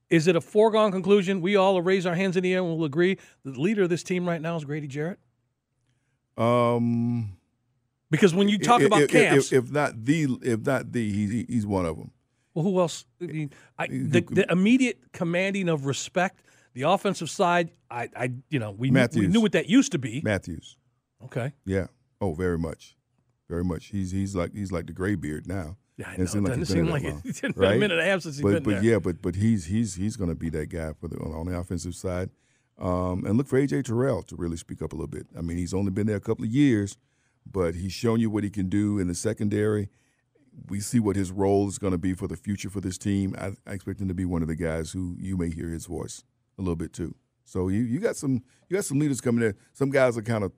is 0.09 0.27
it 0.27 0.35
a 0.35 0.41
foregone 0.41 0.91
conclusion? 0.91 1.39
We 1.39 1.55
all 1.55 1.81
raise 1.81 2.05
our 2.05 2.15
hands 2.15 2.35
in 2.35 2.43
the 2.43 2.53
air 2.53 2.59
and 2.59 2.67
we'll 2.67 2.83
agree 2.83 3.17
the 3.45 3.51
leader 3.51 3.83
of 3.83 3.89
this 3.89 4.03
team 4.03 4.27
right 4.27 4.41
now 4.41 4.57
is 4.57 4.65
Grady 4.65 4.87
Jarrett? 4.87 5.19
Um, 6.37 7.37
Because 8.09 8.33
when 8.33 8.47
you 8.49 8.57
talk 8.59 8.81
if, 8.81 8.87
about 8.87 9.01
if, 9.01 9.09
camps, 9.09 9.51
if, 9.51 9.65
if 9.65 9.71
not 9.71 10.05
the, 10.05 10.27
if 10.41 10.65
not 10.65 10.91
the, 10.91 11.11
he's 11.11 11.45
he's 11.49 11.65
one 11.65 11.85
of 11.85 11.97
them. 11.97 12.11
well, 12.53 12.63
who 12.63 12.79
else? 12.79 13.05
I 13.21 13.25
mean, 13.25 13.51
I, 13.77 13.87
the, 13.87 14.21
the 14.21 14.51
immediate 14.51 14.99
commanding 15.13 15.67
of 15.69 15.85
respect, 15.85 16.41
the 16.73 16.83
offensive 16.83 17.29
side, 17.29 17.71
I, 17.89 18.09
I 18.15 18.31
you 18.49 18.59
know, 18.59 18.71
we, 18.71 18.89
knew, 18.91 19.07
we 19.15 19.27
knew 19.27 19.41
what 19.41 19.51
that 19.53 19.69
used 19.69 19.91
to 19.93 19.97
be. 19.99 20.21
Matthews. 20.23 20.77
Okay. 21.23 21.53
Yeah. 21.65 21.87
Oh, 22.21 22.33
very 22.33 22.57
much, 22.57 22.95
very 23.49 23.63
much. 23.63 23.87
He's 23.87 24.11
he's 24.11 24.35
like 24.35 24.53
he's 24.53 24.71
like 24.71 24.87
the 24.87 24.93
gray 24.93 25.15
beard 25.15 25.47
now. 25.47 25.77
Yeah, 25.97 26.09
I 26.09 26.13
It 26.13 26.19
know. 26.19 26.25
seemed 26.25 26.45
Doesn't 26.45 26.61
he's 26.61 26.69
seem 26.69 26.89
like 26.89 27.03
it. 27.03 27.15
that 27.23 27.25
It's 27.25 27.41
long, 27.43 27.51
been 27.55 27.63
a 27.63 27.67
right? 27.69 27.79
minute 27.79 27.97
and 27.99 28.07
a 28.07 28.11
half 28.11 28.21
since 28.21 28.35
he's 28.37 28.43
but, 28.43 28.53
been 28.53 28.63
but 28.63 28.71
there. 28.75 28.83
yeah, 28.83 28.99
but 28.99 29.21
but 29.21 29.35
he's 29.35 29.65
he's 29.65 29.95
he's 29.95 30.15
going 30.15 30.29
to 30.29 30.35
be 30.35 30.49
that 30.51 30.67
guy 30.69 30.93
for 30.99 31.07
the 31.07 31.17
on 31.17 31.47
the 31.47 31.57
offensive 31.57 31.95
side. 31.95 32.29
Um, 32.79 33.25
and 33.25 33.37
look 33.37 33.47
for 33.47 33.59
AJ 33.59 33.85
Terrell 33.85 34.21
to 34.23 34.35
really 34.35 34.57
speak 34.57 34.81
up 34.81 34.93
a 34.93 34.95
little 34.95 35.07
bit. 35.07 35.25
I 35.37 35.41
mean, 35.41 35.57
he's 35.57 35.73
only 35.73 35.91
been 35.91 36.05
there 36.07 36.15
a 36.17 36.21
couple 36.21 36.45
of 36.45 36.51
years, 36.51 36.97
but 37.51 37.73
he's 37.75 37.91
shown 37.93 38.19
you 38.19 38.29
what 38.29 38.43
he 38.43 38.49
can 38.51 38.69
do 38.69 38.99
in 38.99 39.07
the 39.07 39.15
secondary. 39.15 39.89
We 40.69 40.79
see 40.79 40.99
what 40.99 41.15
his 41.15 41.31
role 41.31 41.67
is 41.67 41.77
going 41.79 41.91
to 41.91 41.97
be 41.97 42.13
for 42.13 42.27
the 42.27 42.35
future 42.35 42.69
for 42.69 42.81
this 42.81 42.97
team. 42.97 43.35
I, 43.37 43.53
I 43.69 43.73
expect 43.73 43.99
him 44.01 44.07
to 44.07 44.13
be 44.13 44.25
one 44.25 44.41
of 44.41 44.47
the 44.47 44.55
guys 44.55 44.91
who 44.91 45.15
you 45.19 45.37
may 45.37 45.49
hear 45.49 45.69
his 45.69 45.85
voice 45.85 46.23
a 46.57 46.61
little 46.61 46.75
bit 46.75 46.93
too. 46.93 47.15
So 47.45 47.69
you, 47.69 47.81
you 47.81 47.99
got 47.99 48.15
some 48.15 48.43
you 48.69 48.75
got 48.75 48.85
some 48.85 48.99
leaders 48.99 49.21
coming 49.21 49.43
in. 49.45 49.55
Some 49.73 49.89
guys 49.89 50.17
are 50.17 50.21
kind 50.21 50.43
of 50.43 50.51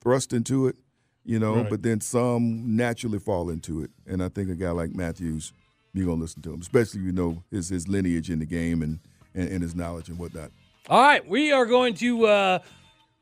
thrust 0.00 0.32
into 0.32 0.66
it, 0.68 0.76
you 1.24 1.38
know, 1.38 1.56
Right. 1.56 1.70
but 1.70 1.82
then 1.82 2.00
some 2.00 2.76
naturally 2.76 3.18
fall 3.18 3.50
into 3.50 3.82
it. 3.82 3.90
And 4.06 4.22
I 4.22 4.28
think 4.28 4.48
a 4.50 4.54
guy 4.54 4.70
like 4.70 4.94
Matthews 4.94 5.52
you're 5.92 6.06
gonna 6.06 6.20
listen 6.20 6.40
to 6.42 6.52
him, 6.54 6.60
especially 6.60 7.00
if 7.00 7.06
you 7.06 7.12
know 7.12 7.42
his 7.50 7.68
his 7.68 7.88
lineage 7.88 8.30
in 8.30 8.38
the 8.38 8.46
game 8.46 8.82
and 8.82 9.00
and, 9.34 9.48
and 9.48 9.62
his 9.62 9.74
knowledge 9.74 10.08
and 10.08 10.18
whatnot. 10.18 10.50
All 10.90 11.00
right, 11.00 11.24
we 11.24 11.52
are 11.52 11.66
going 11.66 11.94
to 11.94 12.26
uh, 12.26 12.58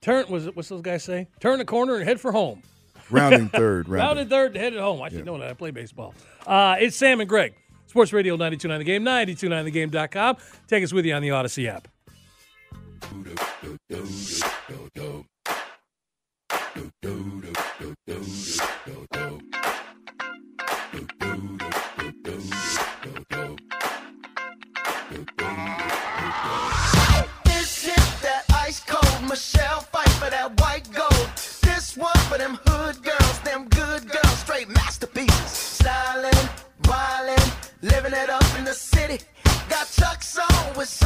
turn. 0.00 0.24
Was 0.30 0.46
it 0.46 0.56
what's 0.56 0.70
those 0.70 0.80
guys 0.80 1.04
say? 1.04 1.28
Turn 1.38 1.58
the 1.58 1.66
corner 1.66 1.96
and 1.96 2.04
head 2.08 2.18
for 2.18 2.32
home. 2.32 2.62
Rounding 3.10 3.48
third, 3.50 3.90
rounding, 3.90 4.06
rounding 4.06 4.28
third, 4.28 4.56
headed 4.56 4.80
home. 4.80 5.02
I 5.02 5.10
should 5.10 5.18
yeah. 5.18 5.24
know 5.24 5.38
that. 5.38 5.50
I 5.50 5.52
play 5.52 5.70
baseball. 5.70 6.14
Uh, 6.46 6.76
it's 6.80 6.96
Sam 6.96 7.20
and 7.20 7.28
Greg, 7.28 7.52
Sports 7.86 8.14
Radio 8.14 8.38
92.9 8.38 8.78
The 8.78 8.84
Game, 8.84 9.04
92.9thegame.com. 9.04 10.36
Take 10.66 10.82
us 10.82 10.94
with 10.94 11.04
you 11.04 11.12
on 11.12 11.20
the 11.20 11.28
Audacy 11.28 11.66
app. 11.68 11.88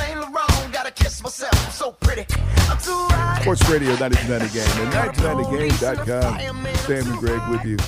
Saint 0.02 0.20
Laurent. 0.20 0.72
Gotta 0.72 0.90
kiss 0.90 1.22
myself, 1.22 1.66
I'm 1.66 1.72
so 1.72 1.92
pretty. 1.92 2.26
I'm 2.68 2.78
too 2.78 2.92
hot. 2.92 3.42
Sports 3.42 3.68
Radio 3.70 3.94
1990 3.96 4.58
Game 4.58 4.86
and 4.86 4.92
1990game.com. 4.92 6.66
Sam 6.76 7.12
and 7.12 7.18
Greg 7.20 7.48
with 7.50 7.64
you. 7.64 7.78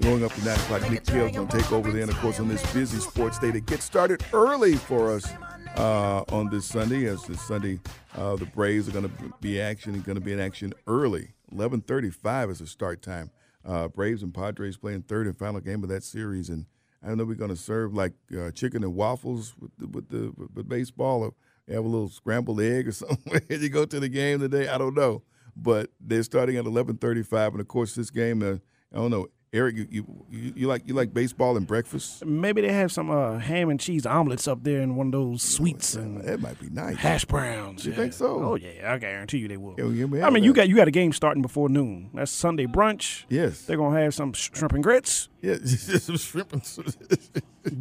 Going 0.00 0.24
up 0.24 0.32
to 0.32 0.44
9 0.44 0.54
o'clock. 0.56 0.90
Nick 0.90 1.04
Kale's 1.06 1.32
going 1.32 1.48
to 1.48 1.56
take 1.56 1.70
over 1.72 1.92
then, 1.92 2.08
of 2.08 2.16
course, 2.18 2.40
on 2.40 2.48
this 2.48 2.64
busy 2.72 2.98
sports 2.98 3.38
day 3.38 3.52
to 3.52 3.60
get 3.60 3.80
started 3.80 4.24
early 4.32 4.74
for 4.74 5.12
us 5.12 5.28
uh, 5.76 6.24
on 6.30 6.50
this 6.50 6.66
Sunday. 6.66 7.06
As 7.06 7.22
this 7.24 7.40
Sunday, 7.40 7.78
uh, 8.16 8.36
the 8.36 8.46
Braves 8.46 8.88
are 8.88 8.92
going 8.92 9.08
to 9.08 9.34
be 9.40 9.60
action 9.60 10.00
going 10.00 10.16
to 10.16 10.20
be 10.20 10.32
in 10.32 10.40
action 10.40 10.72
early. 10.86 11.34
11:35 11.54 12.50
is 12.50 12.58
the 12.58 12.66
start 12.66 13.02
time. 13.02 13.30
Uh, 13.64 13.88
Braves 13.88 14.22
and 14.22 14.34
Padres 14.34 14.76
playing 14.76 15.02
third 15.02 15.26
and 15.26 15.36
final 15.36 15.60
game 15.60 15.82
of 15.84 15.88
that 15.88 16.02
series, 16.02 16.50
and 16.50 16.66
I 17.02 17.08
don't 17.08 17.18
know 17.18 17.24
we're 17.24 17.34
going 17.34 17.50
to 17.50 17.56
serve 17.56 17.94
like 17.94 18.12
uh, 18.36 18.50
chicken 18.50 18.82
and 18.82 18.94
waffles 18.94 19.54
with 19.60 19.70
the, 19.78 19.86
with 19.86 20.08
the 20.08 20.32
with 20.54 20.68
baseball, 20.68 21.22
or 21.22 21.34
have 21.68 21.84
a 21.84 21.88
little 21.88 22.08
scrambled 22.08 22.60
egg 22.60 22.88
or 22.88 22.92
something 22.92 23.40
you 23.48 23.68
go 23.68 23.84
to 23.84 24.00
the 24.00 24.08
game 24.08 24.40
today. 24.40 24.68
I 24.68 24.78
don't 24.78 24.94
know, 24.94 25.22
but 25.56 25.90
they're 26.00 26.22
starting 26.22 26.56
at 26.56 26.64
11:35, 26.64 27.52
and 27.52 27.60
of 27.60 27.68
course 27.68 27.94
this 27.94 28.10
game, 28.10 28.42
uh, 28.42 28.56
I 28.92 28.96
don't 28.96 29.10
know. 29.10 29.28
Eric, 29.52 29.76
you, 29.76 29.86
you, 30.28 30.52
you 30.56 30.66
like 30.66 30.82
you 30.84 30.94
like 30.94 31.14
baseball 31.14 31.56
and 31.56 31.64
breakfast? 31.64 32.24
Maybe 32.24 32.60
they 32.60 32.72
have 32.72 32.90
some 32.90 33.08
uh, 33.08 33.38
ham 33.38 33.70
and 33.70 33.78
cheese 33.78 34.04
omelets 34.04 34.48
up 34.48 34.64
there 34.64 34.80
in 34.80 34.96
one 34.96 35.06
of 35.06 35.12
those 35.12 35.42
suites, 35.42 35.94
and 35.94 36.20
that 36.22 36.40
might 36.40 36.58
be 36.58 36.68
nice. 36.70 36.96
Hash 36.96 37.24
browns. 37.24 37.86
You 37.86 37.92
yeah. 37.92 37.98
think 37.98 38.14
so? 38.14 38.42
Oh 38.42 38.54
yeah, 38.56 38.92
I 38.92 38.98
guarantee 38.98 39.38
you 39.38 39.46
they 39.46 39.56
will. 39.56 39.76
Yeah, 39.78 40.06
yeah, 40.06 40.26
I 40.26 40.30
mean, 40.30 40.42
you 40.42 40.52
got 40.52 40.68
you 40.68 40.74
got 40.74 40.88
a 40.88 40.90
game 40.90 41.12
starting 41.12 41.40
before 41.40 41.68
noon. 41.68 42.10
That's 42.14 42.32
Sunday 42.32 42.66
brunch. 42.66 43.26
Yes, 43.28 43.62
they're 43.62 43.76
gonna 43.76 44.00
have 44.00 44.12
some 44.12 44.32
shrimp 44.32 44.72
and 44.72 44.82
grits. 44.82 45.28
Yeah, 45.44 45.56
some 45.98 46.16
shrimp. 46.16 46.50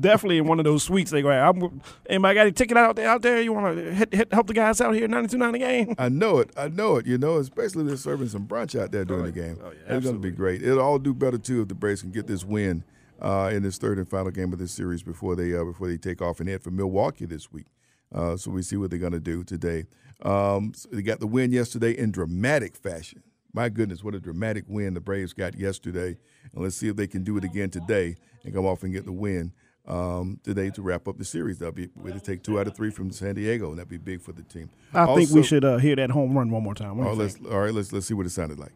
Definitely 0.02 0.40
in 0.40 0.48
one 0.48 0.60
of 0.60 0.66
those 0.66 0.84
suites 0.84 1.12
they 1.12 1.22
go. 1.22 1.30
I'm, 1.30 1.82
anybody 2.10 2.36
got 2.36 2.48
a 2.48 2.52
ticket 2.52 2.76
out 2.76 2.98
there? 2.98 3.08
Out 3.08 3.22
there? 3.22 3.42
You 3.42 3.54
want 3.54 3.78
to 3.78 4.28
help 4.32 4.48
the 4.48 4.54
guys 4.54 4.82
out 4.82 4.94
here? 4.94 5.08
Ninety 5.08 5.30
two 5.30 5.38
ninety 5.38 5.60
game. 5.60 5.96
I 5.98 6.10
know 6.10 6.40
it. 6.40 6.50
I 6.58 6.68
know 6.68 6.98
it. 6.98 7.06
You 7.06 7.18
know, 7.18 7.38
especially 7.38 7.86
they're 7.86 7.96
serving 7.96 8.28
some 8.28 8.48
brunch 8.48 8.78
out 8.78 8.92
there 8.92 9.06
during 9.06 9.24
oh, 9.24 9.28
the 9.28 9.32
game. 9.32 9.60
Oh, 9.64 9.72
yeah, 9.72 9.96
it's 9.96 10.04
going 10.04 10.18
to 10.18 10.22
be 10.22 10.32
great. 10.32 10.62
It'll 10.62 10.82
all 10.82 11.00
do 11.00 11.14
better 11.14 11.38
too 11.38 11.62
if 11.62 11.70
the 11.70 11.76
Braves 11.76 12.02
can 12.02 12.12
get 12.12 12.28
this 12.28 12.44
win 12.44 12.84
uh, 13.22 13.50
in 13.54 13.64
this 13.64 13.78
third 13.78 13.98
and 13.98 14.10
final 14.10 14.32
game 14.32 14.52
of 14.52 14.60
this 14.60 14.74
series 14.74 15.02
before 15.02 15.38
they 15.38 15.56
uh, 15.56 15.64
before 15.64 15.88
they 15.88 15.98
take 15.98 16.22
off 16.22 16.42
and 16.42 16.50
head 16.50 16.62
for 16.62 16.72
Milwaukee 16.72 17.26
this 17.26 17.52
week. 17.52 17.68
Uh, 18.14 18.36
so 18.36 18.52
we 18.52 18.62
see 18.62 18.76
what 18.76 18.90
they're 18.90 19.00
going 19.00 19.14
to 19.14 19.20
do 19.22 19.44
today. 19.44 19.86
Um, 20.22 20.74
so 20.76 20.90
they 20.92 21.02
got 21.02 21.22
the 21.22 21.28
win 21.28 21.54
yesterday 21.54 21.98
in 21.98 22.12
dramatic 22.12 22.76
fashion. 22.76 23.24
My 23.54 23.70
goodness, 23.70 24.04
what 24.04 24.16
a 24.16 24.20
dramatic 24.20 24.66
win 24.68 24.96
the 24.96 25.00
Braves 25.00 25.32
got 25.32 25.56
yesterday. 25.56 26.18
And 26.54 26.64
let's 26.64 26.76
see 26.76 26.88
if 26.88 26.96
they 26.96 27.06
can 27.06 27.24
do 27.24 27.38
it 27.38 27.44
again 27.44 27.70
today 27.70 28.16
and 28.44 28.54
come 28.54 28.66
off 28.66 28.82
and 28.82 28.92
get 28.92 29.06
the 29.06 29.12
win 29.12 29.54
um, 29.88 30.40
today 30.44 30.72
to 30.72 30.82
wrap 30.82 31.08
up 31.08 31.20
the 31.20 31.26
series. 31.26 31.60
That'll 31.60 31.74
be 31.74 31.90
we 31.96 32.12
to 32.12 32.20
take 32.20 32.42
two 32.42 32.60
out 32.60 32.68
of 32.68 32.76
three 32.76 32.90
from 32.90 33.12
San 33.12 33.36
Diego, 33.36 33.70
and 33.70 33.78
that'd 33.78 33.90
be 33.90 33.98
big 33.98 34.22
for 34.22 34.32
the 34.32 34.42
team. 34.44 34.72
I 34.94 35.02
also, 35.02 35.18
think 35.18 35.30
we 35.32 35.44
should 35.44 35.64
uh, 35.64 35.78
hear 35.78 35.96
that 35.98 36.10
home 36.10 36.36
run 36.36 36.50
one 36.50 36.64
more 36.64 36.74
time. 36.74 37.00
All, 37.00 37.16
let's, 37.16 37.38
all 37.46 37.60
right, 37.60 37.74
let's 37.74 37.94
let's 37.94 38.08
see 38.08 38.16
what 38.16 38.26
it 38.26 38.32
sounded 38.32 38.58
like. 38.60 38.72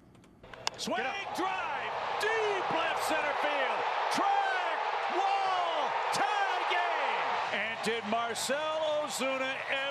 Swing 0.78 0.98
drive, 1.36 1.92
deep 2.22 2.72
left 2.72 3.04
center 3.08 3.34
field, 3.42 3.82
track, 4.14 4.80
wall, 5.16 5.90
tie 6.14 6.62
game. 6.70 7.60
And 7.62 7.78
did 7.84 8.04
Marcell 8.12 8.58
Ozuna 9.02 9.56
ever 9.72 9.87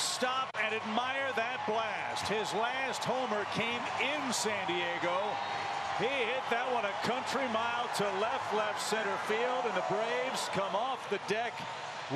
stop 0.00 0.48
and 0.64 0.74
admire 0.74 1.30
that 1.36 1.60
blast? 1.68 2.26
His 2.26 2.52
last 2.54 3.04
homer 3.04 3.44
came 3.52 3.82
in 4.00 4.32
San 4.32 4.66
Diego. 4.66 5.14
He 5.98 6.08
hit 6.08 6.42
that 6.48 6.64
one 6.72 6.84
a 6.84 6.94
country 7.06 7.46
mile 7.52 7.88
to 7.96 8.04
left, 8.20 8.54
left 8.54 8.80
center 8.80 9.16
field, 9.28 9.64
and 9.66 9.76
the 9.76 9.84
Braves 9.88 10.48
come 10.52 10.74
off 10.74 11.08
the 11.10 11.20
deck 11.28 11.52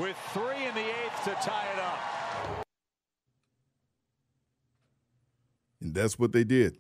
with 0.00 0.16
three 0.32 0.64
in 0.64 0.74
the 0.74 0.80
eighth 0.80 1.24
to 1.24 1.34
tie 1.42 1.68
it 1.74 1.78
up. 1.78 2.64
And 5.80 5.94
that's 5.94 6.18
what 6.18 6.32
they 6.32 6.44
did. 6.44 6.78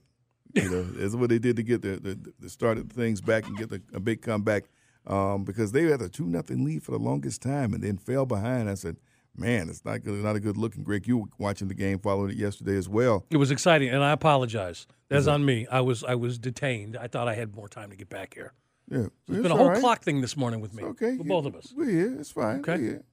You 0.54 0.70
know, 0.70 0.82
that's 0.96 1.14
what 1.14 1.28
they 1.28 1.38
did 1.38 1.56
to 1.56 1.62
get 1.62 1.82
the, 1.82 1.96
the, 1.96 2.32
the 2.40 2.48
started 2.48 2.90
things 2.90 3.20
back 3.20 3.46
and 3.46 3.56
get 3.56 3.68
the, 3.68 3.82
a 3.92 4.00
big 4.00 4.22
comeback 4.22 4.64
um, 5.06 5.44
because 5.44 5.72
they 5.72 5.82
had 5.84 6.00
a 6.00 6.08
two 6.08 6.24
nothing 6.24 6.64
lead 6.64 6.82
for 6.82 6.92
the 6.92 6.98
longest 6.98 7.42
time 7.42 7.74
and 7.74 7.82
then 7.82 7.98
fell 7.98 8.24
behind. 8.24 8.70
I 8.70 8.74
said, 8.74 8.96
man, 9.36 9.68
it's 9.68 9.84
not 9.84 10.02
good, 10.02 10.22
not 10.22 10.36
a 10.36 10.40
good 10.40 10.56
looking. 10.56 10.84
Greg, 10.84 11.06
you 11.06 11.18
were 11.18 11.26
watching 11.38 11.68
the 11.68 11.74
game, 11.74 11.98
following 11.98 12.30
it 12.30 12.36
yesterday 12.36 12.76
as 12.76 12.88
well. 12.88 13.24
It 13.30 13.36
was 13.36 13.50
exciting, 13.50 13.88
and 13.88 14.02
I 14.02 14.12
apologize. 14.12 14.86
That's 15.08 15.26
on 15.26 15.44
me. 15.44 15.66
I 15.70 15.80
was 15.80 16.02
I 16.02 16.14
was 16.14 16.38
detained. 16.38 16.96
I 16.96 17.06
thought 17.06 17.28
I 17.28 17.34
had 17.34 17.54
more 17.54 17.68
time 17.68 17.90
to 17.90 17.96
get 17.96 18.08
back 18.08 18.34
here. 18.34 18.52
Yeah, 18.90 19.06
it's 19.28 19.42
been 19.42 19.46
a 19.46 19.56
whole 19.56 19.70
right. 19.70 19.80
clock 19.80 20.02
thing 20.02 20.20
this 20.20 20.36
morning 20.36 20.60
with 20.60 20.74
me. 20.74 20.82
It's 20.82 20.90
okay, 20.90 21.16
with 21.16 21.28
both 21.28 21.46
of 21.46 21.54
us. 21.54 21.72
We're 21.74 21.88
here. 21.88 22.16
It's 22.20 22.30
fine. 22.30 22.60
Okay, 22.60 22.72
we're 22.72 22.78
here. 22.78 23.04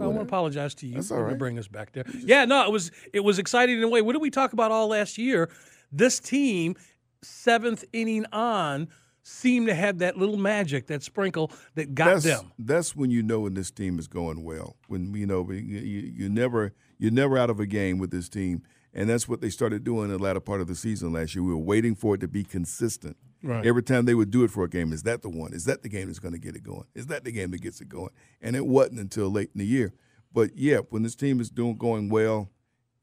I 0.00 0.06
want 0.06 0.16
to 0.16 0.22
apologize 0.22 0.74
to 0.76 0.86
you 0.86 0.94
That's 0.94 1.08
for 1.08 1.24
right. 1.24 1.38
bringing 1.38 1.58
us 1.58 1.68
back 1.68 1.92
there. 1.92 2.04
Yeah, 2.20 2.44
no, 2.44 2.64
it 2.64 2.72
was 2.72 2.90
it 3.12 3.20
was 3.20 3.38
exciting 3.38 3.78
in 3.78 3.84
a 3.84 3.88
way. 3.88 4.00
What 4.00 4.12
did 4.12 4.22
we 4.22 4.30
talk 4.30 4.52
about 4.52 4.70
all 4.70 4.88
last 4.88 5.18
year? 5.18 5.50
This 5.92 6.18
team, 6.20 6.76
seventh 7.22 7.84
inning 7.92 8.26
on 8.32 8.88
seem 9.28 9.66
to 9.66 9.74
have 9.74 9.98
that 9.98 10.16
little 10.16 10.36
magic, 10.36 10.86
that 10.86 11.02
sprinkle 11.02 11.52
that 11.74 11.94
got 11.94 12.06
that's, 12.06 12.24
them. 12.24 12.52
That's 12.58 12.96
when 12.96 13.10
you 13.10 13.22
know 13.22 13.40
when 13.40 13.54
this 13.54 13.70
team 13.70 13.98
is 13.98 14.08
going 14.08 14.42
well. 14.42 14.76
When 14.88 15.14
you 15.14 15.26
know 15.26 15.48
you, 15.50 15.60
you 15.60 16.28
never 16.28 16.72
you're 16.98 17.12
never 17.12 17.38
out 17.38 17.50
of 17.50 17.60
a 17.60 17.66
game 17.66 17.98
with 17.98 18.10
this 18.10 18.28
team, 18.28 18.62
and 18.94 19.08
that's 19.08 19.28
what 19.28 19.40
they 19.40 19.50
started 19.50 19.84
doing 19.84 20.04
in 20.04 20.10
the 20.10 20.18
latter 20.18 20.40
part 20.40 20.60
of 20.60 20.66
the 20.66 20.74
season 20.74 21.12
last 21.12 21.34
year. 21.34 21.44
We 21.44 21.52
were 21.52 21.58
waiting 21.58 21.94
for 21.94 22.14
it 22.14 22.20
to 22.22 22.28
be 22.28 22.42
consistent. 22.42 23.16
Right. 23.40 23.64
Every 23.64 23.84
time 23.84 24.04
they 24.04 24.14
would 24.14 24.32
do 24.32 24.42
it 24.42 24.50
for 24.50 24.64
a 24.64 24.68
game, 24.68 24.92
is 24.92 25.04
that 25.04 25.22
the 25.22 25.28
one? 25.28 25.52
Is 25.52 25.64
that 25.66 25.82
the 25.82 25.88
game 25.88 26.06
that's 26.06 26.18
going 26.18 26.34
to 26.34 26.40
get 26.40 26.56
it 26.56 26.64
going? 26.64 26.86
Is 26.96 27.06
that 27.06 27.22
the 27.24 27.30
game 27.30 27.52
that 27.52 27.60
gets 27.62 27.80
it 27.80 27.88
going? 27.88 28.10
And 28.42 28.56
it 28.56 28.66
wasn't 28.66 28.98
until 28.98 29.30
late 29.30 29.50
in 29.54 29.60
the 29.60 29.66
year. 29.66 29.92
But 30.32 30.56
yeah, 30.56 30.78
when 30.90 31.04
this 31.04 31.14
team 31.14 31.40
is 31.40 31.48
doing 31.48 31.76
going 31.76 32.08
well, 32.08 32.50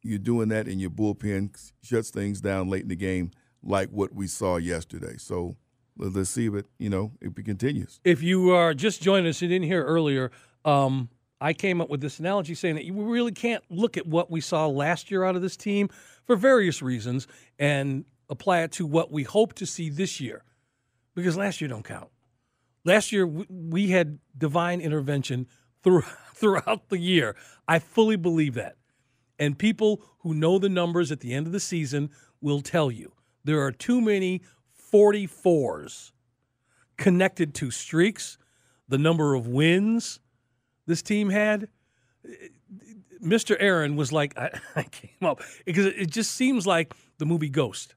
you're 0.01 0.19
doing 0.19 0.49
that, 0.49 0.67
and 0.67 0.81
your 0.81 0.89
bullpen 0.89 1.71
shuts 1.81 2.09
things 2.09 2.41
down 2.41 2.69
late 2.69 2.83
in 2.83 2.89
the 2.89 2.95
game, 2.97 3.31
like 3.63 3.89
what 3.89 4.13
we 4.13 4.27
saw 4.27 4.57
yesterday. 4.57 5.15
So 5.17 5.55
let's 5.97 6.29
see 6.29 6.47
if 6.47 6.53
it 6.53 6.65
you 6.77 6.89
know 6.89 7.11
if 7.21 7.37
it 7.37 7.43
continues. 7.43 7.99
If 8.03 8.21
you 8.21 8.51
are 8.51 8.73
just 8.73 9.01
joining 9.01 9.27
us, 9.29 9.41
you 9.41 9.47
didn't 9.47 9.67
hear 9.67 9.83
earlier. 9.83 10.31
Um, 10.63 11.09
I 11.41 11.53
came 11.53 11.81
up 11.81 11.89
with 11.89 12.01
this 12.01 12.19
analogy 12.19 12.55
saying 12.55 12.75
that 12.75 12.85
you 12.85 12.93
really 12.93 13.31
can't 13.31 13.63
look 13.69 13.97
at 13.97 14.07
what 14.07 14.31
we 14.31 14.41
saw 14.41 14.67
last 14.67 15.11
year 15.11 15.23
out 15.23 15.35
of 15.35 15.41
this 15.41 15.57
team 15.57 15.89
for 16.25 16.35
various 16.35 16.81
reasons 16.81 17.27
and 17.59 18.05
apply 18.29 18.61
it 18.61 18.71
to 18.73 18.85
what 18.85 19.11
we 19.11 19.23
hope 19.23 19.53
to 19.53 19.65
see 19.65 19.89
this 19.89 20.19
year, 20.19 20.43
because 21.13 21.37
last 21.37 21.61
year 21.61 21.67
don't 21.67 21.83
count. 21.83 22.09
Last 22.83 23.11
year 23.11 23.27
we 23.27 23.89
had 23.89 24.19
divine 24.37 24.79
intervention 24.81 25.47
through, 25.83 26.03
throughout 26.33 26.89
the 26.89 26.97
year. 26.97 27.35
I 27.67 27.79
fully 27.79 28.15
believe 28.15 28.53
that, 28.55 28.77
and 29.37 29.57
people 29.57 30.01
who 30.19 30.33
know 30.33 30.57
the 30.57 30.69
numbers 30.69 31.11
at 31.11 31.19
the 31.19 31.33
end 31.33 31.47
of 31.47 31.53
the 31.53 31.59
season 31.59 32.09
will 32.41 32.61
tell 32.61 32.89
you 32.91 33.11
there 33.43 33.61
are 33.61 33.71
too 33.71 34.01
many 34.01 34.41
44s 34.95 36.11
connected 36.97 37.53
to 37.55 37.69
streaks, 37.69 38.37
the 38.87 38.97
number 38.97 39.33
of 39.33 39.45
wins 39.47 40.21
this 40.87 41.01
team 41.01 41.29
had. 41.29 41.67
Mr. 43.21 43.57
Aaron 43.59 43.97
was 43.97 44.13
like, 44.13 44.37
I, 44.37 44.51
I 44.75 44.83
came 44.83 45.27
up 45.27 45.41
because 45.65 45.87
it 45.87 46.09
just 46.09 46.31
seems 46.31 46.65
like 46.65 46.93
the 47.17 47.25
movie 47.25 47.49
Ghost, 47.49 47.95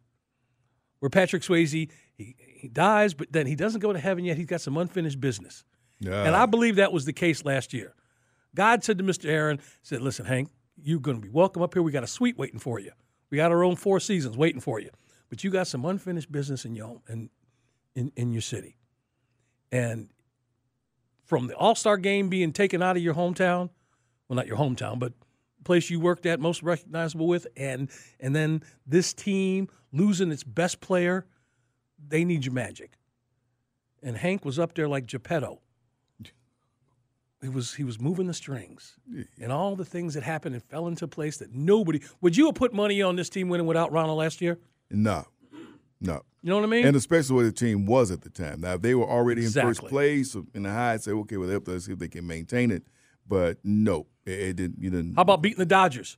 where 0.98 1.10
Patrick 1.10 1.42
Swayze 1.42 1.70
he, 1.70 1.88
he 2.16 2.68
dies, 2.68 3.14
but 3.14 3.32
then 3.32 3.46
he 3.46 3.54
doesn't 3.54 3.80
go 3.80 3.92
to 3.92 3.98
heaven 3.98 4.24
yet. 4.24 4.36
He's 4.36 4.46
got 4.46 4.60
some 4.60 4.76
unfinished 4.76 5.20
business, 5.20 5.64
yeah. 6.00 6.24
and 6.24 6.34
I 6.34 6.46
believe 6.46 6.76
that 6.76 6.92
was 6.92 7.04
the 7.04 7.12
case 7.12 7.44
last 7.44 7.72
year. 7.72 7.94
God 8.56 8.82
said 8.82 8.98
to 8.98 9.04
Mr. 9.04 9.26
Aaron, 9.26 9.60
said, 9.82 10.00
"Listen, 10.00 10.24
Hank, 10.24 10.50
you're 10.82 10.98
going 10.98 11.16
to 11.16 11.22
be 11.22 11.28
welcome 11.28 11.62
up 11.62 11.74
here. 11.74 11.82
We 11.82 11.92
got 11.92 12.02
a 12.02 12.08
suite 12.08 12.36
waiting 12.36 12.58
for 12.58 12.80
you. 12.80 12.90
We 13.30 13.36
got 13.36 13.52
our 13.52 13.62
own 13.62 13.76
four 13.76 14.00
seasons 14.00 14.36
waiting 14.36 14.60
for 14.60 14.80
you." 14.80 14.90
But 15.28 15.44
you 15.44 15.50
got 15.50 15.66
some 15.66 15.84
unfinished 15.84 16.30
business 16.30 16.64
in 16.64 16.74
your 16.74 17.00
in, 17.08 17.30
in, 17.94 18.12
in 18.16 18.32
your 18.32 18.42
city. 18.42 18.76
And 19.70 20.08
from 21.24 21.46
the 21.46 21.56
All 21.56 21.74
Star 21.74 21.96
game 21.96 22.28
being 22.28 22.52
taken 22.52 22.82
out 22.82 22.96
of 22.96 23.02
your 23.02 23.14
hometown, 23.14 23.70
well, 24.28 24.36
not 24.36 24.46
your 24.46 24.56
hometown, 24.56 24.98
but 24.98 25.12
place 25.64 25.90
you 25.90 26.00
worked 26.00 26.24
at, 26.26 26.40
most 26.40 26.62
recognizable 26.62 27.26
with, 27.26 27.46
and 27.56 27.90
and 28.20 28.34
then 28.34 28.62
this 28.86 29.12
team 29.12 29.68
losing 29.92 30.32
its 30.32 30.44
best 30.44 30.80
player, 30.80 31.26
they 32.08 32.24
need 32.24 32.44
your 32.44 32.54
magic. 32.54 32.92
And 34.02 34.16
Hank 34.16 34.44
was 34.44 34.58
up 34.58 34.74
there 34.74 34.88
like 34.88 35.06
Geppetto. 35.06 35.60
He 37.42 37.48
was 37.48 37.74
he 37.74 37.84
was 37.84 38.00
moving 38.00 38.26
the 38.26 38.34
strings, 38.34 38.96
and 39.40 39.52
all 39.52 39.76
the 39.76 39.84
things 39.84 40.14
that 40.14 40.24
happened 40.24 40.54
and 40.54 40.64
fell 40.64 40.88
into 40.88 41.06
place 41.06 41.36
that 41.36 41.54
nobody 41.54 42.00
would 42.20 42.36
you 42.36 42.46
have 42.46 42.56
put 42.56 42.72
money 42.72 43.00
on 43.02 43.14
this 43.14 43.28
team 43.28 43.48
winning 43.48 43.66
without 43.66 43.92
Ronald 43.92 44.18
last 44.18 44.40
year? 44.40 44.58
No, 44.90 45.26
no. 46.00 46.22
You 46.42 46.50
know 46.50 46.56
what 46.56 46.64
I 46.64 46.68
mean? 46.68 46.86
And 46.86 46.96
especially 46.96 47.36
where 47.36 47.44
the 47.44 47.52
team 47.52 47.84
was 47.84 48.10
at 48.10 48.22
the 48.22 48.30
time. 48.30 48.60
Now, 48.60 48.74
if 48.74 48.82
they 48.82 48.94
were 48.94 49.08
already 49.08 49.44
in 49.44 49.50
first 49.50 49.82
place 49.84 50.36
in 50.54 50.62
the 50.62 50.70
high, 50.70 50.94
I'd 50.94 51.02
say, 51.02 51.10
okay, 51.10 51.36
well, 51.36 51.48
they 51.48 51.56
let's 51.56 51.86
see 51.86 51.92
if 51.92 51.98
they 51.98 52.08
can 52.08 52.26
maintain 52.26 52.70
it. 52.70 52.84
But 53.26 53.58
no, 53.64 54.06
it, 54.24 54.40
it 54.40 54.56
didn't. 54.56 54.82
You 54.82 54.90
didn't. 54.90 55.16
How 55.16 55.22
about 55.22 55.42
beating 55.42 55.58
the 55.58 55.66
Dodgers? 55.66 56.16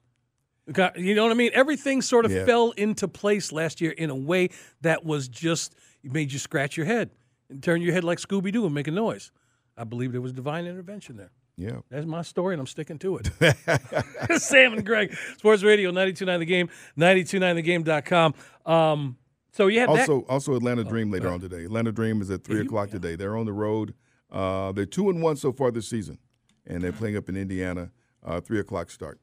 You 0.94 1.14
know 1.14 1.24
what 1.24 1.32
I 1.32 1.34
mean? 1.34 1.50
Everything 1.52 2.00
sort 2.00 2.24
of 2.26 2.30
Yeah. 2.30 2.44
fell 2.44 2.70
into 2.72 3.08
place 3.08 3.50
last 3.50 3.80
year 3.80 3.90
in 3.90 4.08
a 4.10 4.14
way 4.14 4.50
that 4.82 5.04
was 5.04 5.26
just 5.26 5.74
made 6.04 6.32
you 6.32 6.38
scratch 6.38 6.76
your 6.76 6.86
head 6.86 7.10
and 7.48 7.60
turn 7.62 7.82
your 7.82 7.92
head 7.92 8.04
like 8.04 8.18
Scooby 8.18 8.52
Doo 8.52 8.64
and 8.66 8.74
make 8.74 8.86
a 8.86 8.92
noise. 8.92 9.32
I 9.76 9.84
believe 9.84 10.12
there 10.12 10.20
was 10.20 10.32
divine 10.32 10.66
intervention 10.66 11.16
there. 11.16 11.30
Yeah. 11.60 11.80
That's 11.90 12.06
my 12.06 12.22
story, 12.22 12.54
and 12.54 12.60
I'm 12.60 12.66
sticking 12.66 12.98
to 13.00 13.18
it. 13.18 13.30
Sam 14.40 14.72
and 14.72 14.86
Greg, 14.86 15.14
Sports 15.36 15.62
Radio 15.62 15.90
929 15.90 16.40
The 16.40 16.46
Game, 16.46 16.70
929thegame.com. 16.98 18.34
Um, 18.64 19.18
so 19.52 19.66
you 19.66 19.80
had 19.80 19.90
that. 19.90 20.08
also, 20.08 20.24
also 20.26 20.54
Atlanta 20.54 20.84
Dream 20.84 21.10
later 21.10 21.28
on 21.28 21.38
today. 21.40 21.64
Atlanta 21.64 21.92
Dream 21.92 22.22
is 22.22 22.30
at 22.30 22.44
three 22.44 22.60
o'clock 22.62 22.88
today. 22.90 23.14
They're 23.14 23.36
on 23.36 23.44
the 23.44 23.52
road. 23.52 23.92
Uh, 24.30 24.72
they're 24.72 24.86
two 24.86 25.10
and 25.10 25.22
one 25.22 25.36
so 25.36 25.52
far 25.52 25.70
this 25.70 25.86
season, 25.86 26.18
and 26.66 26.82
they're 26.82 26.92
playing 26.92 27.16
up 27.16 27.28
in 27.28 27.36
Indiana. 27.36 27.90
Uh, 28.24 28.40
three 28.40 28.60
o'clock 28.60 28.90
start. 28.90 29.20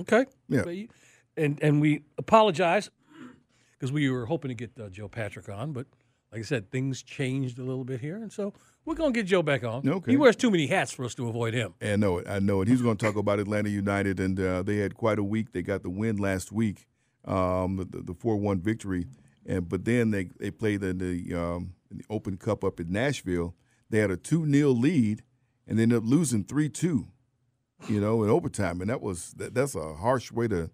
Okay. 0.00 0.26
Yeah. 0.48 0.64
And 1.36 1.58
and 1.62 1.80
we 1.80 2.02
apologize 2.16 2.90
because 3.72 3.90
we 3.90 4.10
were 4.10 4.26
hoping 4.26 4.50
to 4.50 4.54
get 4.54 4.72
uh, 4.78 4.88
Joe 4.88 5.08
Patrick 5.08 5.48
on, 5.48 5.72
but 5.72 5.86
like 6.32 6.40
I 6.40 6.44
said, 6.44 6.70
things 6.70 7.02
changed 7.02 7.58
a 7.58 7.62
little 7.62 7.84
bit 7.84 8.00
here, 8.00 8.16
and 8.16 8.30
so 8.32 8.52
we're 8.84 8.94
gonna 8.94 9.12
get 9.12 9.26
Joe 9.26 9.42
back 9.42 9.64
on. 9.64 9.88
Okay. 9.88 10.12
He 10.12 10.16
wears 10.16 10.36
too 10.36 10.50
many 10.50 10.66
hats 10.66 10.92
for 10.92 11.04
us 11.04 11.14
to 11.16 11.28
avoid 11.28 11.54
him. 11.54 11.74
I 11.82 11.96
know 11.96 12.18
it. 12.18 12.28
I 12.28 12.38
know 12.38 12.60
it. 12.62 12.68
He's 12.68 12.82
going 12.82 12.96
to 12.96 13.04
talk 13.06 13.16
about 13.16 13.38
Atlanta 13.38 13.70
United, 13.70 14.20
and 14.20 14.38
uh, 14.38 14.62
they 14.62 14.76
had 14.76 14.94
quite 14.94 15.18
a 15.18 15.24
week. 15.24 15.52
They 15.52 15.62
got 15.62 15.82
the 15.82 15.90
win 15.90 16.16
last 16.16 16.52
week, 16.52 16.86
um, 17.24 17.76
the- 17.90 18.02
the 18.02 18.14
four 18.14 18.36
one 18.36 18.60
victory, 18.60 19.06
and 19.46 19.68
but 19.68 19.84
then 19.84 20.10
they 20.10 20.30
they 20.38 20.50
played 20.50 20.82
in 20.82 20.98
the, 20.98 21.34
um, 21.34 21.74
in 21.90 21.98
the 21.98 22.04
Open 22.10 22.36
Cup 22.36 22.62
up 22.64 22.78
in 22.80 22.90
Nashville. 22.92 23.54
They 23.90 23.98
had 23.98 24.10
a 24.10 24.16
two 24.16 24.50
0 24.50 24.70
lead, 24.70 25.22
and 25.66 25.78
they 25.78 25.84
ended 25.84 25.98
up 25.98 26.04
losing 26.06 26.44
three 26.44 26.68
two. 26.68 27.08
You 27.88 28.00
know, 28.00 28.24
in 28.24 28.28
overtime, 28.30 28.80
and 28.80 28.90
that 28.90 29.00
was 29.00 29.32
that, 29.38 29.54
that's 29.54 29.74
a 29.76 29.94
harsh 29.94 30.32
way 30.32 30.48
to 30.48 30.68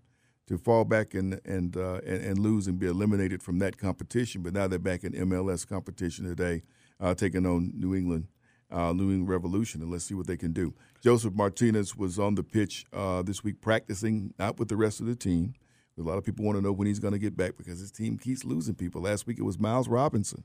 to 0.47 0.59
fall 0.59 0.84
back 0.84 1.14
and 1.14 1.40
and, 1.45 1.76
uh, 1.76 2.01
and 2.07 2.22
and 2.22 2.38
lose 2.38 2.66
and 2.66 2.78
be 2.78 2.86
eliminated 2.86 3.42
from 3.42 3.59
that 3.61 3.78
competition. 3.78 4.42
But 4.42 4.53
now 4.53 4.66
they're 4.66 4.78
back 4.78 5.05
in 5.05 5.12
MLS 5.12 5.66
competition 5.66 6.24
today, 6.26 6.62
uh, 7.01 7.14
taking 7.14 7.47
on 7.47 7.72
New 7.74 7.95
England, 7.95 8.28
uh, 8.70 8.92
New 8.92 9.11
England 9.11 9.28
Revolution, 9.28 9.82
and 9.82 9.90
let's 9.90 10.05
see 10.05 10.14
what 10.14 10.26
they 10.26 10.36
can 10.36 10.53
do. 10.53 10.74
Josef 11.03 11.34
Martinez 11.34 11.97
was 11.97 12.18
on 12.18 12.34
the 12.34 12.42
pitch 12.42 12.84
uh, 12.92 13.22
this 13.22 13.42
week 13.45 13.61
practicing, 13.61 14.34
not 14.38 14.59
with 14.59 14.68
the 14.68 14.76
rest 14.76 15.01
of 15.01 15.07
the 15.07 15.16
team. 15.16 15.55
A 15.97 16.03
lot 16.03 16.18
of 16.18 16.24
people 16.24 16.45
want 16.45 16.59
to 16.59 16.62
know 16.62 16.72
when 16.72 16.88
he's 16.88 16.99
going 16.99 17.12
to 17.12 17.20
get 17.20 17.36
back 17.36 17.57
because 17.57 17.78
his 17.78 17.92
team 17.92 18.18
keeps 18.18 18.45
losing 18.45 18.74
people. 18.74 19.03
Last 19.03 19.28
week 19.28 19.38
it 19.38 19.45
was 19.45 19.61
Miles 19.61 19.86
Robinson, 19.86 20.42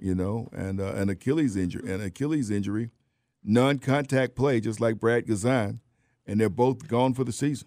you 0.00 0.14
know, 0.14 0.48
and 0.52 0.80
uh, 0.80 0.92
an 0.94 1.08
Achilles 1.08 1.56
injury, 1.56 1.92
an 1.92 2.00
Achilles 2.00 2.50
injury, 2.50 2.90
non-contact 3.42 4.36
play, 4.36 4.60
just 4.60 4.80
like 4.80 5.00
Brad 5.00 5.26
Guzan, 5.26 5.80
and 6.24 6.40
they're 6.40 6.48
both 6.48 6.86
gone 6.86 7.14
for 7.14 7.24
the 7.24 7.32
season. 7.32 7.66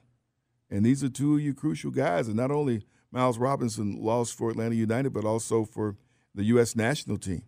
And 0.69 0.85
these 0.85 1.03
are 1.03 1.09
two 1.09 1.35
of 1.35 1.41
your 1.41 1.53
crucial 1.53 1.91
guys. 1.91 2.27
And 2.27 2.35
not 2.35 2.51
only 2.51 2.83
Miles 3.11 3.37
Robinson 3.37 4.01
lost 4.01 4.37
for 4.37 4.49
Atlanta 4.49 4.75
United, 4.75 5.13
but 5.13 5.25
also 5.25 5.63
for 5.63 5.95
the 6.33 6.43
U.S. 6.45 6.75
national 6.75 7.17
team. 7.17 7.43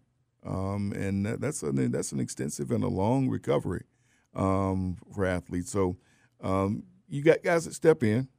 Um, 0.45 0.93
and 0.93 1.26
that, 1.26 1.41
that's 1.41 1.61
an 1.61 1.91
that's 1.91 2.11
an 2.11 2.20
extensive 2.20 2.72
and 2.72 2.84
a 2.84 2.88
long 2.88 3.28
recovery 3.28 3.84
um, 4.34 4.97
for 5.13 5.26
athletes. 5.26 5.72
So 5.72 5.97
um, 6.41 6.84
you 7.09 7.22
got 7.22 7.43
guys 7.43 7.65
that 7.65 7.74
step 7.74 8.03
in. 8.03 8.30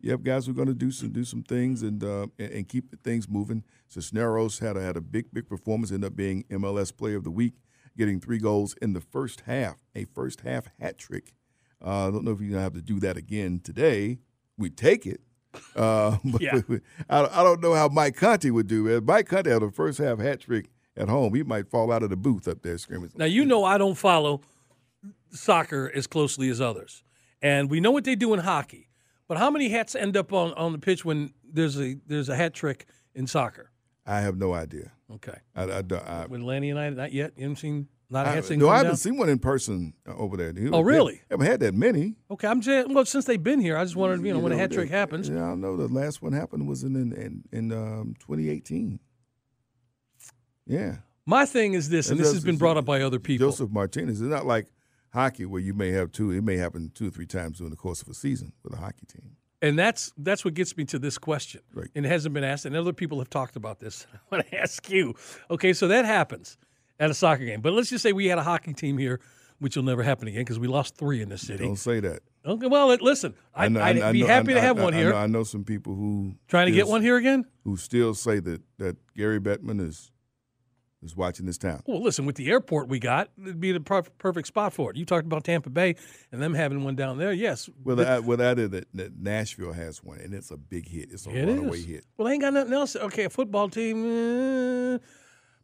You 0.00 0.12
have 0.12 0.22
guys 0.22 0.46
who 0.46 0.52
are 0.52 0.54
going 0.54 0.68
to 0.68 0.74
do 0.74 0.90
some 0.90 1.10
do 1.10 1.24
some 1.24 1.42
things 1.42 1.82
and 1.82 2.02
uh, 2.02 2.26
and, 2.38 2.52
and 2.52 2.68
keep 2.68 3.02
things 3.02 3.28
moving. 3.28 3.64
Cisneros 3.88 4.58
had 4.58 4.76
a, 4.76 4.82
had 4.82 4.96
a 4.96 5.00
big 5.00 5.32
big 5.32 5.48
performance. 5.48 5.92
Ended 5.92 6.08
up 6.08 6.16
being 6.16 6.44
MLS 6.50 6.96
Player 6.96 7.16
of 7.16 7.24
the 7.24 7.30
Week, 7.30 7.54
getting 7.96 8.20
three 8.20 8.38
goals 8.38 8.74
in 8.80 8.92
the 8.92 9.00
first 9.00 9.42
half, 9.42 9.76
a 9.94 10.04
first 10.06 10.40
half 10.40 10.66
hat 10.80 10.98
trick. 10.98 11.34
Uh, 11.84 12.08
I 12.08 12.10
don't 12.10 12.24
know 12.24 12.30
if 12.32 12.40
you're 12.40 12.50
gonna 12.50 12.62
have 12.62 12.74
to 12.74 12.82
do 12.82 13.00
that 13.00 13.16
again 13.16 13.60
today. 13.62 14.18
We 14.56 14.70
take 14.70 15.06
it. 15.06 15.20
Uh, 15.76 16.16
Yeah. 16.40 16.60
I, 17.10 17.24
I 17.24 17.42
don't 17.42 17.60
know 17.60 17.74
how 17.74 17.88
Mike 17.88 18.16
Conti 18.16 18.50
would 18.50 18.66
do 18.68 18.86
it. 18.88 19.04
Mike 19.04 19.28
Conti 19.28 19.50
had 19.50 19.62
a 19.62 19.70
first 19.70 19.98
half 19.98 20.18
hat 20.18 20.40
trick 20.40 20.70
at 20.96 21.08
home. 21.08 21.34
He 21.34 21.42
might 21.42 21.68
fall 21.68 21.92
out 21.92 22.02
of 22.02 22.08
the 22.10 22.16
booth 22.16 22.48
up 22.48 22.62
there 22.62 22.78
screaming. 22.78 23.10
Now 23.16 23.26
you 23.26 23.44
know 23.44 23.62
I 23.64 23.76
don't 23.76 23.94
follow 23.96 24.40
soccer 25.30 25.90
as 25.94 26.06
closely 26.06 26.48
as 26.48 26.60
others, 26.60 27.02
and 27.40 27.70
we 27.70 27.80
know 27.80 27.90
what 27.90 28.04
they 28.04 28.14
do 28.14 28.32
in 28.34 28.40
hockey. 28.40 28.88
But 29.28 29.38
how 29.38 29.50
many 29.50 29.68
hats 29.70 29.94
end 29.94 30.16
up 30.16 30.32
on, 30.32 30.52
on 30.54 30.72
the 30.72 30.78
pitch 30.78 31.04
when 31.04 31.32
there's 31.44 31.78
a 31.80 31.96
there's 32.06 32.28
a 32.28 32.36
hat 32.36 32.54
trick 32.54 32.86
in 33.14 33.26
soccer? 33.26 33.70
I 34.06 34.20
have 34.20 34.36
no 34.36 34.52
idea. 34.52 34.92
Okay. 35.14 35.38
I, 35.54 35.64
I, 35.64 35.82
I, 36.06 36.26
With 36.26 36.40
Lanny 36.40 36.70
and 36.70 36.78
I, 36.78 36.90
not 36.90 37.12
yet. 37.12 37.32
You 37.36 37.42
haven't 37.44 37.56
seen 37.56 37.88
a 38.14 38.52
I- 38.52 38.56
no, 38.56 38.68
I 38.68 38.76
haven't 38.76 38.92
down? 38.92 38.96
seen 38.96 39.16
one 39.16 39.28
in 39.28 39.38
person 39.38 39.94
uh, 40.06 40.14
over 40.14 40.36
there. 40.36 40.52
He- 40.52 40.68
Oh, 40.70 40.80
really? 40.80 41.14
They 41.28 41.34
haven't 41.34 41.46
had 41.46 41.60
that 41.60 41.74
many. 41.74 42.16
Okay, 42.30 42.46
I'm 42.48 42.60
just 42.60 42.88
well 42.88 43.04
since 43.04 43.24
they've 43.24 43.42
been 43.42 43.60
here. 43.60 43.76
I 43.76 43.84
just 43.84 43.96
wanted 43.96 44.24
you 44.24 44.32
know 44.32 44.38
when 44.38 44.52
a 44.52 44.56
know, 44.56 44.60
hat 44.60 44.72
trick 44.72 44.90
happens. 44.90 45.28
Yeah, 45.28 45.52
I 45.52 45.54
know 45.54 45.76
the 45.76 45.88
last 45.88 46.22
one 46.22 46.32
happened 46.32 46.68
was 46.68 46.82
in 46.82 46.94
in 46.96 47.12
in, 47.12 47.44
in 47.52 47.72
um, 47.72 48.14
2018. 48.20 48.98
Yeah. 50.66 50.96
My 51.24 51.46
thing 51.46 51.74
is 51.74 51.88
this, 51.88 52.10
and 52.10 52.18
this 52.18 52.32
has 52.32 52.42
been 52.42 52.56
brought 52.56 52.76
up 52.76 52.84
by 52.84 53.02
other 53.02 53.18
people. 53.20 53.48
Josef 53.48 53.70
Martinez. 53.70 54.20
It's 54.20 54.28
not 54.30 54.44
like 54.44 54.66
hockey 55.12 55.46
where 55.46 55.60
you 55.60 55.72
may 55.74 55.90
have 55.90 56.10
two. 56.10 56.30
It 56.32 56.42
may 56.42 56.56
happen 56.56 56.90
two 56.94 57.08
or 57.08 57.10
three 57.10 57.26
times 57.26 57.58
during 57.58 57.70
the 57.70 57.76
course 57.76 58.02
of 58.02 58.08
a 58.08 58.14
season 58.14 58.52
with 58.64 58.72
a 58.72 58.76
hockey 58.76 59.06
team. 59.06 59.36
And 59.60 59.78
that's 59.78 60.12
that's 60.18 60.44
what 60.44 60.54
gets 60.54 60.76
me 60.76 60.84
to 60.86 60.98
this 60.98 61.18
question. 61.18 61.60
Right. 61.72 61.88
And 61.94 62.04
it 62.04 62.08
hasn't 62.08 62.34
been 62.34 62.42
asked, 62.42 62.64
and 62.64 62.74
other 62.74 62.92
people 62.92 63.18
have 63.20 63.30
talked 63.30 63.54
about 63.54 63.78
this. 63.78 64.06
I 64.14 64.18
want 64.30 64.48
to 64.48 64.58
ask 64.58 64.90
you. 64.90 65.14
Okay, 65.50 65.72
so 65.72 65.86
that 65.88 66.04
happens 66.04 66.58
at 67.02 67.10
a 67.10 67.14
soccer 67.14 67.44
game. 67.44 67.60
But 67.60 67.72
let's 67.72 67.90
just 67.90 68.02
say 68.02 68.12
we 68.12 68.26
had 68.26 68.38
a 68.38 68.42
hockey 68.42 68.72
team 68.74 68.96
here, 68.96 69.20
which 69.58 69.76
will 69.76 69.82
never 69.82 70.02
happen 70.02 70.28
again 70.28 70.42
because 70.42 70.58
we 70.58 70.68
lost 70.68 70.96
three 70.96 71.20
in 71.20 71.28
this 71.28 71.42
city. 71.42 71.64
Don't 71.64 71.76
say 71.76 72.00
that. 72.00 72.20
Okay, 72.46 72.66
well, 72.66 72.88
listen, 73.00 73.34
I, 73.54 73.64
I 73.66 73.68
be 74.12 74.20
know- 74.20 74.26
happy 74.26 74.52
I- 74.52 74.54
to 74.54 74.60
have 74.60 74.78
I- 74.78 74.84
one 74.84 74.94
I 74.94 74.98
here. 74.98 75.10
know, 75.10 75.16
I 75.16 75.26
know 75.26 75.44
some 75.44 75.64
people 75.64 75.94
who 75.94 76.34
Trying 76.48 76.66
to 76.66 76.72
get 76.72 76.86
one 76.88 77.02
here 77.02 77.16
again? 77.16 77.44
Who 77.64 77.76
still 77.76 78.14
say 78.14 78.38
that 78.40 78.62
that 78.78 78.96
Gary 79.16 79.40
Bettman 79.40 79.80
is 79.86 80.10
is 81.04 81.16
watching 81.16 81.46
this 81.46 81.58
town. 81.58 81.82
Well, 81.86 82.00
listen, 82.00 82.26
with 82.26 82.36
the 82.36 82.48
airport 82.48 82.86
we 82.88 83.00
got, 83.00 83.28
it'd 83.42 83.58
be 83.58 83.72
the 83.72 83.80
per- 83.80 84.02
perfect 84.18 84.46
spot 84.46 84.72
for 84.72 84.88
it. 84.92 84.96
You 84.96 85.04
talked 85.04 85.26
about 85.26 85.42
Tampa 85.42 85.68
Bay 85.68 85.96
and 86.30 86.40
them 86.40 86.54
having 86.54 86.84
one 86.84 86.94
down 86.94 87.18
there. 87.18 87.32
Yes. 87.32 87.68
Well, 87.82 87.96
but- 87.96 88.06
I, 88.06 88.18
well, 88.20 88.36
that 88.36 88.60
is 88.60 88.70
that, 88.70 88.86
that 88.94 89.18
Nashville 89.18 89.72
has 89.72 90.00
one, 90.04 90.20
and 90.20 90.32
it's 90.32 90.52
a 90.52 90.56
big 90.56 90.86
hit. 90.88 91.08
It's 91.10 91.26
a 91.26 91.30
It 91.30 91.44
runaway 91.46 91.78
is. 91.78 91.84
hit. 91.86 92.06
Well, 92.16 92.28
they 92.28 92.34
ain't 92.34 92.42
got 92.42 92.52
nothing 92.54 92.72
else. 92.72 92.94
Okay, 92.94 93.24
a 93.24 93.30
football 93.30 93.68
team, 93.68 94.04
eh, 94.04 94.98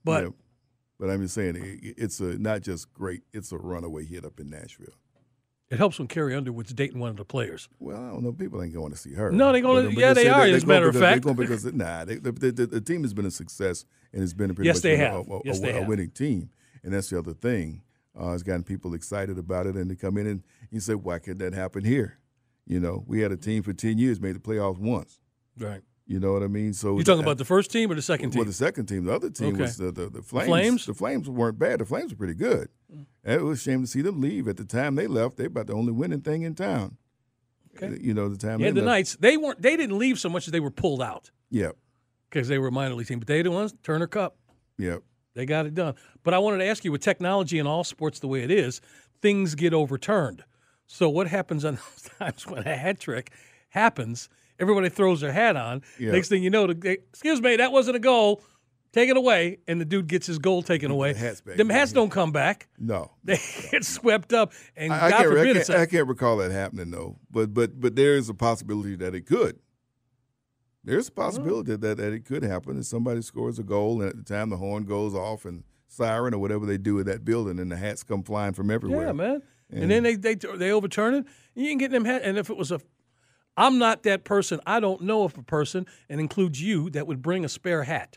but 0.05 0.25
Yeah. 0.25 0.31
But 0.99 1.11
I'm 1.11 1.23
just 1.23 1.35
saying, 1.35 1.57
it, 1.57 1.95
it's 1.97 2.21
a 2.21 2.39
not 2.39 2.63
just 2.63 2.93
great. 2.93 3.23
It's 3.33 3.53
a 3.53 3.59
runaway 3.59 4.05
hit 4.05 4.25
up 4.25 4.41
in 4.41 4.51
Nashville. 4.51 4.95
it 5.71 5.79
helps 5.79 5.99
when 5.99 6.09
Carrie 6.09 6.35
Underwood's 6.35 6.73
dating 6.73 6.99
one 6.99 7.11
of 7.11 7.17
the 7.17 7.25
players. 7.25 7.69
Well, 7.79 7.97
I 7.97 8.11
don't 8.11 8.23
know. 8.23 8.33
People 8.33 8.63
ain't 8.63 8.73
going 8.75 8.91
to 8.93 8.97
see 8.99 9.13
her. 9.15 9.31
No, 9.31 9.53
they're 9.53 9.63
But- 9.63 9.85
but 9.85 9.95
yeah, 9.95 10.13
they 10.15 10.25
say 10.25 10.29
are, 10.31 10.47
they're 10.47 10.57
as 10.57 10.63
a 10.63 10.67
going 10.67 10.77
matter 10.77 10.89
of 10.89 10.93
because- 10.95 11.01
they're 11.01 11.11
fact. 11.13 11.25
going 11.25 11.37
because 11.37 11.65
nah, 11.75 12.05
they, 12.05 12.15
the, 12.17 12.33
the, 12.33 12.53
the, 12.53 12.67
the 12.67 12.81
team 12.81 13.03
has 13.03 13.13
been 13.15 13.27
a 13.27 13.31
success 13.31 13.85
and 14.13 14.23
it's 14.23 14.33
been 14.33 14.51
a 14.51 14.55
pretty 14.55 14.67
Yes, 14.69 14.77
much 14.77 14.83
they 14.83 14.95
a, 14.95 14.99
have. 14.99 15.29
a, 15.29 15.35
a- 15.37 15.41
Yes, 15.45 15.61
they 15.61 15.71
a 15.71 15.81
have. 15.81 15.89
winning 15.89 16.11
team, 16.11 16.51
and 16.83 16.93
that's 16.95 17.11
the 17.11 17.19
other 17.19 17.35
thing. 17.35 17.83
Uh, 18.19 18.33
it's 18.33 18.43
gotten 18.43 18.65
people 18.65 18.95
excited 18.95 19.39
about 19.39 19.67
it, 19.67 19.77
and 19.77 19.91
they 19.91 19.95
come 19.95 20.17
in 20.17 20.27
and 20.27 20.43
you 20.73 20.81
say, 20.81 20.95
"Why 20.95 21.21
could 21.21 21.39
that 21.39 21.53
happen 21.53 21.85
here?" 21.85 22.19
You 22.67 22.81
know, 22.81 23.05
we 23.07 23.21
had 23.21 23.31
a 23.31 23.37
team 23.37 23.63
for 23.63 23.73
ten 23.73 23.97
years 23.99 24.21
made 24.21 24.35
the 24.35 24.41
playoffs 24.41 24.79
once. 24.79 25.21
Right. 25.57 25.83
You 26.09 26.19
know 26.19 26.33
what 26.33 26.43
I 26.43 26.47
mean? 26.47 26.73
So 26.73 26.97
You 26.97 27.05
talking 27.05 27.23
about 27.23 27.37
the 27.37 27.45
first 27.45 27.71
team 27.71 27.93
or 27.93 27.95
the 27.95 28.01
second 28.03 28.31
team? 28.31 28.39
Well, 28.39 28.47
the 28.47 28.53
second 28.55 28.87
team. 28.87 29.05
The 29.05 29.13
other 29.15 29.29
team 29.29 29.49
Okay. 29.55 29.61
was 29.63 29.77
the, 29.77 29.93
the, 29.93 30.09
the 30.09 30.23
Flames. 30.23 30.49
Flames? 30.49 30.87
The 30.87 30.95
Flames 30.95 31.29
weren't 31.29 31.59
bad. 31.59 31.81
The 31.81 31.85
Flames 31.85 32.13
were 32.13 32.17
pretty 32.17 32.33
good. 32.35 32.71
Mm. 32.91 33.05
And 33.25 33.35
it 33.41 33.45
was 33.45 33.61
a 33.61 33.63
shame 33.63 33.83
to 33.83 33.87
see 33.87 34.01
them 34.01 34.19
leave. 34.23 34.49
At 34.49 34.57
the 34.57 34.65
time 34.65 34.95
they 34.95 35.07
left, 35.07 35.37
they 35.37 35.45
about 35.45 35.67
the 35.67 35.75
only 35.75 35.93
winning 35.93 36.23
thing 36.23 36.43
in 36.43 36.55
town. 36.55 36.97
Okay. 37.77 37.89
Uh, 37.89 37.99
you 38.01 38.15
know, 38.15 38.31
the 38.31 38.39
time 38.39 38.59
yeah, 38.61 38.69
they 38.69 38.73
the 38.73 38.81
left. 38.81 38.87
Knights. 38.87 39.17
They 39.21 39.37
weren't. 39.37 39.61
They 39.61 39.77
didn't 39.77 39.99
leave 39.99 40.19
so 40.19 40.31
much 40.31 40.49
as 40.49 40.53
they 40.53 40.61
were 40.61 40.71
pulled 40.71 41.03
out 41.03 41.31
Yep. 41.51 41.77
because 42.31 42.49
they 42.49 42.59
were 42.59 42.69
a 42.69 42.73
minor 42.73 42.95
league 42.95 43.07
team. 43.07 43.19
But 43.19 43.29
they 43.29 43.43
the 43.43 43.51
ones 43.51 43.75
Turner 43.83 44.07
Cup. 44.07 44.39
Yep. 44.79 45.03
They 45.35 45.45
got 45.45 45.67
it 45.67 45.75
done. 45.75 45.95
But 46.25 46.33
I 46.33 46.39
wanted 46.39 46.59
to 46.59 46.65
ask 46.65 46.85
you, 46.87 46.91
with 46.91 47.03
technology 47.03 47.59
in 47.59 47.67
all 47.67 47.85
sports 47.85 48.19
the 48.19 48.29
way 48.29 48.43
it 48.43 48.51
is, 48.51 48.81
things 49.21 49.55
get 49.55 49.75
overturned. 49.75 50.43
So 50.87 51.11
what 51.11 51.27
happens 51.29 51.67
on 51.67 51.75
those 51.97 52.11
times 52.19 52.47
when 52.47 52.67
a 52.67 52.75
hat 52.77 52.99
trick 52.99 53.31
happens? 53.69 54.31
Everybody 54.61 54.89
throws 54.89 55.21
their 55.21 55.33
hat 55.33 55.57
on. 55.57 55.83
Yeah. 55.99 56.13
Next 56.13 56.29
thing 56.29 56.43
you 56.43 56.51
know, 56.51 56.67
they, 56.73 56.93
excuse 56.93 57.41
me, 57.41 57.57
that 57.57 57.71
wasn't 57.73 57.97
a 57.97 58.01
goal. 58.01 58.43
take 58.93 59.09
it 59.09 59.17
away, 59.17 59.59
and 59.69 59.81
the 59.81 59.85
dude 59.85 60.07
gets 60.09 60.27
his 60.27 60.39
goal 60.39 60.63
taken 60.63 60.91
away. 60.91 61.15
hats 61.15 61.41
back. 61.41 61.57
Them 61.57 61.69
hats 61.71 61.93
don't 61.93 62.11
come 62.11 62.33
back. 62.33 62.69
No, 62.79 63.13
They 63.25 63.39
get 63.71 63.85
swept 63.85 64.33
up, 64.33 64.53
and 64.77 64.93
I, 64.93 65.07
I 65.07 65.11
God 65.11 65.23
forbid 65.25 65.57
I, 65.57 65.63
can't, 65.65 65.71
I 65.81 65.87
can't 65.87 66.09
recall 66.09 66.39
that 66.39 66.51
happening 66.51 66.91
though. 66.91 67.19
But 67.31 67.55
but 67.55 67.81
but 67.81 67.95
there 67.97 68.17
is 68.17 68.29
a 68.29 68.35
possibility 68.35 68.97
that 68.97 69.15
it 69.15 69.27
could. 69.27 69.59
There's 70.85 71.09
a 71.09 71.13
possibility 71.13 71.77
that, 71.77 71.99
that 71.99 72.13
it 72.13 72.25
could 72.25 72.43
happen. 72.43 72.73
And 72.77 72.87
somebody 72.87 73.21
scores 73.23 73.59
a 73.59 73.63
goal, 73.63 74.01
and 74.01 74.09
at 74.11 74.17
the 74.17 74.23
time 74.23 74.49
the 74.49 74.57
horn 74.57 74.85
goes 74.85 75.15
off 75.15 75.45
and 75.45 75.65
siren 75.87 76.33
or 76.35 76.39
whatever 76.39 76.65
they 76.67 76.79
do 76.79 76.99
in 76.99 77.07
that 77.07 77.25
building, 77.25 77.59
and 77.59 77.71
the 77.71 77.77
hats 77.77 78.03
come 78.03 78.23
flying 78.23 78.55
from 78.55 78.71
everywhere. 78.71 79.07
Yeah, 79.07 79.13
man. 79.13 79.43
And, 79.71 79.83
And- 79.83 79.91
then 79.91 80.03
they 80.03 80.15
they 80.17 80.35
they 80.35 80.71
overturn 80.73 81.15
it. 81.15 81.27
You 81.55 81.69
can 81.69 81.79
get 81.79 81.91
them 81.91 82.05
hat. 82.07 82.23
And 82.25 82.39
if 82.39 82.49
it 82.49 82.57
was 82.57 82.71
a, 82.73 82.81
I'm 83.59 83.79
not 83.79 84.05
that 84.05 84.25
person. 84.25 84.61
I 84.67 84.81
don't 84.81 85.03
know 85.03 85.25
if 85.25 85.37
a 85.37 85.43
person, 85.43 85.87
and 86.09 86.21
includes 86.21 86.63
you, 86.63 86.91
that 86.91 87.07
would 87.07 87.21
bring 87.21 87.45
a 87.45 87.49
spare 87.49 87.83
hat, 87.83 88.17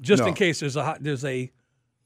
just 0.00 0.22
in 0.24 0.34
case 0.34 0.60
there's 0.60 0.76
a 0.76 0.96
there's 1.00 1.24
a, 1.24 1.52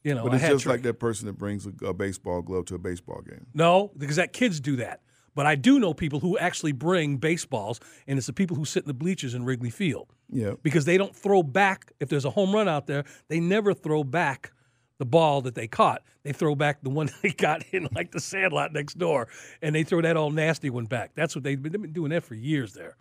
you 0.04 0.14
know, 0.14 0.24
But 0.24 0.32
a 0.32 0.34
it's 0.36 0.44
hat 0.44 0.50
just 0.52 0.66
like 0.66 0.82
that 0.82 0.94
person 0.98 1.26
that 1.26 1.38
brings 1.38 1.66
a, 1.66 1.86
a 1.86 1.94
baseball 1.94 2.42
glove 2.42 2.66
to 2.66 2.74
a 2.74 2.78
baseball 2.78 3.22
game. 3.22 3.46
No, 3.54 3.92
because 3.96 4.16
that 4.16 4.32
kids 4.32 4.60
do 4.60 4.76
that. 4.76 5.00
But 5.34 5.46
I 5.46 5.54
do 5.54 5.78
know 5.78 5.94
people 5.94 6.18
who 6.18 6.36
actually 6.36 6.72
bring 6.72 7.18
baseballs, 7.18 7.78
and 8.08 8.18
it's 8.18 8.26
the 8.26 8.32
people 8.32 8.56
who 8.56 8.64
sit 8.64 8.82
in 8.82 8.88
the 8.88 8.94
bleachers 8.94 9.34
in 9.34 9.44
Wrigley 9.44 9.70
Field 9.70 10.12
Yeah. 10.28 10.54
because 10.64 10.84
they 10.84 10.98
don't 10.98 11.14
throw 11.14 11.44
back. 11.44 11.92
If 12.00 12.08
there's 12.08 12.24
a 12.24 12.30
home 12.30 12.52
run 12.52 12.68
out 12.68 12.88
there, 12.88 13.04
they 13.28 13.38
never 13.38 13.72
throw 13.72 14.02
back 14.02 14.50
the 14.98 15.06
ball 15.06 15.40
that 15.42 15.54
they 15.54 15.66
caught. 15.66 16.02
They 16.24 16.32
throw 16.32 16.54
back 16.54 16.82
the 16.82 16.90
one 16.90 17.10
they 17.22 17.30
got 17.30 17.64
in 17.72 17.88
like 17.94 18.12
the 18.12 18.20
sandlot 18.20 18.72
next 18.72 18.98
door, 18.98 19.28
and 19.62 19.74
they 19.74 19.84
throw 19.84 20.02
that 20.02 20.16
all 20.16 20.30
nasty 20.30 20.70
one 20.70 20.86
back. 20.86 21.12
That's 21.14 21.34
what 21.34 21.44
they've 21.44 21.60
been, 21.60 21.72
they've 21.72 21.82
been 21.82 21.92
doing 21.92 22.10
that 22.10 22.24
for 22.24 22.34
years 22.34 22.74
there. 22.74 22.96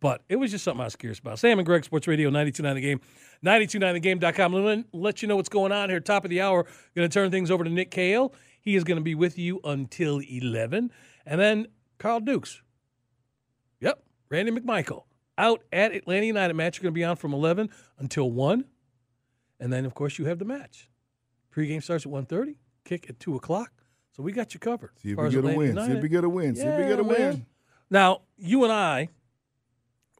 But 0.00 0.22
it 0.28 0.36
was 0.36 0.50
just 0.50 0.64
something 0.64 0.82
I 0.82 0.84
was 0.84 0.96
curious 0.96 1.18
about. 1.18 1.38
Sam 1.38 1.58
and 1.58 1.64
Greg, 1.64 1.84
Sports 1.84 2.06
Radio, 2.06 2.30
92.9 2.30 2.74
The 2.74 2.80
Game, 2.80 3.00
92.9thegame.com. 3.44 4.52
Let, 4.52 4.84
let 4.92 5.22
you 5.22 5.28
know 5.28 5.36
what's 5.36 5.48
going 5.48 5.72
on 5.72 5.88
here. 5.88 6.00
Top 6.00 6.24
of 6.24 6.30
the 6.30 6.42
hour, 6.42 6.64
going 6.94 7.08
to 7.08 7.12
turn 7.12 7.30
things 7.30 7.50
over 7.50 7.64
to 7.64 7.70
Nick 7.70 7.90
Kale. 7.90 8.34
He 8.60 8.76
is 8.76 8.84
going 8.84 8.98
to 8.98 9.02
be 9.02 9.14
with 9.14 9.38
you 9.38 9.60
until 9.64 10.20
11. 10.20 10.90
And 11.24 11.40
then 11.40 11.68
Carl 11.98 12.20
Dukes. 12.20 12.62
Yep, 13.80 14.02
Randy 14.28 14.52
McMichael. 14.52 15.04
Out 15.38 15.64
at 15.72 15.92
Atlanta 15.92 16.26
United 16.26 16.54
match. 16.54 16.76
You're 16.76 16.82
going 16.82 16.94
to 16.94 16.98
be 16.98 17.04
on 17.04 17.16
from 17.16 17.32
11 17.32 17.70
until 17.98 18.30
1. 18.30 18.64
And 19.60 19.72
then, 19.72 19.86
of 19.86 19.94
course, 19.94 20.18
you 20.18 20.26
have 20.26 20.38
the 20.38 20.44
match. 20.44 20.90
Pregame 21.56 21.82
starts 21.82 22.04
at 22.04 22.12
1.30, 22.12 22.56
kick 22.84 23.08
at 23.08 23.18
2 23.18 23.36
o'clock. 23.36 23.72
So 24.14 24.22
we 24.22 24.32
got 24.32 24.52
you 24.52 24.60
covered. 24.60 24.90
See 25.02 25.12
if 25.12 25.18
we 25.18 25.30
get 25.30 25.44
a 25.44 25.56
win. 25.56 25.76
See 25.76 25.92
if 25.92 26.02
we 26.02 26.08
get 26.08 26.24
a 26.24 26.28
win. 26.28 26.54
See 26.54 26.62
if 26.62 26.78
we 26.78 26.86
get 26.86 26.98
a 26.98 27.04
win. 27.04 27.46
Now, 27.90 28.22
you 28.36 28.64
and 28.64 28.72
I 28.72 29.08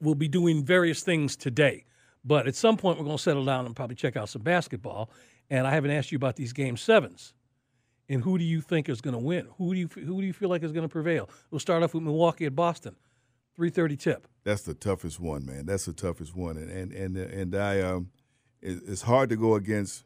will 0.01 0.15
be 0.15 0.29
doing 0.29 0.65
various 0.65 1.03
things 1.03 1.37
today, 1.37 1.85
but 2.25 2.47
at 2.47 2.55
some 2.55 2.77
point 2.77 2.99
we're 2.99 3.05
going 3.05 3.17
to 3.17 3.23
settle 3.23 3.45
down 3.45 3.67
and 3.67 3.75
probably 3.75 3.97
check 3.97 4.17
out 4.17 4.29
some 4.29 4.43
basketball. 4.43 5.11
And 5.51 5.67
I 5.67 5.71
haven't 5.71 5.91
asked 5.91 6.13
you 6.13 6.17
about 6.17 6.37
these 6.37 6.53
game 6.53 6.77
sevens. 6.77 7.33
And 8.09 8.23
who 8.23 8.39
do 8.39 8.45
you 8.45 8.61
think 8.61 8.89
is 8.89 9.01
going 9.01 9.15
to 9.15 9.23
win? 9.23 9.49
Who 9.59 9.75
do 9.75 9.81
you 9.81 9.89
who 9.89 10.21
do 10.21 10.27
you 10.27 10.33
feel 10.33 10.49
like 10.49 10.63
is 10.63 10.73
going 10.73 10.85
to 10.85 10.93
prevail? 10.93 11.29
We'll 11.51 11.59
start 11.59 11.83
off 11.83 11.93
with 11.93 12.05
Milwaukee 12.05 12.47
at 12.47 12.55
Boston, 12.55 12.95
three 13.57 13.71
thirty 13.71 13.97
tip. 13.97 14.29
That's 14.45 14.63
the 14.63 14.75
toughest 14.75 15.19
one, 15.19 15.45
man. 15.45 15.67
That's 15.67 15.87
the 15.87 15.93
toughest 15.93 16.37
one, 16.37 16.57
and 16.57 16.71
and 16.71 16.93
and, 16.93 17.17
and 17.17 17.55
I 17.57 17.81
um, 17.81 18.11
it, 18.63 18.79
it's 18.87 19.03
hard 19.03 19.29
to 19.31 19.37
go 19.37 19.57
against 19.57 20.05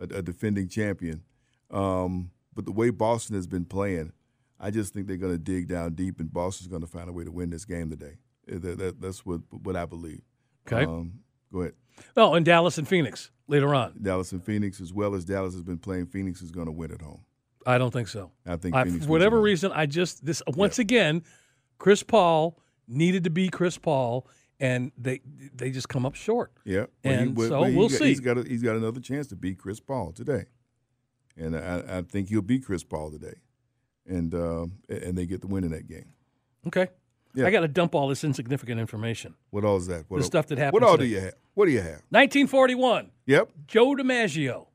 a, 0.00 0.16
a 0.16 0.22
defending 0.22 0.68
champion, 0.68 1.22
um, 1.70 2.30
but 2.54 2.64
the 2.64 2.72
way 2.72 2.90
Boston 2.90 3.36
has 3.36 3.46
been 3.46 3.64
playing, 3.64 4.12
I 4.58 4.70
just 4.70 4.92
think 4.92 5.06
they're 5.06 5.16
going 5.16 5.32
to 5.32 5.38
dig 5.38 5.68
down 5.68 5.94
deep, 5.94 6.20
and 6.20 6.32
Boston's 6.32 6.68
going 6.68 6.82
to 6.82 6.88
find 6.88 7.08
a 7.08 7.12
way 7.12 7.24
to 7.24 7.30
win 7.30 7.50
this 7.50 7.64
game 7.64 7.90
today. 7.90 8.16
Uh, 8.50 8.58
That, 8.58 8.78
that, 8.78 9.00
that's 9.00 9.24
what 9.24 9.40
what 9.50 9.76
I 9.76 9.86
believe. 9.86 10.22
Okay. 10.66 10.84
Um, 10.84 11.20
go 11.52 11.60
ahead. 11.60 11.74
Oh, 12.16 12.34
and 12.34 12.44
Dallas 12.44 12.78
and 12.78 12.88
Phoenix 12.88 13.30
later 13.46 13.74
on. 13.74 13.94
Dallas 14.00 14.32
and 14.32 14.44
Phoenix, 14.44 14.80
as 14.80 14.92
well 14.92 15.14
as 15.14 15.24
Dallas 15.24 15.54
has 15.54 15.62
been 15.62 15.78
playing, 15.78 16.06
Phoenix 16.06 16.42
is 16.42 16.50
going 16.50 16.66
to 16.66 16.72
win 16.72 16.92
at 16.92 17.02
home. 17.02 17.22
I 17.66 17.76
don't 17.78 17.92
think 17.92 18.08
so. 18.08 18.30
I 18.46 18.56
think 18.56 18.74
I, 18.74 18.84
Phoenix 18.84 19.04
for 19.04 19.10
whatever 19.10 19.40
reason, 19.40 19.70
I 19.72 19.86
just 19.86 20.24
this 20.24 20.42
once 20.46 20.78
again, 20.78 21.22
Chris 21.78 22.02
Paul 22.02 22.58
needed 22.88 23.24
to 23.24 23.30
be 23.30 23.48
Chris 23.48 23.76
Paul, 23.78 24.26
and 24.60 24.92
they 24.98 25.20
they 25.54 25.70
just 25.70 25.88
come 25.88 26.04
up 26.06 26.14
short. 26.14 26.52
Yeah, 26.64 26.86
Well, 27.04 27.14
And 27.14 27.38
so 27.38 27.64
he 27.64 27.76
we'll 27.76 27.88
got- 27.88 27.98
see. 27.98 28.04
He's 28.06 28.20
got 28.20 28.38
a, 28.38 28.42
he's 28.42 28.62
got 28.62 28.76
another 28.76 29.00
chance 29.00 29.26
to 29.28 29.36
beat 29.36 29.58
Chris 29.58 29.80
Paul 29.80 30.12
today, 30.12 30.44
and 31.36 31.56
I, 31.56 31.98
I 31.98 32.02
think 32.02 32.28
he'll 32.28 32.42
beat 32.42 32.64
Chris 32.66 32.84
Paul 32.84 33.10
today, 33.10 33.34
and 34.06 34.34
um, 34.34 34.72
and 34.88 35.16
they 35.16 35.26
get 35.26 35.40
the 35.40 35.46
win 35.46 35.64
in 35.64 35.70
that 35.70 35.88
game. 35.88 36.12
Okay. 36.66 36.88
Yeah. 37.32 37.46
I 37.46 37.52
got 37.52 37.60
to 37.60 37.68
dump 37.68 37.94
all 37.94 38.08
this 38.08 38.24
insignificant 38.24 38.80
information. 38.80 39.34
What 39.50 39.64
all 39.64 39.76
is 39.76 39.86
that? 39.86 40.04
What 40.08 40.18
The 40.18 40.24
all- 40.24 40.26
stuff 40.26 40.46
that 40.48 40.58
happened. 40.58 40.82
What 40.82 40.82
all 40.82 40.96
do 40.96 41.04
you 41.06 41.20
have? 41.20 41.34
What 41.54 41.66
do 41.66 41.70
you 41.70 41.80
have? 41.80 42.02
1941. 42.10 43.10
Yep. 43.26 43.50
Joe 43.68 43.94
DiMaggio. 43.94 44.66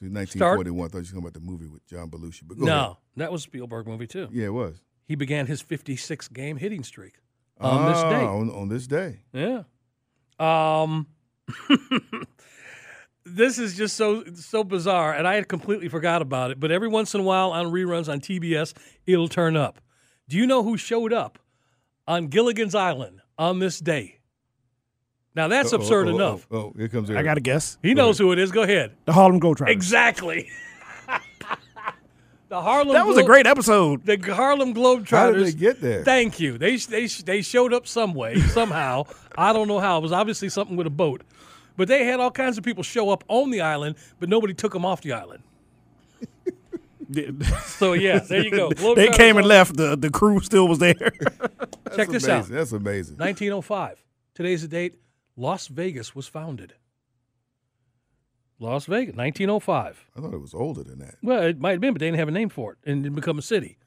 See, 0.00 0.08
1941. 0.08 0.86
I 0.86 0.88
thought 0.88 0.96
you 0.96 1.00
were 1.00 1.04
talking 1.04 1.18
about 1.18 1.34
the 1.34 1.40
movie 1.40 1.66
with 1.66 1.86
John 1.86 2.08
Belushi. 2.08 2.44
But 2.46 2.58
go 2.58 2.64
no, 2.64 2.72
ahead. 2.82 2.96
that 3.16 3.30
was 3.32 3.42
a 3.42 3.44
Spielberg 3.44 3.86
movie 3.86 4.06
too. 4.06 4.28
Yeah, 4.32 4.46
it 4.46 4.52
was. 4.54 4.80
He 5.06 5.16
began 5.16 5.46
his 5.46 5.60
56 5.60 6.28
game 6.28 6.56
hitting 6.56 6.82
streak 6.82 7.16
on 7.60 7.86
this 7.92 7.98
Ah, 7.98 8.10
day. 8.10 8.24
On, 8.24 8.50
on 8.50 8.68
this 8.68 8.86
day. 8.86 9.20
Yeah. 9.32 9.62
Um 10.38 11.06
This 13.30 13.58
is 13.58 13.76
just 13.76 13.94
so 13.96 14.24
so 14.34 14.64
bizarre 14.64 15.12
and 15.12 15.28
I 15.28 15.34
had 15.34 15.48
completely 15.48 15.88
forgot 15.88 16.22
about 16.22 16.50
it, 16.50 16.58
but 16.58 16.70
every 16.72 16.88
once 16.88 17.14
in 17.14 17.20
a 17.20 17.24
while 17.24 17.50
on 17.52 17.66
reruns 17.66 18.10
on 18.10 18.20
TBS 18.20 18.72
it'll 19.06 19.28
turn 19.28 19.54
up. 19.56 19.80
Do 20.28 20.36
you 20.38 20.46
know 20.46 20.62
who 20.62 20.76
showed 20.78 21.12
up 21.12 21.38
on 22.06 22.28
Gilligan's 22.28 22.74
Island 22.74 23.20
on 23.38 23.58
this 23.58 23.80
day? 23.80 24.20
Now 25.34 25.46
that's 25.48 25.72
Oh, 25.74 25.76
absurd 25.76 26.08
oh, 26.08 26.10
oh, 26.12 26.14
enough. 26.14 26.46
Oh, 26.50 26.56
oh, 26.56 26.72
here 26.76 26.88
comes 26.88 27.10
I 27.10 27.22
got 27.22 27.34
to 27.34 27.40
guess. 27.40 27.76
He 27.82 27.92
knows 27.92 28.18
who 28.18 28.32
it 28.32 28.38
is. 28.38 28.50
Go 28.50 28.62
ahead. 28.62 28.96
The 29.04 29.12
Harlem 29.12 29.40
Globetrotters. 29.40 29.68
Exactly. 29.70 30.48
the 32.48 32.60
Harlem 32.62 32.94
That 32.94 33.06
was 33.06 33.18
a 33.18 33.22
great 33.24 33.46
episode. 33.46 34.04
The 34.06 34.16
Harlem 34.34 34.74
Globetrotters. 34.74 35.08
How 35.10 35.32
did 35.32 35.46
they 35.46 35.52
get 35.52 35.80
there? 35.80 36.02
Thank 36.04 36.40
you. 36.40 36.58
They 36.58 36.76
they 36.76 37.06
they 37.06 37.42
showed 37.42 37.72
up 37.72 37.86
some 37.86 38.14
way 38.14 38.40
somehow. 38.58 39.04
I 39.36 39.52
don't 39.52 39.68
know 39.68 39.78
how. 39.80 39.98
It 39.98 40.02
was 40.02 40.12
obviously 40.12 40.48
something 40.48 40.76
with 40.76 40.86
a 40.86 40.90
boat, 40.90 41.22
but 41.76 41.88
they 41.88 42.04
had 42.04 42.20
all 42.20 42.30
kinds 42.30 42.56
of 42.58 42.64
people 42.64 42.82
show 42.82 43.10
up 43.10 43.24
on 43.28 43.50
the 43.50 43.60
island, 43.60 43.96
but 44.18 44.28
nobody 44.28 44.54
took 44.54 44.72
them 44.72 44.84
off 44.84 45.00
the 45.02 45.12
island. 45.12 45.42
So 47.64 47.94
yeah, 47.94 48.18
there 48.18 48.42
you 48.44 48.50
go. 48.50 48.70
they 48.94 49.08
came 49.08 49.36
and 49.38 49.44
on- 49.44 49.48
left. 49.48 49.76
The 49.78 49.96
the 49.96 50.10
crew 50.10 50.40
still 50.40 50.68
was 50.68 50.78
there. 50.78 50.92
That's 51.84 51.96
Check 51.96 52.08
this 52.08 52.24
amazing. 52.24 52.32
out. 52.32 52.48
That's 52.48 52.72
amazing. 52.72 53.16
1905. 53.16 54.02
Today's 54.34 54.60
the 54.60 54.68
date. 54.68 54.96
Las 55.34 55.68
Vegas 55.68 56.14
was 56.14 56.28
founded. 56.28 56.74
Las 58.60 58.86
Vegas, 58.86 59.14
1905. 59.14 60.06
I 60.16 60.20
thought 60.20 60.34
it 60.34 60.40
was 60.40 60.54
older 60.54 60.82
than 60.82 60.98
that. 60.98 61.16
Well, 61.22 61.42
it 61.42 61.60
might 61.60 61.72
have 61.72 61.80
been, 61.80 61.94
but 61.94 62.00
they 62.00 62.06
didn't 62.06 62.18
have 62.18 62.28
a 62.28 62.32
name 62.32 62.48
for 62.48 62.72
it 62.72 62.78
and 62.84 63.02
didn't 63.02 63.16
become 63.16 63.38
a 63.38 63.42
city. 63.42 63.78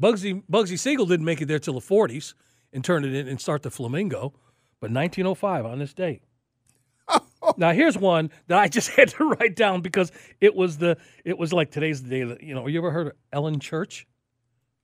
Bugsy 0.00 0.42
Bugsy 0.50 0.78
Siegel 0.78 1.06
didn't 1.06 1.26
make 1.26 1.40
it 1.40 1.46
there 1.46 1.58
till 1.58 1.74
the 1.74 1.80
40s 1.80 2.34
and 2.72 2.84
turn 2.84 3.04
it 3.04 3.14
in 3.14 3.28
and 3.28 3.40
start 3.40 3.62
the 3.62 3.70
Flamingo, 3.70 4.32
but 4.80 4.90
1905 4.90 5.66
on 5.66 5.78
this 5.78 5.92
date. 5.94 6.22
now 7.56 7.72
here's 7.72 7.98
one 7.98 8.30
that 8.46 8.58
I 8.58 8.68
just 8.68 8.90
had 8.96 9.08
to 9.10 9.24
write 9.24 9.56
down 9.56 9.80
because 9.80 10.10
it 10.40 10.54
was 10.54 10.78
the 10.78 10.96
it 11.24 11.38
was 11.38 11.52
like 11.52 11.70
today's 11.70 12.02
the 12.02 12.08
day 12.08 12.24
that 12.24 12.42
you 12.42 12.54
know. 12.54 12.66
You 12.66 12.78
ever 12.78 12.90
heard 12.90 13.08
of 13.08 13.12
Ellen 13.32 13.60
Church? 13.60 14.06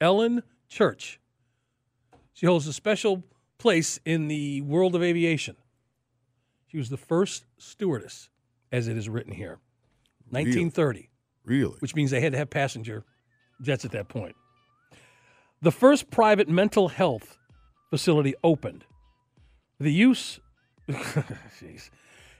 Ellen 0.00 0.42
Church. 0.68 1.20
She 2.32 2.46
holds 2.46 2.66
a 2.68 2.72
special 2.72 3.24
place 3.58 3.98
in 4.04 4.28
the 4.28 4.60
world 4.62 4.94
of 4.94 5.02
aviation. 5.02 5.56
She 6.68 6.76
was 6.76 6.90
the 6.90 6.96
first 6.96 7.44
stewardess, 7.56 8.30
as 8.72 8.88
it 8.88 8.96
is 8.96 9.08
written 9.08 9.32
here, 9.32 9.58
1930 10.30 11.08
Really? 11.44 11.76
which 11.80 11.94
means 11.94 12.10
they 12.10 12.20
had 12.20 12.32
to 12.32 12.38
have 12.38 12.50
passenger 12.50 13.04
jets 13.62 13.84
at 13.84 13.92
that 13.92 14.08
point. 14.08 14.36
The 15.62 15.72
first 15.72 16.10
private 16.10 16.48
mental 16.48 16.88
health 16.88 17.38
facility 17.90 18.34
opened. 18.44 18.84
The 19.80 19.92
use, 19.92 20.40
jeez, 20.88 21.90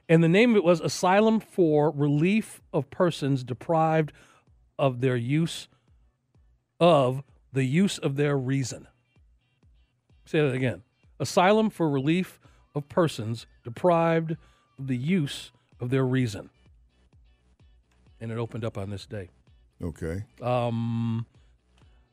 and 0.08 0.22
the 0.22 0.28
name 0.28 0.50
of 0.50 0.56
it 0.56 0.64
was 0.64 0.80
Asylum 0.80 1.40
for 1.40 1.90
Relief 1.90 2.60
of 2.72 2.90
Persons 2.90 3.44
Deprived 3.44 4.12
of 4.78 5.00
Their 5.00 5.16
Use 5.16 5.68
of 6.80 7.22
the 7.52 7.64
Use 7.64 7.98
of 7.98 8.16
Their 8.16 8.36
Reason. 8.36 8.86
Say 10.24 10.40
that 10.40 10.54
again. 10.54 10.82
Asylum 11.18 11.70
for 11.70 11.88
Relief 11.88 12.38
of 12.74 12.88
Persons 12.88 13.46
Deprived 13.64 14.36
of 14.78 14.86
the 14.86 14.96
Use 14.96 15.50
of 15.80 15.90
Their 15.90 16.04
Reason. 16.06 16.50
And 18.20 18.32
it 18.32 18.38
opened 18.38 18.64
up 18.64 18.76
on 18.78 18.90
this 18.90 19.06
day. 19.06 19.28
Okay. 19.82 20.24
Um, 20.42 21.24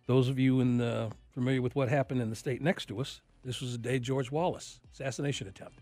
those 0.08 0.30
of 0.30 0.38
you 0.38 0.60
in 0.60 0.78
the, 0.78 1.12
familiar 1.34 1.62
with 1.62 1.76
what 1.76 1.90
happened 1.90 2.22
in 2.22 2.30
the 2.30 2.36
state 2.36 2.62
next 2.62 2.86
to 2.88 3.00
us, 3.02 3.22
this 3.44 3.60
was 3.62 3.72
the 3.72 3.78
day 3.80 3.98
George 4.00 4.32
Wallace 4.32 4.80
assassination 4.94 5.48
attempt. 5.48 5.80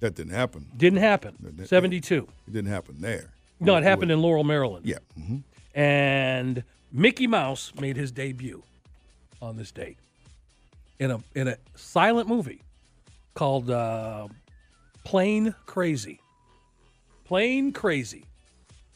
That 0.00 0.14
didn't 0.14 0.32
happen. 0.32 0.66
Didn't 0.76 1.00
happen. 1.00 1.36
That- 1.40 1.56
that- 1.58 1.68
72. 1.68 2.26
It 2.46 2.52
didn't 2.52 2.70
happen 2.70 2.96
there. 3.00 3.30
No, 3.60 3.76
it 3.76 3.82
happened 3.82 4.12
in 4.12 4.22
Laurel, 4.22 4.44
Maryland. 4.44 4.86
Yeah. 4.86 4.98
hmm 5.14 5.38
And 5.74 6.62
Mickey 6.92 7.26
Mouse 7.26 7.72
made 7.78 7.96
his 7.96 8.12
debut 8.12 8.62
on 9.42 9.56
this 9.56 9.72
date 9.72 9.98
in 11.00 11.10
a 11.10 11.20
in 11.34 11.48
a 11.48 11.56
silent 11.76 12.28
movie 12.28 12.62
called 13.34 13.68
uh, 13.68 14.28
Plane 15.04 15.54
Crazy. 15.66 16.20
Plane 17.28 17.72
crazy. 17.72 18.24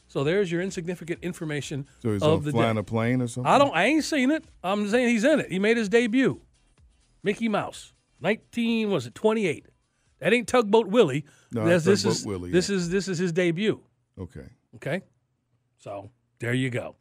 So 0.07 0.23
there's 0.23 0.51
your 0.51 0.59
insignificant 0.59 1.19
information 1.21 1.87
So 2.01 2.13
he's 2.13 2.23
of 2.23 2.43
the 2.43 2.51
flying 2.51 2.75
day. 2.75 2.79
a 2.79 2.83
plane 2.83 3.21
or 3.21 3.27
something. 3.27 3.51
I 3.51 3.59
don't. 3.59 3.75
I 3.75 3.85
ain't 3.85 4.03
seen 4.03 4.31
it. 4.31 4.43
I'm 4.63 4.89
saying 4.89 5.09
he's 5.09 5.23
in 5.23 5.39
it. 5.39 5.51
He 5.51 5.59
made 5.59 5.77
his 5.77 5.87
debut. 5.87 6.41
Mickey 7.21 7.47
Mouse, 7.47 7.93
19 8.21 8.89
was 8.89 9.05
it 9.05 9.13
28? 9.13 9.67
That 10.17 10.33
ain't 10.33 10.47
Tugboat 10.47 10.87
Willie. 10.87 11.25
No, 11.51 11.63
that's 11.63 11.85
this 11.85 12.05
is 12.05 12.25
Willie, 12.25 12.49
this 12.49 12.69
yeah. 12.69 12.77
is 12.77 12.89
this 12.89 13.07
is 13.07 13.19
his 13.19 13.31
debut. 13.31 13.81
Okay. 14.19 14.47
Okay, 14.77 15.01
so 15.77 16.09
there 16.39 16.55
you 16.55 16.71
go. 16.71 16.95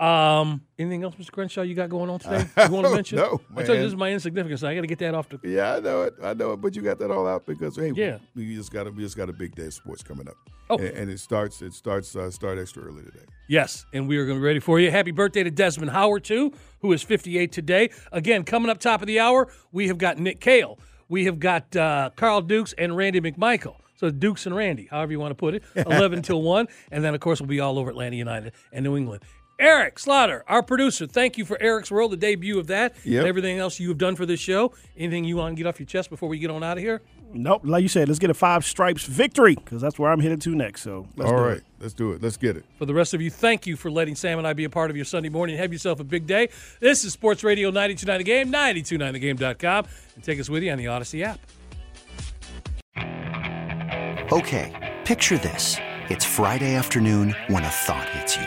Um, 0.00 0.62
anything 0.78 1.02
else, 1.02 1.16
Mr. 1.16 1.32
Crenshaw, 1.32 1.62
you 1.62 1.74
got 1.74 1.88
going 1.88 2.08
on 2.08 2.20
today? 2.20 2.46
You 2.68 2.70
want 2.72 2.86
to 2.86 2.94
mention? 2.94 3.18
No, 3.18 3.40
I 3.56 3.64
told 3.64 3.68
you 3.68 3.74
man. 3.74 3.82
this 3.82 3.86
is 3.92 3.96
my 3.96 4.12
insignificance. 4.12 4.62
I 4.62 4.74
got 4.74 4.82
to 4.82 4.86
get 4.86 4.98
that 5.00 5.14
off 5.14 5.28
the. 5.28 5.40
Yeah, 5.42 5.74
I 5.76 5.80
know 5.80 6.02
it. 6.02 6.14
I 6.22 6.34
know 6.34 6.52
it. 6.52 6.60
But 6.60 6.76
you 6.76 6.82
got 6.82 6.98
that 7.00 7.10
all 7.10 7.26
out 7.26 7.46
because 7.46 7.76
hey, 7.76 7.92
Yeah. 7.94 8.18
we 8.36 8.54
just 8.54 8.72
got 8.72 8.86
a, 8.86 8.90
we 8.92 9.02
just 9.02 9.16
got 9.16 9.28
a 9.28 9.32
big 9.32 9.54
day 9.56 9.66
of 9.66 9.74
sports 9.74 10.02
coming 10.02 10.28
up. 10.28 10.36
Oh. 10.70 10.76
and, 10.76 10.88
and 10.88 11.10
it 11.10 11.18
starts 11.18 11.62
it 11.62 11.72
starts 11.72 12.14
uh, 12.14 12.30
start 12.30 12.58
extra 12.58 12.82
early 12.82 13.02
today. 13.02 13.24
Yes, 13.48 13.86
and 13.94 14.06
we 14.06 14.18
are 14.18 14.26
going 14.26 14.36
to 14.36 14.40
be 14.40 14.46
ready 14.46 14.60
for 14.60 14.78
you. 14.78 14.90
Happy 14.90 15.10
birthday 15.10 15.42
to 15.42 15.50
Desmond 15.50 15.90
Howard, 15.90 16.24
too, 16.24 16.52
who 16.80 16.92
is 16.92 17.02
58 17.02 17.50
today. 17.50 17.90
Again, 18.12 18.44
coming 18.44 18.70
up 18.70 18.78
top 18.78 19.00
of 19.00 19.06
the 19.06 19.18
hour, 19.18 19.48
we 19.72 19.88
have 19.88 19.96
got 19.98 20.18
Nick 20.18 20.40
Kale. 20.40 20.78
We 21.08 21.24
have 21.24 21.40
got 21.40 21.74
uh, 21.74 22.10
Carl 22.14 22.42
Dukes 22.42 22.74
and 22.76 22.94
Randy 22.96 23.20
McMichael. 23.22 23.76
So 23.96 24.10
Dukes 24.10 24.46
and 24.46 24.54
Randy, 24.54 24.86
however 24.90 25.10
you 25.10 25.18
want 25.18 25.30
to 25.32 25.34
put 25.34 25.54
it, 25.54 25.62
11 25.74 26.22
till 26.22 26.42
1. 26.42 26.68
And 26.92 27.02
then, 27.02 27.14
of 27.14 27.20
course, 27.20 27.40
we'll 27.40 27.48
be 27.48 27.58
all 27.60 27.78
over 27.78 27.90
Atlanta 27.90 28.14
United 28.16 28.52
and 28.70 28.84
New 28.84 28.96
England. 28.96 29.22
Eric 29.60 29.98
Slaughter, 29.98 30.44
our 30.46 30.62
producer, 30.62 31.06
thank 31.06 31.36
you 31.36 31.44
for 31.44 31.60
Eric's 31.60 31.90
World, 31.90 32.12
the 32.12 32.16
debut 32.16 32.60
of 32.60 32.68
that, 32.68 32.94
Yep. 33.04 33.18
and 33.20 33.28
everything 33.28 33.58
else 33.58 33.80
you 33.80 33.88
have 33.88 33.98
done 33.98 34.14
for 34.14 34.24
this 34.24 34.38
show. 34.38 34.72
Anything 34.96 35.24
you 35.24 35.36
want 35.36 35.56
to 35.56 35.60
get 35.62 35.68
off 35.68 35.80
your 35.80 35.86
chest 35.86 36.10
before 36.10 36.28
we 36.28 36.38
get 36.38 36.48
on 36.50 36.62
out 36.62 36.76
of 36.78 36.82
here? 36.84 37.02
Nope. 37.32 37.62
Like 37.64 37.82
you 37.82 37.88
said, 37.88 38.06
let's 38.08 38.20
get 38.20 38.30
a 38.30 38.34
five 38.34 38.64
stripes 38.64 39.04
victory 39.04 39.56
because 39.56 39.82
that's 39.82 39.98
where 39.98 40.12
I'm 40.12 40.20
headed 40.20 40.40
to 40.42 40.54
next. 40.54 40.82
So 40.82 41.08
let's 41.16 41.30
All 41.30 41.36
do 41.38 41.42
right, 41.42 41.56
it. 41.58 41.64
let's 41.80 41.92
do 41.92 42.12
it. 42.12 42.22
Let's 42.22 42.36
get 42.36 42.56
it. 42.56 42.64
For 42.78 42.86
the 42.86 42.94
rest 42.94 43.14
of 43.14 43.20
you, 43.20 43.30
thank 43.30 43.66
you 43.66 43.76
for 43.76 43.90
letting 43.90 44.14
Sam 44.14 44.38
and 44.38 44.46
I 44.46 44.52
be 44.52 44.64
a 44.64 44.70
part 44.70 44.90
of 44.90 44.96
your 44.96 45.04
Sunday 45.04 45.28
morning. 45.28 45.56
Have 45.58 45.72
yourself 45.72 45.98
a 45.98 46.04
big 46.04 46.26
day. 46.26 46.48
This 46.80 47.04
is 47.04 47.12
Sports 47.12 47.42
Radio 47.42 47.68
929 47.70 48.18
The 48.18 48.24
Game, 48.24 48.52
929thegame.com, 48.52 49.86
and 50.14 50.24
take 50.24 50.38
us 50.40 50.48
with 50.48 50.62
you 50.62 50.70
on 50.70 50.78
the 50.78 50.84
Audacy 50.86 51.22
app. 51.24 51.40
Okay, 54.32 54.94
picture 55.04 55.36
this. 55.38 55.76
It's 56.10 56.24
Friday 56.24 56.74
afternoon 56.76 57.34
when 57.48 57.64
a 57.64 57.68
thought 57.68 58.08
hits 58.10 58.36
you. 58.36 58.46